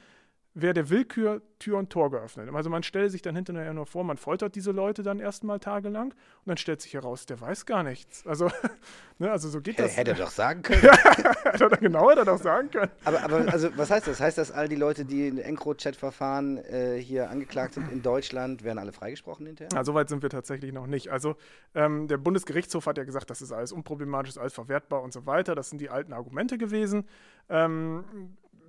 [0.54, 2.48] wäre der Willkür Tür und Tor geöffnet.
[2.54, 6.12] Also man stelle sich dann hinterher nur vor, man foltert diese Leute dann erstmal tagelang
[6.12, 8.26] und dann stellt sich heraus, der weiß gar nichts.
[8.26, 8.50] Also,
[9.18, 9.96] ne, also so geht das.
[9.96, 10.82] Hätte er doch sagen können.
[10.82, 12.90] hätte er, genau, hätte er doch sagen können.
[13.04, 14.20] Aber, aber also, was heißt das?
[14.20, 18.78] Heißt das, all die Leute, die in EncroChat-Verfahren äh, hier angeklagt sind in Deutschland, werden
[18.78, 19.70] alle freigesprochen hinterher?
[19.72, 21.08] Ja, so weit sind wir tatsächlich noch nicht.
[21.10, 21.36] Also
[21.74, 25.54] ähm, der Bundesgerichtshof hat ja gesagt, das ist alles unproblematisch, alles verwertbar und so weiter.
[25.54, 27.08] Das sind die alten Argumente gewesen.
[27.48, 28.04] Ähm,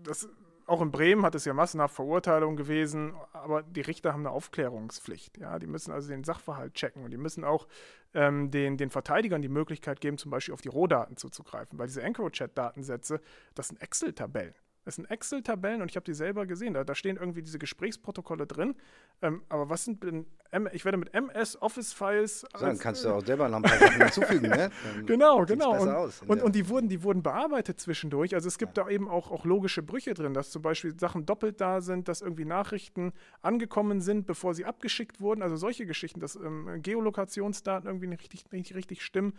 [0.04, 0.30] das
[0.66, 5.38] auch in Bremen hat es ja massenhaft Verurteilungen gewesen, aber die Richter haben eine Aufklärungspflicht.
[5.38, 7.68] Ja, die müssen also den Sachverhalt checken und die müssen auch
[8.14, 12.02] ähm, den, den Verteidigern die Möglichkeit geben, zum Beispiel auf die Rohdaten zuzugreifen, weil diese
[12.02, 13.22] EncroChat-Datensätze,
[13.54, 14.56] das sind Excel-Tabellen.
[14.86, 16.76] Das sind Excel-Tabellen und ich habe die selber gesehen.
[16.76, 18.76] Da, da, stehen irgendwie diese Gesprächsprotokolle drin.
[19.22, 20.28] Ähm, aber was sind denn,
[20.74, 22.46] ich werde mit MS Office-Files.
[22.60, 24.72] Dann kannst du auch selber noch ein paar Sachen hinzufügen, ne?
[24.96, 25.82] Dann genau, genau.
[25.82, 28.36] Und, aus, und, und, die, wurden, die wurden bearbeitet zwischendurch.
[28.36, 28.84] Also es gibt ja.
[28.84, 32.22] da eben auch, auch logische Brüche drin, dass zum Beispiel Sachen doppelt da sind, dass
[32.22, 35.42] irgendwie Nachrichten angekommen sind, bevor sie abgeschickt wurden.
[35.42, 39.34] Also solche Geschichten, dass ähm, Geolokationsdaten irgendwie nicht richtig, nicht richtig stimmen.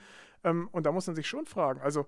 [0.45, 1.81] Ähm, und da muss man sich schon fragen.
[1.81, 2.07] Also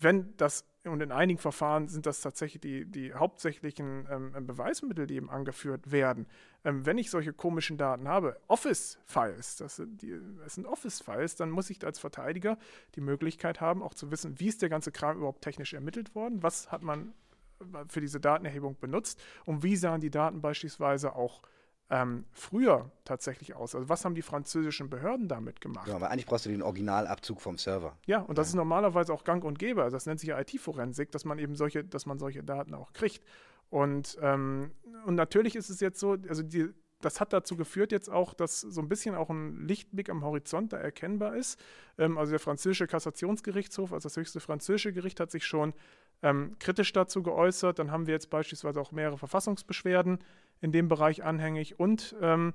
[0.00, 5.16] wenn das, und in einigen Verfahren sind das tatsächlich die, die hauptsächlichen ähm, Beweismittel, die
[5.16, 6.26] eben angeführt werden,
[6.64, 10.02] ähm, wenn ich solche komischen Daten habe, Office-Files, das, sind
[10.46, 12.58] sind Office-Files, dann muss ich als Verteidiger
[12.94, 16.42] die Möglichkeit haben, auch zu wissen, wie ist der ganze Kram überhaupt technisch ermittelt worden,
[16.42, 17.12] was hat man
[17.60, 19.20] äh, für diese Datenerhebung benutzt?
[19.44, 21.42] Und wie sahen die Daten beispielsweise auch
[21.90, 23.74] ähm, früher tatsächlich aus?
[23.74, 25.88] Also was haben die französischen Behörden damit gemacht?
[25.88, 27.96] Ja, aber eigentlich brauchst du den Originalabzug vom Server.
[28.06, 28.50] Ja, und das ja.
[28.50, 29.82] ist normalerweise auch gang und gäbe.
[29.82, 32.92] Also das nennt sich ja IT-Forensik, dass man eben solche, dass man solche Daten auch
[32.92, 33.24] kriegt.
[33.70, 34.72] Und, ähm,
[35.06, 36.70] und natürlich ist es jetzt so, also die,
[37.00, 40.72] das hat dazu geführt jetzt auch, dass so ein bisschen auch ein Lichtblick am Horizont
[40.72, 41.58] da erkennbar ist.
[41.96, 45.74] Ähm, also der französische Kassationsgerichtshof, also das höchste französische Gericht, hat sich schon
[46.22, 47.78] ähm, kritisch dazu geäußert.
[47.78, 50.18] Dann haben wir jetzt beispielsweise auch mehrere Verfassungsbeschwerden
[50.60, 51.78] in dem Bereich anhängig.
[51.78, 52.54] Und ähm,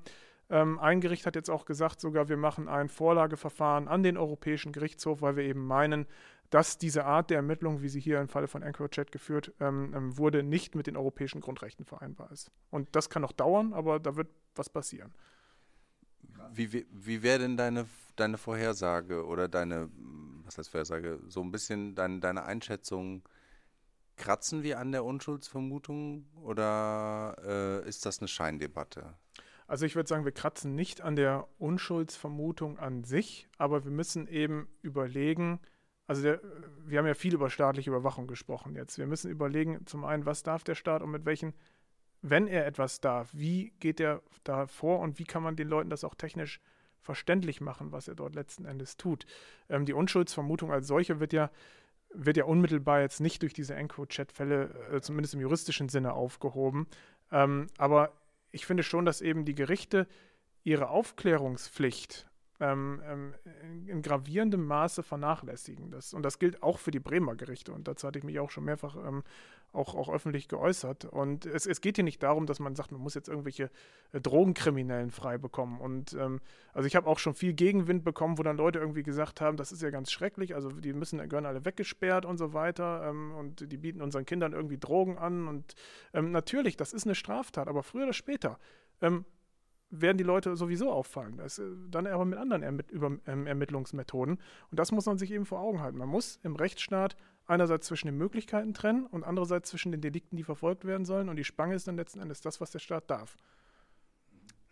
[0.50, 4.72] ähm, ein Gericht hat jetzt auch gesagt, sogar wir machen ein Vorlageverfahren an den Europäischen
[4.72, 6.06] Gerichtshof, weil wir eben meinen,
[6.50, 10.18] dass diese Art der Ermittlung, wie sie hier im Falle von EncroChat geführt ähm, ähm,
[10.18, 12.50] wurde, nicht mit den europäischen Grundrechten vereinbar ist.
[12.70, 15.12] Und das kann noch dauern, aber da wird was passieren.
[16.52, 17.86] Wie, wie, wie wäre denn deine,
[18.16, 19.88] deine Vorhersage oder deine,
[20.44, 23.22] was heißt Vorhersage, so ein bisschen dein, deine Einschätzung
[24.16, 27.36] Kratzen wir an der Unschuldsvermutung oder
[27.84, 29.14] äh, ist das eine Scheindebatte?
[29.66, 34.28] Also ich würde sagen, wir kratzen nicht an der Unschuldsvermutung an sich, aber wir müssen
[34.28, 35.60] eben überlegen,
[36.06, 36.40] also der,
[36.84, 38.98] wir haben ja viel über staatliche Überwachung gesprochen jetzt.
[38.98, 41.54] Wir müssen überlegen, zum einen, was darf der Staat und mit welchen,
[42.20, 45.90] wenn er etwas darf, wie geht er da vor und wie kann man den Leuten
[45.90, 46.60] das auch technisch
[47.00, 49.26] verständlich machen, was er dort letzten Endes tut.
[49.68, 51.50] Ähm, die Unschuldsvermutung als solche wird ja
[52.14, 56.86] wird ja unmittelbar jetzt nicht durch diese EncroChat-Fälle, äh, zumindest im juristischen Sinne, aufgehoben.
[57.30, 58.12] Ähm, aber
[58.52, 60.06] ich finde schon, dass eben die Gerichte
[60.62, 62.26] ihre Aufklärungspflicht
[62.60, 63.34] ähm, ähm,
[63.86, 65.90] in gravierendem Maße vernachlässigen.
[65.90, 67.72] Das, und das gilt auch für die Bremer Gerichte.
[67.72, 69.22] Und dazu hatte ich mich auch schon mehrfach ähm,
[69.74, 71.04] auch, auch öffentlich geäußert.
[71.04, 73.70] Und es, es geht hier nicht darum, dass man sagt, man muss jetzt irgendwelche
[74.12, 75.80] äh, Drogenkriminellen frei bekommen.
[75.80, 76.40] Und ähm,
[76.72, 79.72] also ich habe auch schon viel Gegenwind bekommen, wo dann Leute irgendwie gesagt haben, das
[79.72, 83.08] ist ja ganz schrecklich, also die müssen, gehören alle weggesperrt und so weiter.
[83.08, 85.48] Ähm, und die bieten unseren Kindern irgendwie Drogen an.
[85.48, 85.74] Und
[86.12, 88.58] ähm, natürlich, das ist eine Straftat, aber früher oder später
[89.00, 89.24] ähm,
[90.00, 91.36] werden die Leute sowieso auffallen.
[91.38, 94.38] Das, äh, dann aber mit anderen Ermitt über, ähm, Ermittlungsmethoden.
[94.70, 95.98] Und das muss man sich eben vor Augen halten.
[95.98, 97.16] Man muss im Rechtsstaat
[97.46, 101.28] einerseits zwischen den Möglichkeiten trennen und andererseits zwischen den Delikten, die verfolgt werden sollen.
[101.28, 103.36] Und die Spange ist dann letzten Endes das, was der Staat darf.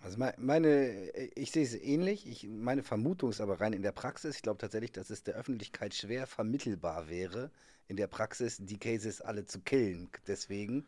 [0.00, 2.26] Also meine, ich sehe es ähnlich.
[2.26, 4.36] Ich, meine Vermutung ist aber rein in der Praxis.
[4.36, 7.52] Ich glaube tatsächlich, dass es der Öffentlichkeit schwer vermittelbar wäre,
[7.86, 10.10] in der Praxis die Cases alle zu killen.
[10.26, 10.86] Deswegen.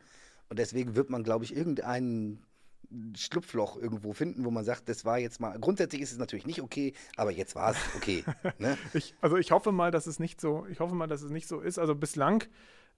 [0.48, 2.42] Und deswegen wird man, glaube ich, irgendeinen
[3.16, 5.58] Schlupfloch irgendwo finden, wo man sagt, das war jetzt mal.
[5.58, 8.24] Grundsätzlich ist es natürlich nicht okay, aber jetzt war es okay.
[8.58, 8.76] ne?
[8.92, 11.48] ich, also ich hoffe mal, dass es nicht so, ich hoffe mal, dass es nicht
[11.48, 11.78] so ist.
[11.78, 12.44] Also bislang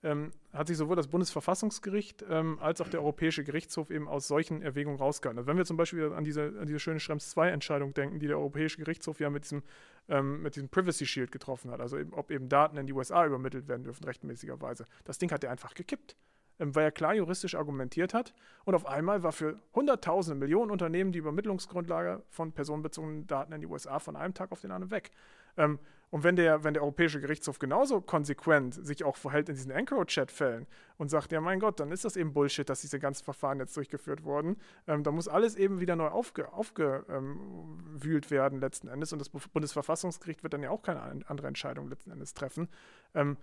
[0.03, 4.63] ähm, hat sich sowohl das Bundesverfassungsgericht ähm, als auch der Europäische Gerichtshof eben aus solchen
[4.63, 5.39] Erwägungen rausgehalten.
[5.39, 8.39] Also wenn wir zum Beispiel an diese, an diese schöne Schrems 2-Entscheidung denken, die der
[8.39, 9.63] Europäische Gerichtshof ja mit diesem,
[10.09, 13.27] ähm, mit diesem Privacy Shield getroffen hat, also eben, ob eben Daten in die USA
[13.27, 14.87] übermittelt werden dürfen, rechtmäßigerweise.
[15.05, 16.17] Das Ding hat er einfach gekippt.
[16.59, 18.33] Ähm, weil er klar juristisch argumentiert hat.
[18.65, 23.67] Und auf einmal war für Hunderttausende, Millionen Unternehmen die Übermittlungsgrundlage von personenbezogenen Daten in die
[23.67, 25.11] USA von einem Tag auf den anderen weg.
[25.57, 25.79] Ähm,
[26.11, 30.67] und wenn der, wenn der Europäische Gerichtshof genauso konsequent sich auch verhält in diesen Anchor-Chat-Fällen
[30.99, 33.77] und sagt, ja mein Gott, dann ist das eben Bullshit, dass diese ganzen Verfahren jetzt
[33.77, 37.91] durchgeführt wurden, ähm, da muss alles eben wieder neu aufgewühlt aufge, ähm,
[38.31, 42.35] werden letzten Endes und das Bundesverfassungsgericht wird dann ja auch keine andere Entscheidung letzten Endes
[42.35, 42.69] treffen,
[43.15, 43.37] ähm,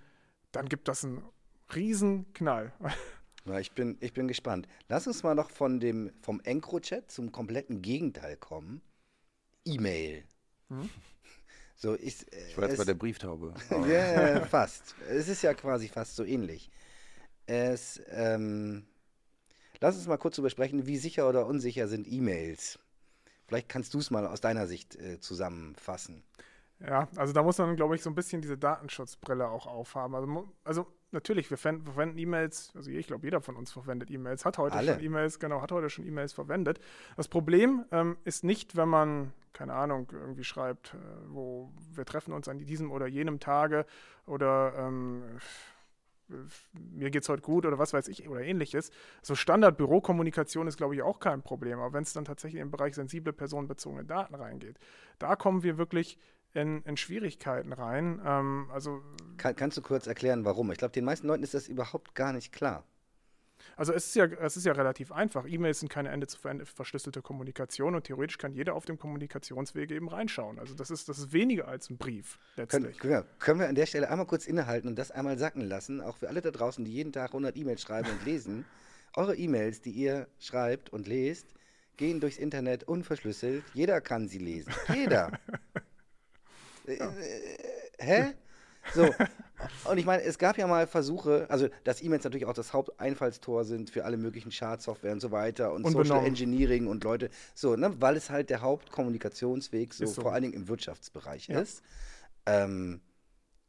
[0.52, 1.22] dann gibt das einen
[1.74, 2.74] Riesenknall.
[3.46, 4.70] Ja, ich, bin, ich bin gespannt.
[4.88, 8.82] Lass uns mal noch von dem, vom EncroChat zum kompletten Gegenteil kommen.
[9.66, 10.24] E-Mail.
[10.70, 10.90] Hm?
[11.76, 13.54] So, ich, äh, ich war jetzt bei der Brieftaube.
[13.70, 14.96] Ja, yeah, fast.
[15.10, 16.70] Es ist ja quasi fast so ähnlich.
[17.46, 18.86] Es, ähm,
[19.82, 22.80] lass uns mal kurz darüber sprechen, wie sicher oder unsicher sind E-Mails.
[23.48, 26.24] Vielleicht kannst du es mal aus deiner Sicht äh, zusammenfassen.
[26.80, 30.16] Ja, also da muss man, glaube ich, so ein bisschen diese Datenschutzbrille auch aufhaben.
[30.16, 34.58] Also, also natürlich, wir verwenden E-Mails, also ich glaube, jeder von uns verwendet E-Mails, hat
[34.58, 34.94] heute Alle.
[34.94, 36.80] schon E-Mails, genau, hat heute schon E-Mails verwendet.
[37.16, 40.98] Das Problem ähm, ist nicht, wenn man, keine Ahnung, irgendwie schreibt, äh,
[41.28, 43.86] wo wir treffen uns an diesem oder jenem Tage
[44.26, 45.24] oder ähm,
[46.74, 48.92] mir geht's heute gut oder was weiß ich oder ähnliches.
[49.22, 51.80] So Standard-Bürokommunikation ist, glaube ich, auch kein Problem.
[51.80, 54.80] Aber wenn es dann tatsächlich im Bereich sensible personenbezogene Daten reingeht,
[55.20, 56.18] da kommen wir wirklich
[56.54, 58.22] in, in Schwierigkeiten rein.
[58.26, 59.02] Ähm, also,
[59.38, 60.72] Kann, kannst du kurz erklären, warum?
[60.72, 62.86] Ich glaube, den meisten Leuten ist das überhaupt gar nicht klar.
[63.76, 65.46] Also es ist ja, es ist ja relativ einfach.
[65.48, 69.92] E-Mails sind keine Ende zu Ende verschlüsselte Kommunikation und theoretisch kann jeder auf dem Kommunikationsweg
[69.92, 70.60] eben reinschauen.
[70.60, 73.00] Also das ist, das ist weniger als ein Brief letztlich.
[73.00, 76.02] Können, ja, können wir an der Stelle einmal kurz innehalten und das einmal sacken lassen,
[76.02, 78.66] auch für alle da draußen, die jeden Tag 100 E-Mails schreiben und lesen.
[79.16, 81.48] Eure E-Mails, die ihr schreibt und lest,
[81.98, 83.64] gehen durchs Internet unverschlüsselt.
[83.74, 84.74] Jeder kann sie lesen.
[84.94, 85.32] Jeder.
[86.86, 87.58] Äh, äh,
[88.00, 88.34] hä?
[88.94, 89.10] So.
[89.90, 93.64] Und ich meine, es gab ja mal Versuche, also dass E-Mails natürlich auch das Haupteinfallstor
[93.64, 96.06] sind für alle möglichen Schadsoftware und so weiter und Unbenommen.
[96.06, 100.22] Social Engineering und Leute, so, ne, weil es halt der Hauptkommunikationsweg so, so.
[100.22, 101.60] vor allen Dingen im Wirtschaftsbereich ja.
[101.60, 101.82] ist.
[102.46, 103.00] Ähm,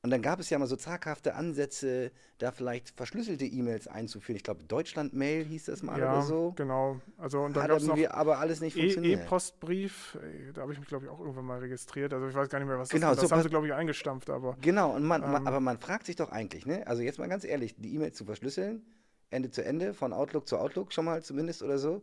[0.04, 4.36] und dann gab es ja mal so zaghafte Ansätze, da vielleicht verschlüsselte E-Mails einzuführen.
[4.36, 6.52] Ich glaube, Deutschland-Mail hieß das mal ja, oder so.
[6.56, 7.00] genau.
[7.16, 9.22] Also, und dann Hat irgendwie aber alles nicht funktioniert.
[9.22, 12.12] E-Postbrief, e da habe ich mich, glaube ich, auch irgendwann mal registriert.
[12.12, 13.22] Also ich weiß gar nicht mehr, was genau, das ist.
[13.22, 14.28] Das so, haben sie, glaube ich, eingestampft.
[14.28, 16.86] Aber, genau, und man, ähm, man, aber man fragt sich doch eigentlich, ne?
[16.86, 18.84] also jetzt mal ganz ehrlich, die E-Mails zu verschlüsseln,
[19.30, 22.02] Ende zu Ende, von Outlook zu Outlook schon mal zumindest oder so,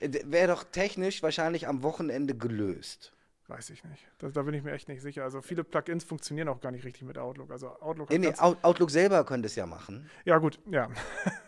[0.00, 3.13] äh, wäre doch technisch wahrscheinlich am Wochenende gelöst.
[3.46, 4.08] Weiß ich nicht.
[4.18, 5.22] Da, da, bin ich mir echt nicht sicher.
[5.22, 7.50] Also viele Plugins funktionieren auch gar nicht richtig mit Outlook.
[7.50, 10.08] Also Outlook nee, nee, Outlook selber könnte es ja machen.
[10.24, 10.88] Ja, gut, ja.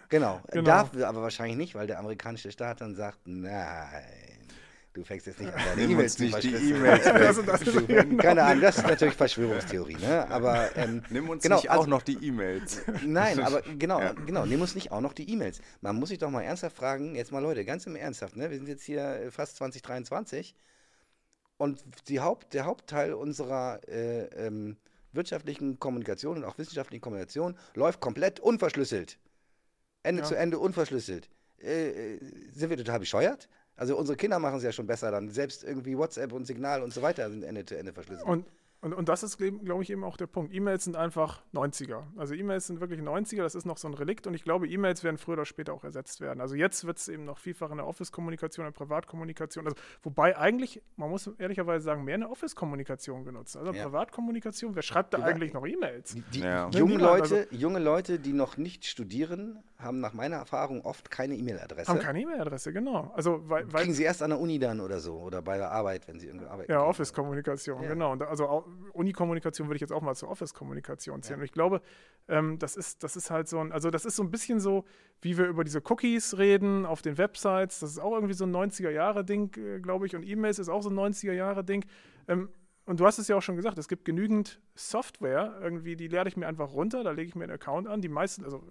[0.08, 0.40] Genau.
[0.52, 0.64] genau.
[0.64, 4.46] Darf aber wahrscheinlich nicht, weil der amerikanische Staat dann sagt, nein.
[4.92, 8.12] Du fängst jetzt nicht an, deine E-Mails zu verschlüsseln.
[8.12, 10.30] E Keine Ahnung, das ist natürlich Verschwörungstheorie, ne?
[10.30, 12.82] Aber ähm, nimm uns genau, nicht also, auch noch die E-Mails.
[13.04, 14.12] Nein, aber genau, ja.
[14.12, 15.60] genau, nimm uns nicht auch noch die E-Mails.
[15.80, 18.50] Man muss sich doch mal ernsthaft fragen, jetzt mal Leute, ganz im Ernsthaft, ne?
[18.50, 20.54] Wir sind jetzt hier fast 2023
[21.58, 24.76] und Haupt, der Hauptteil unserer äh, ähm,
[25.12, 29.18] wirtschaftlichen Kommunikation und auch wissenschaftlichen Kommunikation läuft komplett unverschlüsselt.
[30.02, 30.28] Ende ja.
[30.28, 31.28] zu Ende unverschlüsselt.
[31.58, 32.20] Äh, äh,
[32.52, 33.48] sind wir total bescheuert?
[33.76, 35.30] Also unsere Kinder machen es ja schon besser dann.
[35.30, 38.26] Selbst irgendwie WhatsApp und Signal und so weiter sind Ende zu Ende verschlüsselt.
[38.26, 38.46] Und
[38.82, 40.54] und, und das ist, glaube ich, eben auch der Punkt.
[40.54, 42.04] E-Mails sind einfach 90er.
[42.16, 45.02] Also E-Mails sind wirklich 90er, das ist noch so ein Relikt und ich glaube, E-Mails
[45.02, 46.40] werden früher oder später auch ersetzt werden.
[46.40, 50.36] Also jetzt wird es eben noch vielfach in der Office-Kommunikation, in der Privatkommunikation, also wobei
[50.36, 53.56] eigentlich, man muss ehrlicherweise sagen, mehr in der Office-Kommunikation genutzt.
[53.56, 53.84] Also ja.
[53.84, 55.24] Privatkommunikation, wer schreibt da ja.
[55.24, 56.14] eigentlich noch E-Mails?
[56.14, 56.68] Die, die ja.
[56.70, 61.34] junge, Leute, also, junge Leute, die noch nicht studieren, haben nach meiner Erfahrung oft keine
[61.34, 61.90] E-Mail-Adresse.
[61.90, 63.10] Haben keine E-Mail-Adresse, genau.
[63.14, 66.06] Also, weil, Kriegen sie erst an der Uni dann oder so oder bei der Arbeit,
[66.08, 66.70] wenn sie irgendwie arbeiten.
[66.70, 68.12] Ja, Office-Kommunikation, genau.
[68.12, 71.38] Und also Uni-Kommunikation Kommunikation würde ich jetzt auch mal zur Office-Kommunikation zählen.
[71.38, 71.42] Ja.
[71.42, 71.80] Und ich glaube,
[72.28, 74.84] ähm, das, ist, das ist halt so ein, also das ist so ein bisschen so,
[75.22, 77.80] wie wir über diese Cookies reden auf den Websites.
[77.80, 80.16] Das ist auch irgendwie so ein 90er-Jahre-Ding, äh, glaube ich.
[80.16, 81.84] Und E-Mails ist auch so ein 90er-Jahre-Ding.
[82.28, 82.48] Ähm,
[82.86, 86.28] und du hast es ja auch schon gesagt, es gibt genügend Software, irgendwie, die lade
[86.28, 88.00] ich mir einfach runter, da lege ich mir einen Account an.
[88.00, 88.62] Die meisten, also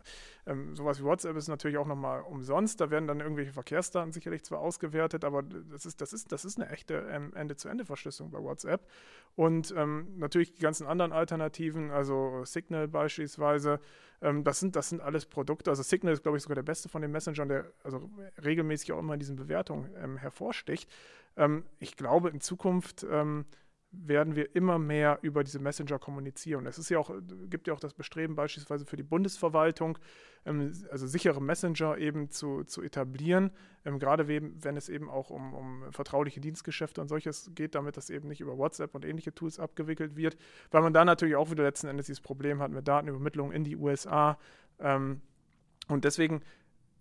[0.47, 4.45] ähm, sowas wie WhatsApp ist natürlich auch nochmal umsonst, da werden dann irgendwelche Verkehrsdaten sicherlich
[4.45, 8.87] zwar ausgewertet, aber das ist, das ist, das ist eine echte ähm, Ende-zu-Ende-Verschlüsselung bei WhatsApp.
[9.35, 13.81] Und ähm, natürlich die ganzen anderen Alternativen, also Signal beispielsweise,
[14.21, 15.69] ähm, das, sind, das sind alles Produkte.
[15.71, 18.09] Also Signal ist, glaube ich, sogar der beste von den Messengern, der also
[18.41, 20.89] regelmäßig auch immer in diesen Bewertungen ähm, hervorsticht.
[21.35, 23.05] Ähm, ich glaube, in Zukunft
[24.03, 26.65] werden wir immer mehr über diese Messenger kommunizieren.
[26.65, 27.11] Es ist ja auch,
[27.49, 29.97] gibt ja auch das Bestreben beispielsweise für die Bundesverwaltung,
[30.45, 33.51] ähm, also sichere Messenger eben zu, zu etablieren,
[33.85, 38.09] ähm, gerade wenn es eben auch um, um vertrauliche Dienstgeschäfte und solches geht, damit das
[38.09, 40.37] eben nicht über WhatsApp und ähnliche Tools abgewickelt wird,
[40.71, 43.75] weil man da natürlich auch wieder letzten Endes dieses Problem hat mit Datenübermittlung in die
[43.75, 44.37] USA.
[44.79, 45.21] Ähm,
[45.87, 46.41] und deswegen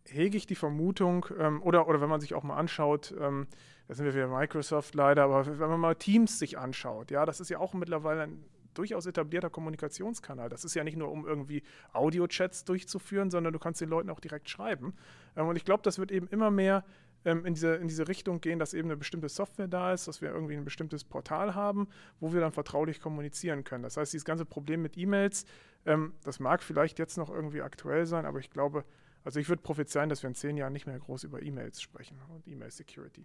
[0.06, 3.46] hege ich die Vermutung, ähm, oder, oder wenn man sich auch mal anschaut, ähm,
[3.88, 7.40] da sind wir wieder Microsoft leider, aber wenn man mal Teams sich anschaut, ja, das
[7.40, 8.44] ist ja auch mittlerweile ein
[8.74, 10.48] durchaus etablierter Kommunikationskanal.
[10.48, 11.62] Das ist ja nicht nur, um irgendwie
[11.92, 14.94] Audio-Chats durchzuführen, sondern du kannst den Leuten auch direkt schreiben.
[15.36, 16.84] Ähm, und ich glaube, das wird eben immer mehr
[17.24, 20.20] ähm, in, diese, in diese Richtung gehen, dass eben eine bestimmte Software da ist, dass
[20.20, 21.88] wir irgendwie ein bestimmtes Portal haben,
[22.20, 23.82] wo wir dann vertraulich kommunizieren können.
[23.82, 25.46] Das heißt, dieses ganze Problem mit E-Mails,
[25.86, 28.84] ähm, das mag vielleicht jetzt noch irgendwie aktuell sein, aber ich glaube,
[29.22, 32.18] also ich würde prophezeien, dass wir in zehn Jahren nicht mehr groß über E-Mails sprechen
[32.28, 33.24] und E-Mail-Security.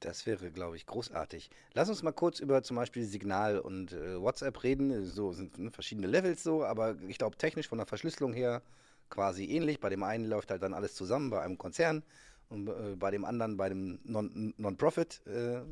[0.00, 1.50] Das wäre, glaube ich, großartig.
[1.74, 5.04] Lass uns mal kurz über zum Beispiel Signal und äh, WhatsApp reden.
[5.04, 8.62] So sind ne, verschiedene Levels so, aber ich glaube technisch von der Verschlüsselung her
[9.10, 9.78] quasi ähnlich.
[9.78, 12.02] Bei dem einen läuft halt dann alles zusammen bei einem Konzern
[12.48, 15.22] und äh, bei dem anderen bei dem Non-Profit.
[15.26, 15.62] Non äh,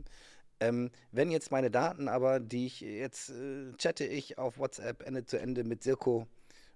[0.60, 5.24] ähm, wenn jetzt meine Daten aber, die ich jetzt äh, chatte ich auf WhatsApp Ende
[5.24, 6.26] zu Ende mit Sirko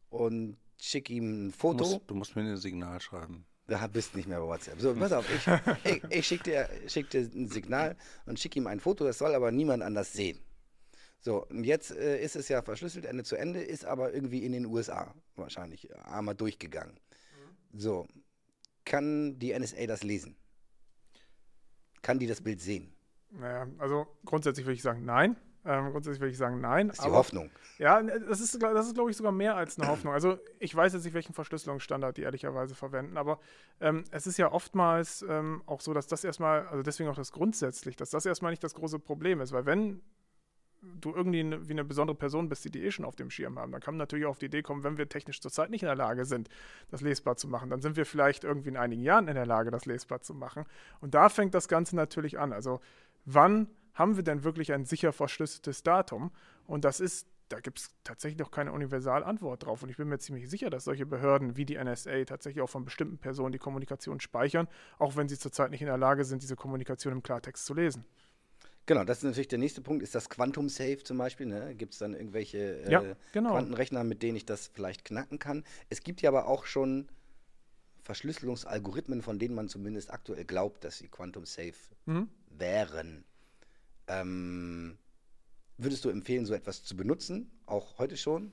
[0.08, 1.78] und schicke ihm ein Foto.
[1.78, 3.44] Du musst, du musst mir ein Signal schreiben.
[3.68, 4.80] Da bist nicht mehr bei WhatsApp.
[4.80, 8.66] So, pass auf, ich, ich, ich schicke dir, schick dir ein Signal und schicke ihm
[8.66, 10.40] ein Foto, das soll aber niemand anders sehen.
[11.20, 14.52] So, und jetzt äh, ist es ja verschlüsselt Ende zu Ende, ist aber irgendwie in
[14.52, 16.98] den USA wahrscheinlich einmal durchgegangen.
[17.72, 18.08] So,
[18.84, 20.36] kann die NSA das lesen?
[22.02, 22.92] Kann die das Bild sehen?
[23.30, 25.36] Naja, also grundsätzlich würde ich sagen, nein.
[25.64, 26.88] Ähm, grundsätzlich würde ich sagen, nein.
[26.88, 27.50] Das ist die aber, Hoffnung.
[27.78, 30.12] Ja, das ist, das ist, glaube ich, sogar mehr als eine Hoffnung.
[30.12, 33.38] Also ich weiß jetzt nicht, welchen Verschlüsselungsstandard die ehrlicherweise verwenden, aber
[33.80, 37.32] ähm, es ist ja oftmals ähm, auch so, dass das erstmal, also deswegen auch das
[37.32, 40.02] grundsätzlich, dass das erstmal nicht das große Problem ist, weil wenn
[40.82, 43.58] du irgendwie eine, wie eine besondere Person bist, die die eh schon auf dem Schirm
[43.58, 43.70] haben.
[43.70, 45.86] Dann kann man natürlich auch auf die Idee kommen, wenn wir technisch zurzeit nicht in
[45.86, 46.48] der Lage sind,
[46.90, 49.70] das lesbar zu machen, dann sind wir vielleicht irgendwie in einigen Jahren in der Lage,
[49.70, 50.64] das lesbar zu machen.
[51.00, 52.52] Und da fängt das Ganze natürlich an.
[52.52, 52.80] Also
[53.24, 56.30] wann haben wir denn wirklich ein sicher verschlüsseltes Datum?
[56.66, 59.82] Und das ist, da gibt es tatsächlich noch keine Universalantwort drauf.
[59.82, 62.84] Und ich bin mir ziemlich sicher, dass solche Behörden wie die NSA tatsächlich auch von
[62.84, 66.56] bestimmten Personen die Kommunikation speichern, auch wenn sie zurzeit nicht in der Lage sind, diese
[66.56, 68.04] Kommunikation im Klartext zu lesen.
[68.86, 71.46] Genau, das ist natürlich der nächste Punkt, ist das Quantum Safe zum Beispiel.
[71.46, 71.74] Ne?
[71.76, 73.02] Gibt es dann irgendwelche äh, ja,
[73.32, 73.50] genau.
[73.50, 75.64] Quantenrechner, mit denen ich das vielleicht knacken kann?
[75.88, 77.08] Es gibt ja aber auch schon
[78.02, 81.74] Verschlüsselungsalgorithmen, von denen man zumindest aktuell glaubt, dass sie Quantum Safe
[82.06, 82.28] mhm.
[82.50, 83.24] wären.
[84.20, 84.98] Ähm,
[85.78, 88.52] würdest du empfehlen, so etwas zu benutzen, auch heute schon?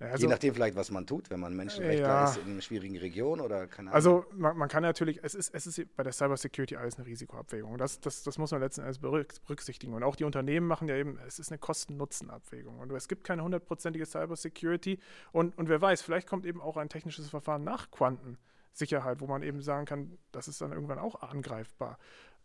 [0.00, 2.24] Also, Je nachdem vielleicht, was man tut, wenn man Menschenrechtler ja.
[2.24, 3.94] ist in einer schwierigen Region oder keine Ahnung.
[3.94, 7.78] Also man, man, kann natürlich, es ist, es ist bei der Cybersecurity alles eine Risikoabwägung.
[7.78, 9.94] Das, das, das muss man letzten Endes berücksichtigen.
[9.94, 12.80] Und auch die Unternehmen machen ja eben, es ist eine Kosten-Nutzen-Abwägung.
[12.80, 14.98] Und es gibt keine hundertprozentige Cybersecurity.
[15.30, 19.44] Und, und wer weiß, vielleicht kommt eben auch ein technisches Verfahren nach Quantensicherheit, wo man
[19.44, 21.98] eben sagen kann, das ist dann irgendwann auch angreifbar.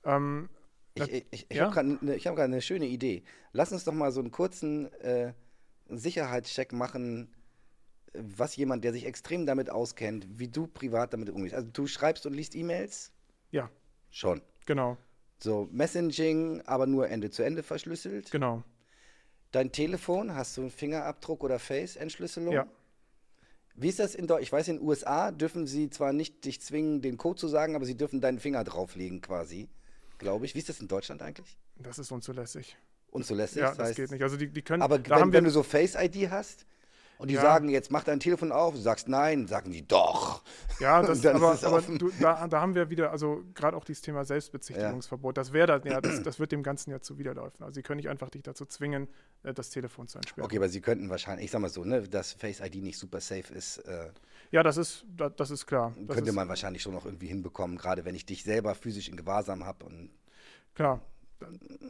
[0.03, 0.49] Ähm,
[1.07, 1.63] ich, ich, ich, ja?
[1.63, 3.23] habe gerade eine hab eine schöne Idee.
[3.51, 5.33] Lass uns doch mal so einen kurzen äh,
[5.89, 7.33] Sicherheitscheck machen,
[8.13, 11.55] was jemand, der sich extrem damit auskennt, wie du privat damit umgehst.
[11.55, 13.11] Also du schreibst und liest E-Mails?
[13.51, 13.69] Ja.
[14.09, 14.41] Schon.
[14.65, 14.97] Genau.
[15.37, 18.31] So, Messaging, aber nur Ende zu Ende verschlüsselt?
[18.31, 18.63] Genau.
[19.51, 22.53] Dein Telefon, hast du einen Fingerabdruck oder Face-Entschlüsselung?
[22.53, 22.67] Ja.
[23.75, 24.43] Wie ist das in Deutschland?
[24.43, 27.75] Ich weiß, in den USA dürfen sie zwar nicht dich zwingen, den Code zu sagen,
[27.75, 29.69] aber sie dürfen deinen Finger drauflegen quasi
[30.19, 30.53] glaube ich.
[30.53, 31.57] Wie ist das in Deutschland eigentlich?
[31.77, 32.77] Das ist unzulässig.
[33.11, 33.61] Unzulässig?
[33.61, 34.21] Ja, das, heißt, geht nicht.
[34.21, 34.83] Also die, die können.
[34.83, 36.65] Aber da wenn, wenn du so Face-ID hast
[37.17, 37.41] und die ja.
[37.41, 40.43] sagen, jetzt mach dein Telefon auf, du sagst nein, sagen die doch.
[40.79, 44.23] Ja, das, aber, aber du, da, da, haben wir wieder, also gerade auch dieses Thema
[44.25, 45.41] Selbstbezichtigungsverbot, ja.
[45.41, 47.63] das wäre ja, das, das wird dem Ganzen ja zuwiderlaufen.
[47.63, 49.07] Also sie können nicht einfach dich dazu zwingen,
[49.43, 50.45] äh, das Telefon zu entsperren.
[50.45, 53.53] Okay, aber sie könnten wahrscheinlich, ich sag mal so, ne, dass Face-ID nicht super safe
[53.53, 53.79] ist.
[53.79, 54.11] Äh,
[54.51, 55.05] ja, das ist,
[55.35, 55.93] das, ist klar.
[55.97, 59.09] Das könnte ist, man wahrscheinlich schon noch irgendwie hinbekommen, gerade wenn ich dich selber physisch
[59.09, 59.85] in Gewahrsam habe
[60.73, 61.01] Klar,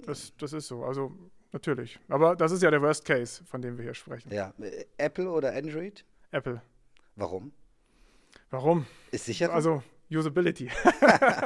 [0.05, 0.83] das, das ist so.
[0.83, 1.11] Also
[1.51, 1.99] natürlich.
[2.07, 4.31] Aber das ist ja der Worst Case, von dem wir hier sprechen.
[4.33, 4.53] Ja.
[4.97, 6.05] Apple oder Android?
[6.31, 6.61] Apple.
[7.15, 7.51] Warum?
[8.49, 8.85] Warum?
[9.11, 9.53] Ist sicher?
[9.53, 10.69] Also Usability.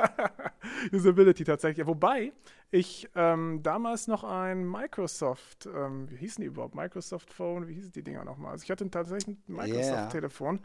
[0.91, 1.85] Usability tatsächlich.
[1.85, 2.31] Wobei
[2.71, 6.75] ich ähm, damals noch ein Microsoft, ähm, wie hießen die überhaupt?
[6.75, 8.53] Microsoft Phone, wie hießen die Dinger nochmal?
[8.53, 10.55] Also ich hatte tatsächlich ein Microsoft-Telefon.
[10.55, 10.63] Yeah.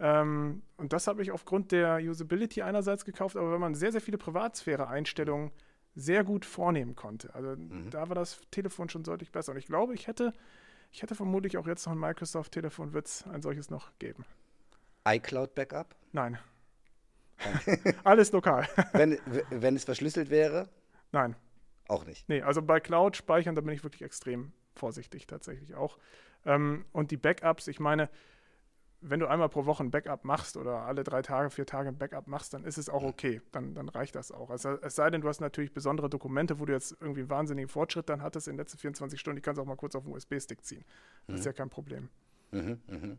[0.00, 4.00] Ähm, und das habe ich aufgrund der Usability einerseits gekauft, aber wenn man sehr, sehr
[4.00, 5.50] viele Privatsphäre-Einstellungen
[5.94, 7.34] sehr gut vornehmen konnte.
[7.34, 7.90] Also mhm.
[7.90, 9.52] da war das Telefon schon deutlich besser.
[9.52, 10.32] Und ich glaube, ich hätte,
[10.92, 14.24] ich hätte vermutlich auch jetzt noch ein Microsoft-Telefon, wird es ein solches noch geben.
[15.06, 15.96] iCloud-Backup?
[16.12, 16.38] Nein.
[18.04, 18.68] Alles lokal.
[18.92, 19.18] wenn,
[19.50, 20.68] wenn es verschlüsselt wäre?
[21.10, 21.34] Nein.
[21.88, 22.28] Auch nicht.
[22.28, 25.98] Nee, also bei Cloud-Speichern, da bin ich wirklich extrem vorsichtig tatsächlich auch.
[26.44, 28.08] Ähm, und die Backups, ich meine,
[29.00, 31.98] wenn du einmal pro Woche ein Backup machst oder alle drei Tage, vier Tage ein
[31.98, 33.40] Backup machst, dann ist es auch okay.
[33.52, 34.50] Dann, dann reicht das auch.
[34.50, 37.68] Also, es sei denn, du hast natürlich besondere Dokumente, wo du jetzt irgendwie einen wahnsinnigen
[37.68, 40.04] Fortschritt dann hattest in den letzten 24 Stunden, die kannst du auch mal kurz auf
[40.04, 40.84] den USB-Stick ziehen.
[41.26, 41.38] Das mhm.
[41.38, 42.08] ist ja kein Problem.
[42.50, 43.18] Mhm, mhm.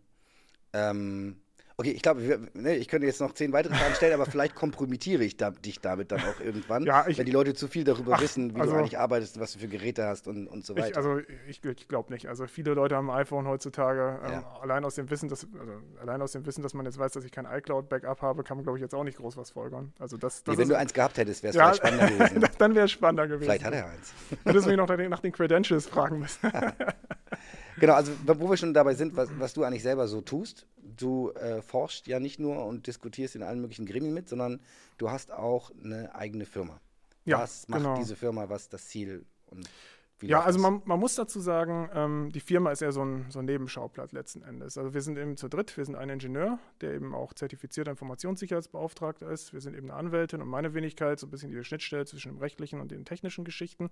[0.74, 1.42] Ähm,
[1.80, 5.24] Okay, ich glaube, ne, ich könnte jetzt noch zehn weitere Fragen stellen, aber vielleicht kompromittiere
[5.24, 8.16] ich da, dich damit dann auch irgendwann, ja, ich, wenn die Leute zu viel darüber
[8.16, 10.76] ach, wissen, wie also, du eigentlich arbeitest, was du für Geräte hast und, und so
[10.76, 10.90] weiter.
[10.90, 12.28] Ich, also ich, ich glaube nicht.
[12.28, 14.20] Also viele Leute haben ein iPhone heutzutage.
[14.26, 14.60] Ähm, ja.
[14.62, 17.24] allein aus dem Wissen, dass also allein aus dem Wissen, dass man jetzt weiß, dass
[17.24, 19.94] ich kein iCloud-Backup habe, kann man glaube ich jetzt auch nicht groß was folgern.
[20.00, 22.50] Also das, das nee, wenn du eins gehabt hättest, wäre es ja, vielleicht spannender gewesen.
[22.58, 23.44] dann wäre es spannender gewesen.
[23.44, 24.12] Vielleicht hat er eins.
[24.44, 26.52] Hättest du mich noch nach den Credentials fragen müssen.
[27.80, 31.32] genau, also wo wir schon dabei sind, was, was du eigentlich selber so tust, du
[31.32, 34.60] äh, forschst ja nicht nur und diskutierst in allen möglichen Gremien mit, sondern
[34.98, 36.80] du hast auch eine eigene Firma.
[37.26, 37.98] Ja, was macht genau.
[37.98, 39.70] diese Firma, was das Ziel und
[40.22, 43.40] ja, also man, man, muss dazu sagen, ähm, die Firma ist eher so ein, so
[43.40, 44.78] ein Nebenschauplatz letzten Endes.
[44.78, 49.30] Also wir sind eben zu dritt, wir sind ein Ingenieur, der eben auch zertifizierter Informationssicherheitsbeauftragter
[49.30, 49.54] ist.
[49.54, 52.40] Wir sind eben eine Anwältin und meine Wenigkeit, so ein bisschen die Schnittstelle zwischen dem
[52.40, 53.90] rechtlichen und den technischen Geschichten.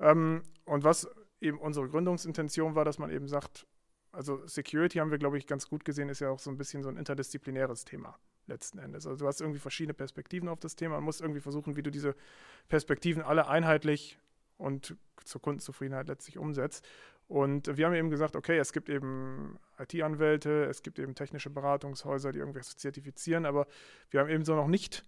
[0.00, 1.08] Ähm, und was
[1.40, 3.66] eben unsere Gründungsintention war, dass man eben sagt,
[4.12, 6.82] also Security haben wir, glaube ich, ganz gut gesehen, ist ja auch so ein bisschen
[6.82, 9.06] so ein interdisziplinäres Thema letzten Endes.
[9.06, 11.90] Also du hast irgendwie verschiedene Perspektiven auf das Thema und musst irgendwie versuchen, wie du
[11.90, 12.16] diese
[12.68, 14.18] Perspektiven alle einheitlich
[14.56, 16.86] und zur Kundenzufriedenheit letztlich umsetzt.
[17.28, 22.32] Und wir haben eben gesagt, okay, es gibt eben IT-Anwälte, es gibt eben technische Beratungshäuser,
[22.32, 23.66] die irgendwas zertifizieren, aber
[24.10, 25.04] wir haben eben so noch nicht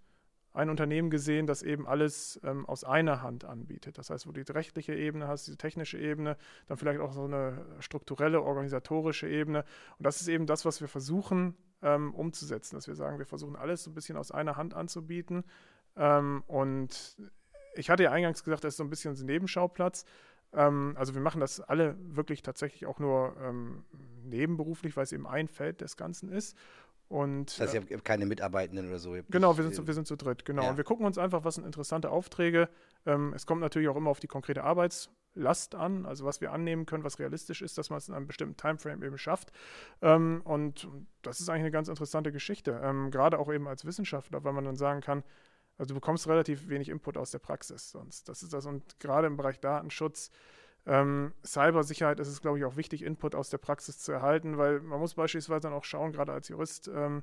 [0.53, 3.99] ein Unternehmen gesehen, das eben alles ähm, aus einer Hand anbietet.
[3.99, 6.37] Das heißt, wo du die rechtliche Ebene hast, diese technische Ebene,
[6.67, 9.65] dann vielleicht auch so eine strukturelle, organisatorische Ebene.
[9.99, 13.57] Und das ist eben das, was wir versuchen ähm, umzusetzen, dass wir sagen, wir versuchen
[13.57, 15.45] alles so ein bisschen aus einer Hand anzubieten.
[15.97, 17.17] Ähm, und
[17.75, 20.05] ich hatte ja eingangs gesagt, das ist so ein bisschen ein Nebenschauplatz.
[20.53, 23.85] Ähm, also wir machen das alle wirklich tatsächlich auch nur ähm,
[24.25, 26.57] nebenberuflich, weil es eben ein Feld des Ganzen ist.
[27.11, 29.17] Und, das heißt, ihr habt keine Mitarbeitenden oder so?
[29.31, 30.63] Genau, wir sind, zu, wir sind zu dritt, genau.
[30.63, 30.71] Ja.
[30.71, 32.69] Und wir gucken uns einfach, was sind interessante Aufträge.
[33.05, 36.87] Ähm, es kommt natürlich auch immer auf die konkrete Arbeitslast an, also was wir annehmen
[36.87, 39.51] können, was realistisch ist, dass man es in einem bestimmten Timeframe eben schafft.
[40.03, 40.87] Ähm, und
[41.23, 44.65] das ist eigentlich eine ganz interessante Geschichte, ähm, gerade auch eben als Wissenschaftler, weil man
[44.65, 45.25] dann sagen kann,
[45.79, 48.29] also du bekommst relativ wenig Input aus der Praxis sonst.
[48.29, 50.31] Das ist das und gerade im Bereich Datenschutz
[50.87, 54.81] ähm, Cybersicherheit ist es, glaube ich, auch wichtig, Input aus der Praxis zu erhalten, weil
[54.81, 57.23] man muss beispielsweise dann auch schauen, gerade als Jurist, ähm,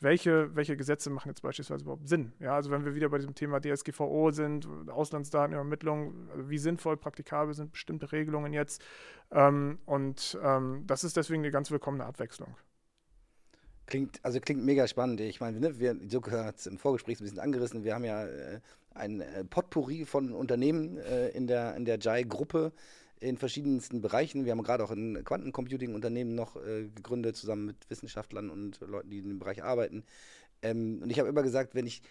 [0.00, 2.32] welche, welche Gesetze machen jetzt beispielsweise überhaupt Sinn?
[2.38, 7.54] Ja, also wenn wir wieder bei diesem Thema DSGVO sind, Auslandsdatenübermittlung, also wie sinnvoll, praktikabel
[7.54, 8.84] sind bestimmte Regelungen jetzt.
[9.30, 12.54] Ähm, und ähm, das ist deswegen eine ganz willkommene Abwechslung.
[13.86, 15.20] Klingt, also klingt mega spannend.
[15.20, 17.84] Ich meine, ne, wir, Joko hat es im Vorgespräch ein bisschen angerissen.
[17.84, 18.60] Wir haben ja äh,
[18.94, 22.72] ein äh, Potpourri von Unternehmen äh, in der, in der JAI-Gruppe
[23.20, 24.44] in verschiedensten Bereichen.
[24.44, 29.18] Wir haben gerade auch ein Quantencomputing-Unternehmen noch äh, gegründet, zusammen mit Wissenschaftlern und Leuten, die
[29.18, 30.04] in dem Bereich arbeiten.
[30.62, 32.02] Ähm, und ich habe immer gesagt, wenn ich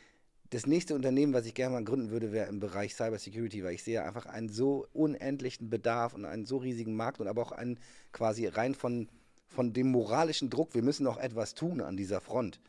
[0.52, 3.84] das nächste Unternehmen, was ich gerne mal gründen würde, wäre im Bereich Cybersecurity, weil ich
[3.84, 7.80] sehe einfach einen so unendlichen Bedarf und einen so riesigen Markt und aber auch einen
[8.12, 9.10] quasi rein von
[9.56, 12.60] von dem moralischen Druck, wir müssen noch etwas tun an dieser Front,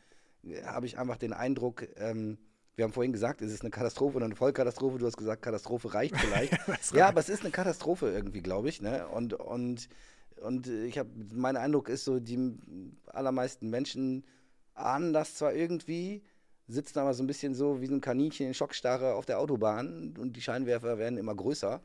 [0.65, 2.37] habe ich einfach den Eindruck, ähm,
[2.77, 4.99] wir haben vorhin gesagt, es ist eine Katastrophe oder eine Vollkatastrophe.
[4.99, 6.53] Du hast gesagt, Katastrophe reicht vielleicht.
[6.93, 8.83] ja, aber es ist eine Katastrophe irgendwie, glaube ich.
[8.83, 9.07] Ne?
[9.07, 9.89] Und, und,
[10.43, 12.55] und ich habe, mein Eindruck ist so, die
[13.07, 14.25] allermeisten Menschen
[14.75, 16.21] ahnen das zwar irgendwie,
[16.67, 20.13] sitzen aber so ein bisschen so wie so ein Kaninchen in Schockstarre auf der Autobahn
[20.19, 21.81] und die Scheinwerfer werden immer größer.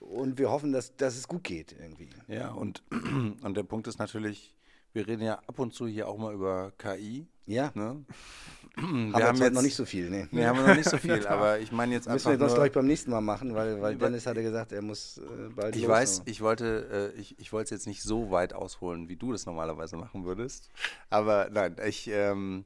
[0.00, 2.08] Und wir hoffen, dass, dass es gut geht irgendwie.
[2.28, 2.82] Ja, und,
[3.42, 4.54] und der Punkt ist natürlich,
[4.92, 7.26] wir reden ja ab und zu hier auch mal über KI.
[7.46, 7.70] Ja.
[7.74, 8.04] Ne?
[8.76, 10.28] Wir haben, haben jetzt noch nicht so viel, ne?
[10.30, 12.30] Wir haben noch nicht so viel, aber ich meine jetzt einfach.
[12.30, 14.82] Müssen wir das, glaube ich, beim nächsten Mal machen, weil, weil Dennis hatte gesagt, er
[14.82, 15.74] muss äh, bald.
[15.74, 19.16] Ich weiß, ich wollte, äh, ich, ich wollte es jetzt nicht so weit ausholen, wie
[19.16, 20.70] du das normalerweise machen würdest.
[21.10, 22.08] Aber nein, ich.
[22.08, 22.62] Ähm,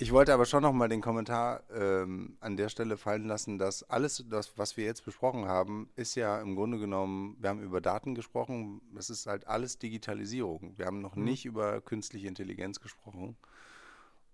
[0.00, 4.24] ich wollte aber schon nochmal den Kommentar ähm, an der Stelle fallen lassen, dass alles,
[4.30, 8.14] das, was wir jetzt besprochen haben, ist ja im Grunde genommen, wir haben über Daten
[8.14, 10.78] gesprochen, das ist halt alles Digitalisierung.
[10.78, 11.24] Wir haben noch mhm.
[11.24, 13.36] nicht über künstliche Intelligenz gesprochen.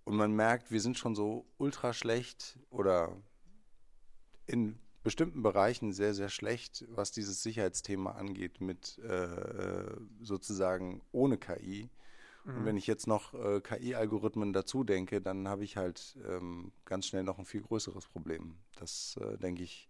[0.05, 3.17] Und man merkt, wir sind schon so ultra schlecht oder
[4.45, 11.37] in bestimmten Bereichen sehr, sehr schlecht, was dieses Sicherheitsthema angeht, mit äh, äh sozusagen ohne
[11.37, 11.89] KI.
[12.47, 12.77] Und wenn mhm.
[12.77, 17.39] ich jetzt noch äh, KI-Algorithmen dazu denke, dann habe ich halt ähm, ganz schnell noch
[17.39, 18.57] ein viel größeres Problem.
[18.79, 19.89] Das, äh, denke ich,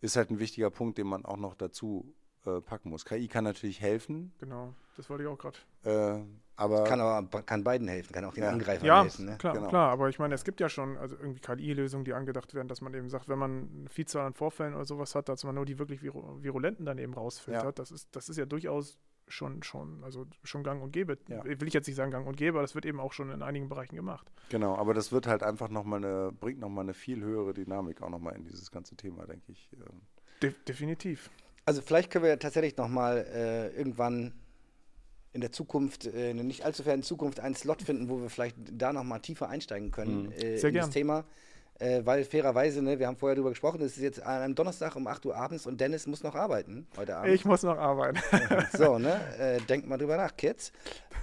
[0.00, 2.14] ist halt ein wichtiger Punkt, den man auch noch dazu
[2.46, 3.04] äh, packen muss.
[3.04, 4.32] KI kann natürlich helfen.
[4.38, 5.58] Genau, das wollte ich auch gerade.
[5.84, 6.22] Äh,
[6.56, 8.50] aber kann aber kann beiden helfen, kann auch den ja.
[8.50, 9.26] Angreifern ja, helfen.
[9.26, 9.36] Ne?
[9.38, 9.68] Klar, genau.
[9.68, 12.80] klar, aber ich meine, es gibt ja schon also irgendwie KI-Lösungen, die angedacht werden, dass
[12.80, 15.64] man eben sagt, wenn man eine Vielzahl an Vorfällen oder sowas hat, dass man nur
[15.64, 17.64] die wirklich Virulenten dann eben rausfiltert.
[17.64, 17.72] Ja.
[17.72, 18.98] Das, ist, das ist ja durchaus
[19.28, 21.18] schon, schon, also schon gang und gäbe.
[21.28, 21.44] Ja.
[21.44, 23.42] Will ich jetzt nicht sagen gang und gäbe, aber das wird eben auch schon in
[23.42, 24.30] einigen Bereichen gemacht.
[24.50, 28.10] Genau, aber das wird halt einfach nochmal eine, bringt nochmal eine viel höhere Dynamik auch
[28.10, 29.68] nochmal in dieses ganze Thema, denke ich.
[29.74, 30.00] Ähm.
[30.42, 31.30] De definitiv.
[31.64, 34.32] Also vielleicht können wir tatsächlich nochmal äh, irgendwann
[35.32, 38.30] in der Zukunft, äh, in der nicht allzu fernen Zukunft, einen Slot finden, wo wir
[38.30, 40.32] vielleicht da nochmal tiefer einsteigen können Mhm.
[40.32, 40.86] äh, Sehr in gern.
[40.86, 41.24] das Thema.
[41.78, 44.96] Äh, weil fairerweise, ne, wir haben vorher darüber gesprochen, es ist jetzt an einem Donnerstag
[44.96, 47.34] um 8 Uhr abends und Dennis muss noch arbeiten heute Abend.
[47.34, 48.18] Ich muss noch arbeiten.
[48.76, 49.20] So, ne?
[49.38, 50.72] Äh, denkt mal drüber nach, Kids.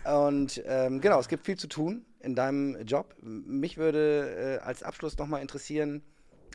[0.04, 3.16] Und ähm, genau, es gibt viel zu tun in deinem Job.
[3.22, 6.04] Mich würde äh, als Abschluss nochmal interessieren,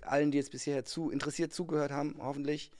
[0.02, 2.70] allen, die jetzt bisher zu interessiert zugehört haben, hoffentlich,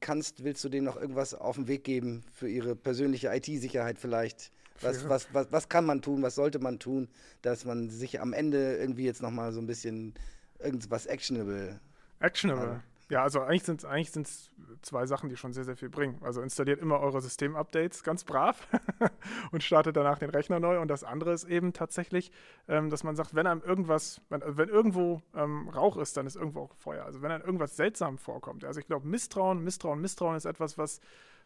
[0.00, 4.50] kannst, willst du denen noch irgendwas auf den Weg geben für ihre persönliche IT-Sicherheit vielleicht?
[4.80, 7.08] Was, was, was, was kann man tun, was sollte man tun,
[7.42, 10.14] dass man sich am Ende irgendwie jetzt nochmal so ein bisschen
[10.58, 11.80] irgendwas actionable
[12.20, 12.82] Actionable.
[13.08, 14.50] Ja, also eigentlich sind es eigentlich sind's
[14.82, 16.18] zwei Sachen, die schon sehr, sehr viel bringen.
[16.20, 18.68] Also installiert immer eure System-Updates ganz brav
[19.50, 20.78] und startet danach den Rechner neu.
[20.78, 22.30] Und das andere ist eben tatsächlich,
[22.68, 26.36] ähm, dass man sagt, wenn einem irgendwas, wenn, wenn irgendwo ähm, Rauch ist, dann ist
[26.36, 27.04] irgendwo auch Feuer.
[27.04, 28.64] Also wenn einem irgendwas seltsam vorkommt.
[28.64, 31.00] Also ich glaube, Misstrauen, Misstrauen, Misstrauen ist etwas, was,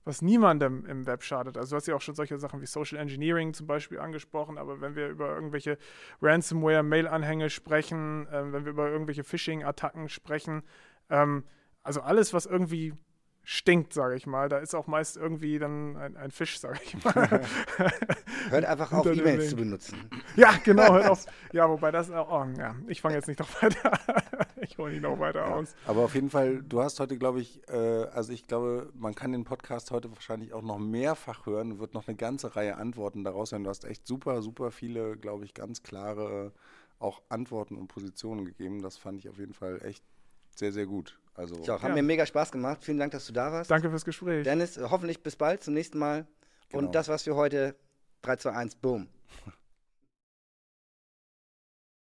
[0.05, 1.57] was niemandem im Web schadet.
[1.57, 4.81] Also du hast ja auch schon solche Sachen wie Social Engineering zum Beispiel angesprochen, aber
[4.81, 5.79] wenn wir über irgendwelche
[6.21, 10.63] Ransomware-Mail-Anhänge sprechen, ähm, wenn wir über irgendwelche Phishing-Attacken sprechen,
[11.11, 11.45] ähm,
[11.83, 12.95] also alles, was irgendwie
[13.45, 17.05] stinkt, sage ich mal, da ist auch meist irgendwie dann ein, ein Fisch, sage ich
[17.05, 17.43] mal.
[18.49, 19.99] Hört einfach auf, E-Mails zu benutzen.
[20.37, 21.27] ja, genau, hört auf.
[21.53, 23.93] Ja, wobei das auch, oh, ja, ich fange jetzt nicht noch weiter,
[24.61, 25.77] ich hole nicht noch weiter aus.
[25.87, 29.31] Aber auf jeden Fall, du hast heute, glaube ich, äh, also ich glaube, man kann
[29.31, 33.23] den Podcast heute wahrscheinlich auch noch mehrfach hören und wird noch eine ganze Reihe Antworten
[33.23, 33.63] daraus hören.
[33.63, 36.53] Du hast echt super, super viele, glaube ich, ganz klare
[36.99, 38.83] auch Antworten und Positionen gegeben.
[38.83, 40.03] Das fand ich auf jeden Fall echt
[40.57, 41.19] sehr, sehr gut.
[41.35, 41.83] Also Ich auch.
[41.83, 41.95] Hat Ja.
[41.95, 42.79] mir mega Spaß gemacht.
[42.83, 43.71] Vielen Dank, dass du da warst.
[43.71, 44.45] Danke fürs Gespräch.
[44.45, 46.27] Dennis, hoffentlich bis bald zum nächsten Mal.
[46.69, 46.79] Genau.
[46.87, 47.75] Und das war's für heute.
[48.23, 49.09] 3, 2, 1, boom.